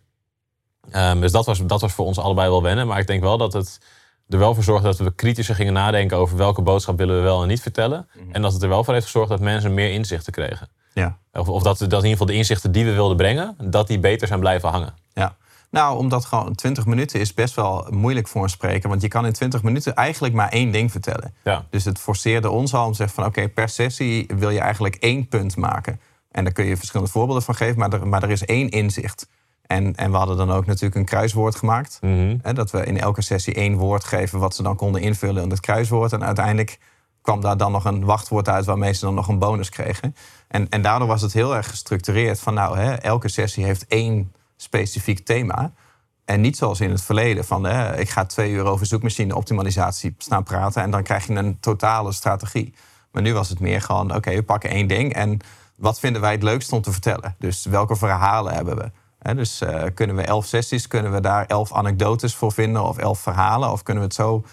Ehm, 0.91 1.21
dus 1.21 1.33
dat 1.33 1.47
was, 1.47 1.67
dat 1.67 1.81
was 1.81 1.93
voor 1.93 2.07
ons 2.07 2.19
allebei 2.19 2.49
wel 2.49 2.63
wennen. 2.63 2.87
Maar 2.87 2.99
ik 2.99 3.07
denk 3.07 3.23
wel 3.23 3.39
dat 3.39 3.53
het 3.53 3.81
er 4.29 4.39
wel 4.39 4.55
voor 4.55 4.65
zorgde 4.65 4.87
dat 4.87 4.99
we 4.99 5.15
kritischer 5.15 5.55
gingen 5.55 5.73
nadenken 5.73 6.17
over 6.17 6.37
welke 6.37 6.63
boodschap 6.63 6.99
willen 6.99 7.17
we 7.17 7.23
wel 7.23 7.43
en 7.43 7.49
niet 7.49 7.63
vertellen. 7.63 8.09
En 8.33 8.43
dat 8.43 8.53
het 8.53 8.63
er 8.63 8.69
wel 8.69 8.85
voor 8.85 8.95
heeft 8.95 9.07
gezorgd 9.07 9.29
dat 9.31 9.41
mensen 9.41 9.75
meer 9.75 9.91
inzichten 9.93 10.33
kregen. 10.33 10.69
Ja. 10.95 11.19
Of, 11.33 11.49
of 11.49 11.63
dat, 11.63 11.79
dat 11.79 11.89
in 11.89 11.95
ieder 11.95 12.11
geval 12.11 12.27
de 12.27 12.35
inzichten 12.35 12.73
die 12.73 12.85
we 12.85 12.93
wilden 12.93 13.17
brengen, 13.17 13.57
dat 13.63 13.87
die 13.87 13.99
beter 13.99 14.27
zijn 14.27 14.41
blijven 14.41 14.69
hangen. 14.69 14.95
Ja. 15.13 15.37
Nou, 15.71 15.99
omdat 15.99 16.25
gewoon 16.25 16.55
20 16.55 16.87
minuten 16.87 17.21
is 17.21 17.35
best 17.35 17.55
wel 17.55 17.87
moeilijk 17.91 18.29
voor 18.29 18.43
een 18.43 18.49
spreker. 18.49 18.89
Want 18.89 19.03
je 19.03 19.09
kan 19.09 19.27
in 19.27 19.33
20 19.33 19.63
minuten 19.63 19.95
eigenlijk 19.95 20.35
maar 20.35 20.49
één 20.49 20.71
ding 20.71 20.91
vertellen. 20.91 21.35
Ja. 21.45 21.65
Dus 21.71 21.85
het 21.85 21.99
forceerde 21.99 22.51
ons 22.51 22.75
al 22.75 22.85
om 22.85 22.91
te 22.91 22.97
zeggen 22.97 23.17
van 23.17 23.25
oké, 23.25 23.49
per 23.49 23.69
sessie 23.69 24.27
wil 24.37 24.51
je 24.51 24.61
eigenlijk 24.61 24.95
één 24.95 25.29
punt 25.29 25.57
maken. 25.57 26.01
En 26.31 26.45
daar 26.45 26.53
kun 26.53 26.65
je 26.65 26.77
verschillende 26.77 27.13
voorbeelden 27.13 27.43
van 27.43 27.55
geven, 27.55 27.79
maar 27.79 27.93
er, 27.93 28.09
maar 28.09 28.23
er 28.23 28.31
is 28.31 28.45
één 28.45 28.69
inzicht. 28.69 29.29
En, 29.67 29.95
en 29.95 30.11
we 30.11 30.17
hadden 30.17 30.37
dan 30.37 30.51
ook 30.51 30.67
natuurlijk 30.67 30.95
een 30.95 31.05
kruiswoord 31.05 31.57
gemaakt. 31.57 31.99
Mhm. 32.01 32.37
Hè, 32.43 32.53
dat 32.53 32.71
we 32.71 32.85
in 32.85 33.01
elke 33.01 33.23
sessie 33.23 33.55
één 33.55 33.77
woord 33.77 34.05
geven 34.05 34.39
wat 34.39 34.55
ze 34.55 34.63
dan 34.63 34.77
konden 34.77 35.01
invullen 35.01 35.43
in 35.43 35.51
het 35.51 35.61
kruiswoord. 35.61 36.13
En 36.13 36.25
uiteindelijk 36.25 36.79
kwam 37.25 37.41
daar 37.41 37.57
dan 37.57 37.73
nog 37.73 37.85
een 37.85 38.05
wachtwoord 38.05 38.49
uit 38.49 38.65
waarmee 38.65 38.93
ze 38.93 39.05
dan 39.05 39.15
nog 39.15 39.29
een 39.29 39.39
bonus 39.39 39.69
kregen. 39.69 40.17
En, 40.49 40.69
en 40.69 40.83
daardoor 40.83 41.09
was 41.09 41.23
het 41.23 41.33
heel 41.33 41.57
erg 41.57 41.69
gestructureerd 41.71 42.41
van 42.41 42.55
nou, 42.55 42.79
hè, 42.79 42.93
elke 42.95 43.29
sessie 43.29 43.65
heeft 43.65 43.87
één 43.87 44.33
specifiek 44.57 45.25
thema. 45.25 45.73
En 46.25 46.41
niet 46.41 46.57
zoals 46.57 46.81
in 46.81 46.91
het 46.91 47.03
verleden 47.03 47.45
van 47.45 47.65
hè, 47.65 47.99
ik 47.99 48.11
ga 48.11 48.25
twee 48.25 48.51
uur 48.51 48.65
over 48.65 48.87
zoekmachine 48.87 49.37
optimalisatie 49.37 50.15
staan 50.19 50.43
praten 50.43 50.83
en 50.83 50.91
dan 50.91 51.03
krijg 51.03 51.27
je 51.27 51.35
een 51.35 51.61
totale 51.61 52.13
strategie. 52.13 52.75
Maar 53.13 53.23
nu 53.23 53.33
was 53.33 53.49
het 53.49 53.61
meer 53.61 53.81
gewoon 53.81 54.15
oké, 54.15 54.35
we 54.35 54.43
pakken 54.43 54.71
één 54.71 54.87
ding 54.87 55.15
en 55.15 55.39
wat 55.77 56.01
vinden 56.01 56.21
wij 56.21 56.33
het 56.33 56.43
leukst 56.43 56.73
om 56.73 56.83
te 56.83 56.93
vertellen? 56.93 57.35
Dus 57.39 57.65
welke 57.65 57.97
verhalen 57.97 58.55
hebben 58.55 58.77
we? 58.77 58.91
Dus 59.35 59.61
eh, 59.61 59.85
kunnen 59.95 60.17
we 60.17 60.23
elf 60.23 60.47
sessies, 60.47 60.87
kunnen 60.87 61.13
we 61.13 61.21
daar 61.21 61.47
elf 61.47 61.73
anekdotes 61.73 62.35
voor 62.35 62.53
vinden 62.53 62.83
of 62.83 62.99
elf 62.99 63.21
verhalen? 63.21 63.73
Of 63.73 63.83
kunnen 63.83 64.03
we 64.03 64.09
het 64.09 64.17
zo 64.17 64.45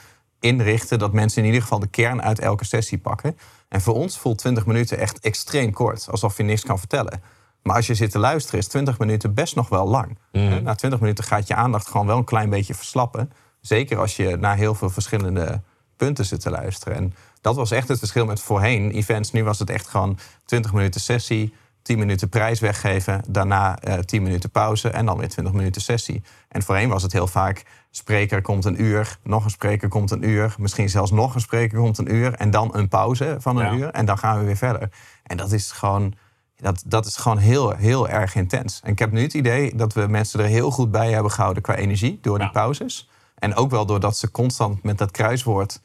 inrichten 0.41 0.99
dat 0.99 1.13
mensen 1.13 1.41
in 1.41 1.47
ieder 1.47 1.61
geval 1.61 1.79
de 1.79 1.87
kern 1.87 2.21
uit 2.21 2.39
elke 2.39 2.65
sessie 2.65 2.97
pakken? 2.97 3.37
En 3.69 3.81
voor 3.81 3.95
ons 3.95 4.17
voelt 4.17 4.37
20 4.37 4.65
minuten 4.65 4.97
echt 4.97 5.19
extreem 5.19 5.71
kort, 5.71 6.07
alsof 6.11 6.37
je 6.37 6.43
niks 6.43 6.63
kan 6.63 6.79
vertellen. 6.79 7.21
Maar 7.63 7.75
als 7.75 7.87
je 7.87 7.95
zit 7.95 8.11
te 8.11 8.19
luisteren, 8.19 8.59
is 8.59 8.67
20 8.67 8.99
minuten 8.99 9.33
best 9.33 9.55
nog 9.55 9.69
wel 9.69 9.87
lang. 9.87 10.17
Hè, 10.31 10.61
Na 10.61 10.75
20 10.75 10.99
minuten 10.99 11.23
gaat 11.23 11.47
je 11.47 11.55
aandacht 11.55 11.87
gewoon 11.87 12.07
wel 12.07 12.17
een 12.17 12.23
klein 12.23 12.49
beetje 12.49 12.73
verslappen. 12.73 13.31
Zeker 13.61 13.97
als 13.97 14.15
je 14.15 14.37
naar 14.37 14.55
heel 14.57 14.75
veel 14.75 14.89
verschillende 14.89 15.61
punten 15.95 16.25
zit 16.25 16.41
te 16.41 16.49
luisteren. 16.49 16.95
En 16.97 17.13
dat 17.41 17.55
was 17.55 17.71
echt 17.71 17.87
het 17.87 17.99
verschil 17.99 18.25
met 18.25 18.41
voorheen 18.41 18.91
events. 18.91 19.31
Nu 19.31 19.43
was 19.43 19.59
het 19.59 19.69
echt 19.69 19.87
gewoon 19.87 20.17
20 20.45 20.73
minuten 20.73 21.01
sessie, 21.01 21.53
10 21.81 21.99
minuten 21.99 22.29
prijs 22.29 22.59
weggeven, 22.59 23.21
daarna 23.29 23.79
eh 23.79 23.93
10 23.99 24.23
minuten 24.23 24.49
pauze 24.49 24.89
en 24.89 25.05
dan 25.05 25.17
weer 25.17 25.29
20 25.29 25.53
minuten 25.53 25.81
sessie. 25.81 26.23
En 26.49 26.63
voorheen 26.63 26.89
was 26.89 27.03
het 27.03 27.11
heel 27.11 27.27
vaak 27.27 27.65
spreker 27.89 28.41
komt 28.41 28.65
een 28.65 28.81
uur, 28.81 29.17
nog 29.23 29.43
een 29.43 29.49
spreker 29.49 29.87
komt 29.89 30.11
een 30.11 30.27
uur, 30.29 30.55
misschien 30.57 30.89
zelfs 30.89 31.11
nog 31.11 31.35
een 31.35 31.41
spreker 31.41 31.77
komt 31.79 31.97
een 31.97 32.13
uur 32.15 32.33
en 32.33 32.51
dan 32.51 32.75
een 32.75 32.87
pauze 32.87 33.35
van 33.39 33.57
een 33.57 33.65
Ja. 33.65 33.73
uur 33.73 33.89
en 33.89 34.05
dan 34.05 34.17
gaan 34.17 34.39
we 34.39 34.45
weer 34.45 34.57
verder. 34.57 34.89
En 35.23 35.37
dat 35.37 35.51
is 35.51 35.71
gewoon 35.71 36.13
dat, 36.55 36.83
dat 36.85 37.05
is 37.05 37.15
gewoon 37.15 37.37
heel, 37.37 37.71
heel 37.75 38.09
erg 38.09 38.35
intens. 38.35 38.79
En 38.83 38.91
ik 38.91 38.99
heb 38.99 39.11
nu 39.11 39.21
het 39.21 39.33
idee 39.33 39.75
dat 39.75 39.93
we 39.93 40.07
mensen 40.07 40.39
er 40.39 40.45
heel 40.45 40.71
goed 40.71 40.91
bij 40.91 41.11
hebben 41.11 41.31
gehouden 41.31 41.63
qua 41.63 41.75
energie 41.75 42.19
door 42.21 42.37
die 42.37 42.47
Ja. 42.47 42.53
pauzes. 42.53 43.09
En 43.35 43.55
ook 43.55 43.69
wel 43.71 43.85
doordat 43.85 44.17
ze 44.17 44.31
constant 44.31 44.83
met 44.83 44.97
dat 44.97 45.11
kruiswoord 45.11 45.81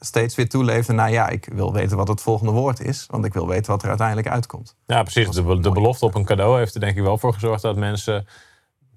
steeds 0.00 0.34
weer 0.34 0.48
toeleefden 0.48 0.94
naar 0.94 1.10
ja, 1.10 1.28
ik 1.28 1.48
wil 1.52 1.72
weten 1.72 1.96
wat 1.96 2.08
het 2.08 2.20
volgende 2.20 2.52
woord 2.52 2.80
is, 2.80 3.06
want 3.10 3.24
ik 3.24 3.32
wil 3.32 3.48
weten 3.48 3.70
wat 3.72 3.82
er 3.82 3.88
uiteindelijk 3.88 4.28
uitkomt. 4.28 4.76
Ja, 4.86 5.02
precies. 5.02 5.30
De, 5.30 5.42
be- 5.42 5.60
de 5.60 5.70
belofte 5.70 6.04
op 6.04 6.14
een 6.14 6.24
cadeau 6.24 6.58
heeft 6.58 6.74
er 6.74 6.80
denk 6.80 6.96
ik 6.96 7.02
wel 7.02 7.18
voor 7.18 7.32
gezorgd 7.32 7.62
dat 7.62 7.76
mensen. 7.76 8.26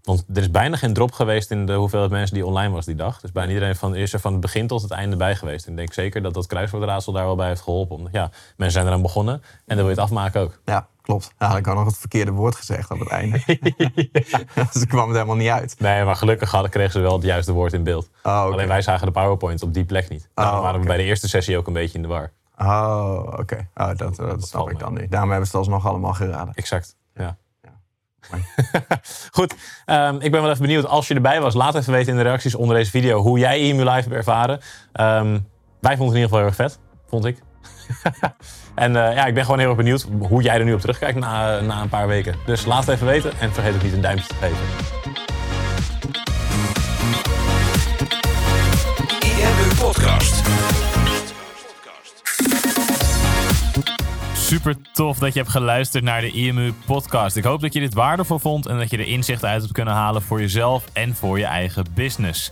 Want 0.02 0.26
er 0.34 0.42
is 0.42 0.52
bijna 0.52 0.78
geen 0.78 0.94
drop 0.94 1.12
geweest 1.12 1.52
in 1.52 1.66
de 1.66 1.74
hoeveelheid 1.74 2.12
mensen 2.12 2.36
die 2.36 2.46
online 2.46 2.74
was 2.74 2.86
die 2.86 2.96
dag. 2.96 3.20
Dus 3.20 3.32
bijna 3.32 3.52
iedereen 3.52 3.76
van, 3.76 3.96
is 3.96 4.14
er 4.14 4.20
van 4.20 4.32
het 4.32 4.42
begin 4.42 4.68
tot 4.68 4.82
het 4.82 4.92
einde 4.92 5.16
bij 5.16 5.36
geweest. 5.36 5.66
En 5.66 5.72
ik 5.72 5.78
denk 5.78 5.94
zeker 5.94 6.22
dat 6.22 6.34
dat 6.34 6.48
kruiswoordraadsel 6.48 7.14
daar 7.14 7.26
wel 7.26 7.36
bij 7.36 7.48
heeft 7.48 7.62
geholpen. 7.62 7.96
Omdat 7.96 8.14
ja, 8.14 8.32
mensen 8.58 8.72
zijn 8.72 8.88
eraan 8.88 9.02
begonnen 9.02 9.34
en 9.34 9.42
dan 9.66 9.78
wil 9.78 9.86
je 9.86 9.92
het 9.92 10.00
afmaken 10.00 10.42
ook. 10.42 10.62
Ja, 10.66 10.88
klopt. 11.02 11.34
Ja, 11.40 11.48
had 11.48 11.58
ik 11.58 11.68
ook 11.68 11.76
nog 11.76 11.86
het 11.86 11.98
verkeerde 11.98 12.32
woord 12.32 12.56
gezegd 12.56 12.92
op 12.92 13.00
het 13.00 13.10
einde. 13.10 13.42
dus 14.56 14.74
dan 14.74 14.86
kwam 14.88 15.08
het 15.08 15.16
helemaal 15.16 15.36
niet 15.36 15.50
uit. 15.50 15.76
Nee, 15.80 16.04
maar 16.04 16.16
gelukkig 16.16 16.52
hadden, 16.52 16.72
kregen 16.72 16.92
ze 16.92 17.00
wel 17.00 17.14
het 17.14 17.24
juiste 17.24 17.52
woord 17.52 17.74
in 17.74 17.84
beeld. 17.84 18.10
Oh. 18.24 18.42
Alleen 18.42 18.68
wij 18.68 18.82
zagen 18.82 19.06
de 19.06 19.12
PowerPoint 19.12 19.64
op 19.64 19.74
die 19.74 19.86
plek 19.86 20.10
niet. 20.10 20.30
Daarom 20.34 20.56
Oh, 20.56 20.62
waren 20.64 20.80
we 20.80 20.86
bij 20.86 20.98
de 20.98 21.04
eerste 21.04 21.28
sessie 21.30 21.58
ook 21.58 21.68
een 21.68 21.74
beetje 21.74 21.96
in 21.96 22.02
de 22.02 22.08
war. 22.08 22.32
Oh, 22.58 23.34
oké. 23.38 23.68
Oh, 23.76 23.90
dat, 23.96 24.16
dat, 24.16 24.48
snap 24.48 24.66
ik 24.66 24.74
mee. 24.74 24.84
dan 24.84 24.94
nu. 24.94 25.08
Daarom 25.08 25.30
hebben 25.30 25.48
ze 25.48 25.58
het 25.58 25.68
alsnog 25.68 25.88
allemaal 25.88 26.14
geraden. 26.14 26.54
Exact. 26.54 26.96
Ja. 27.16 27.38
Ja. 27.62 28.38
Goed, 29.32 29.56
ehm, 29.86 30.16
ik 30.16 30.32
ben 30.32 30.42
wel 30.42 30.50
even 30.50 30.62
benieuwd. 30.62 30.86
Als 30.86 31.08
je 31.08 31.14
erbij 31.14 31.42
was, 31.42 31.54
laat 31.54 31.76
even 31.76 31.94
weten 31.94 32.12
in 32.12 32.18
de 32.18 32.24
reacties 32.24 32.56
onder 32.56 32.76
deze 32.76 32.92
video 32.92 33.22
hoe 33.22 33.40
jij 33.40 33.60
EMU 33.60 33.84
Live 33.84 33.92
hebt 33.92 34.12
ervaren. 34.12 34.60
Ehm, 34.94 35.40
wij 35.80 35.98
vonden 35.98 36.16
het 36.16 36.16
in 36.16 36.22
ieder 36.22 36.22
geval 36.22 36.38
heel 36.38 36.48
erg 36.48 36.56
vet, 36.56 36.80
vond 37.08 37.26
ik. 37.26 37.42
en 38.76 38.96
eh, 38.96 39.16
ja, 39.16 39.26
ik 39.26 39.34
ben 39.34 39.44
gewoon 39.44 39.60
heel 39.60 39.68
erg 39.68 39.78
benieuwd 39.78 40.08
hoe 40.20 40.42
jij 40.42 40.58
er 40.58 40.64
nu 40.64 40.74
op 40.74 40.80
terugkijkt 40.80 41.20
na, 41.20 41.60
na 41.60 41.82
een 41.82 41.90
paar 41.90 42.08
weken. 42.08 42.36
Dus 42.46 42.66
laat 42.66 42.86
het 42.86 42.96
even 42.96 43.08
weten 43.08 43.32
en 43.40 43.54
vergeet 43.54 43.76
ook 43.76 43.84
niet 43.84 43.94
een 43.94 44.02
duimpje 44.02 44.28
te 44.28 44.36
geven. 44.36 44.58
IMU 49.22 49.76
Podcast. 49.80 50.42
Super 54.34 54.76
tof 54.94 55.18
dat 55.18 55.34
je 55.34 55.40
hebt 55.40 55.52
geluisterd 55.52 56.04
naar 56.04 56.22
de 56.22 56.32
IMU 56.32 56.74
podcast. 56.86 57.36
Ik 57.36 57.44
hoop 57.44 57.62
dat 57.62 57.74
je 57.74 57.80
dit 57.80 57.94
waardevol 57.94 58.40
vond 58.40 58.66
en 58.66 58.78
dat 58.78 58.90
je 58.90 58.98
er 58.98 59.08
inzichten 59.08 59.50
uit 59.50 59.62
hebt 59.62 59.74
kunnen 59.74 59.94
halen 59.94 60.22
voor 60.22 60.40
jezelf 60.40 60.86
en 60.94 61.16
voor 61.16 61.40
je 61.40 61.46
eigen 61.46 61.86
business. 61.94 62.52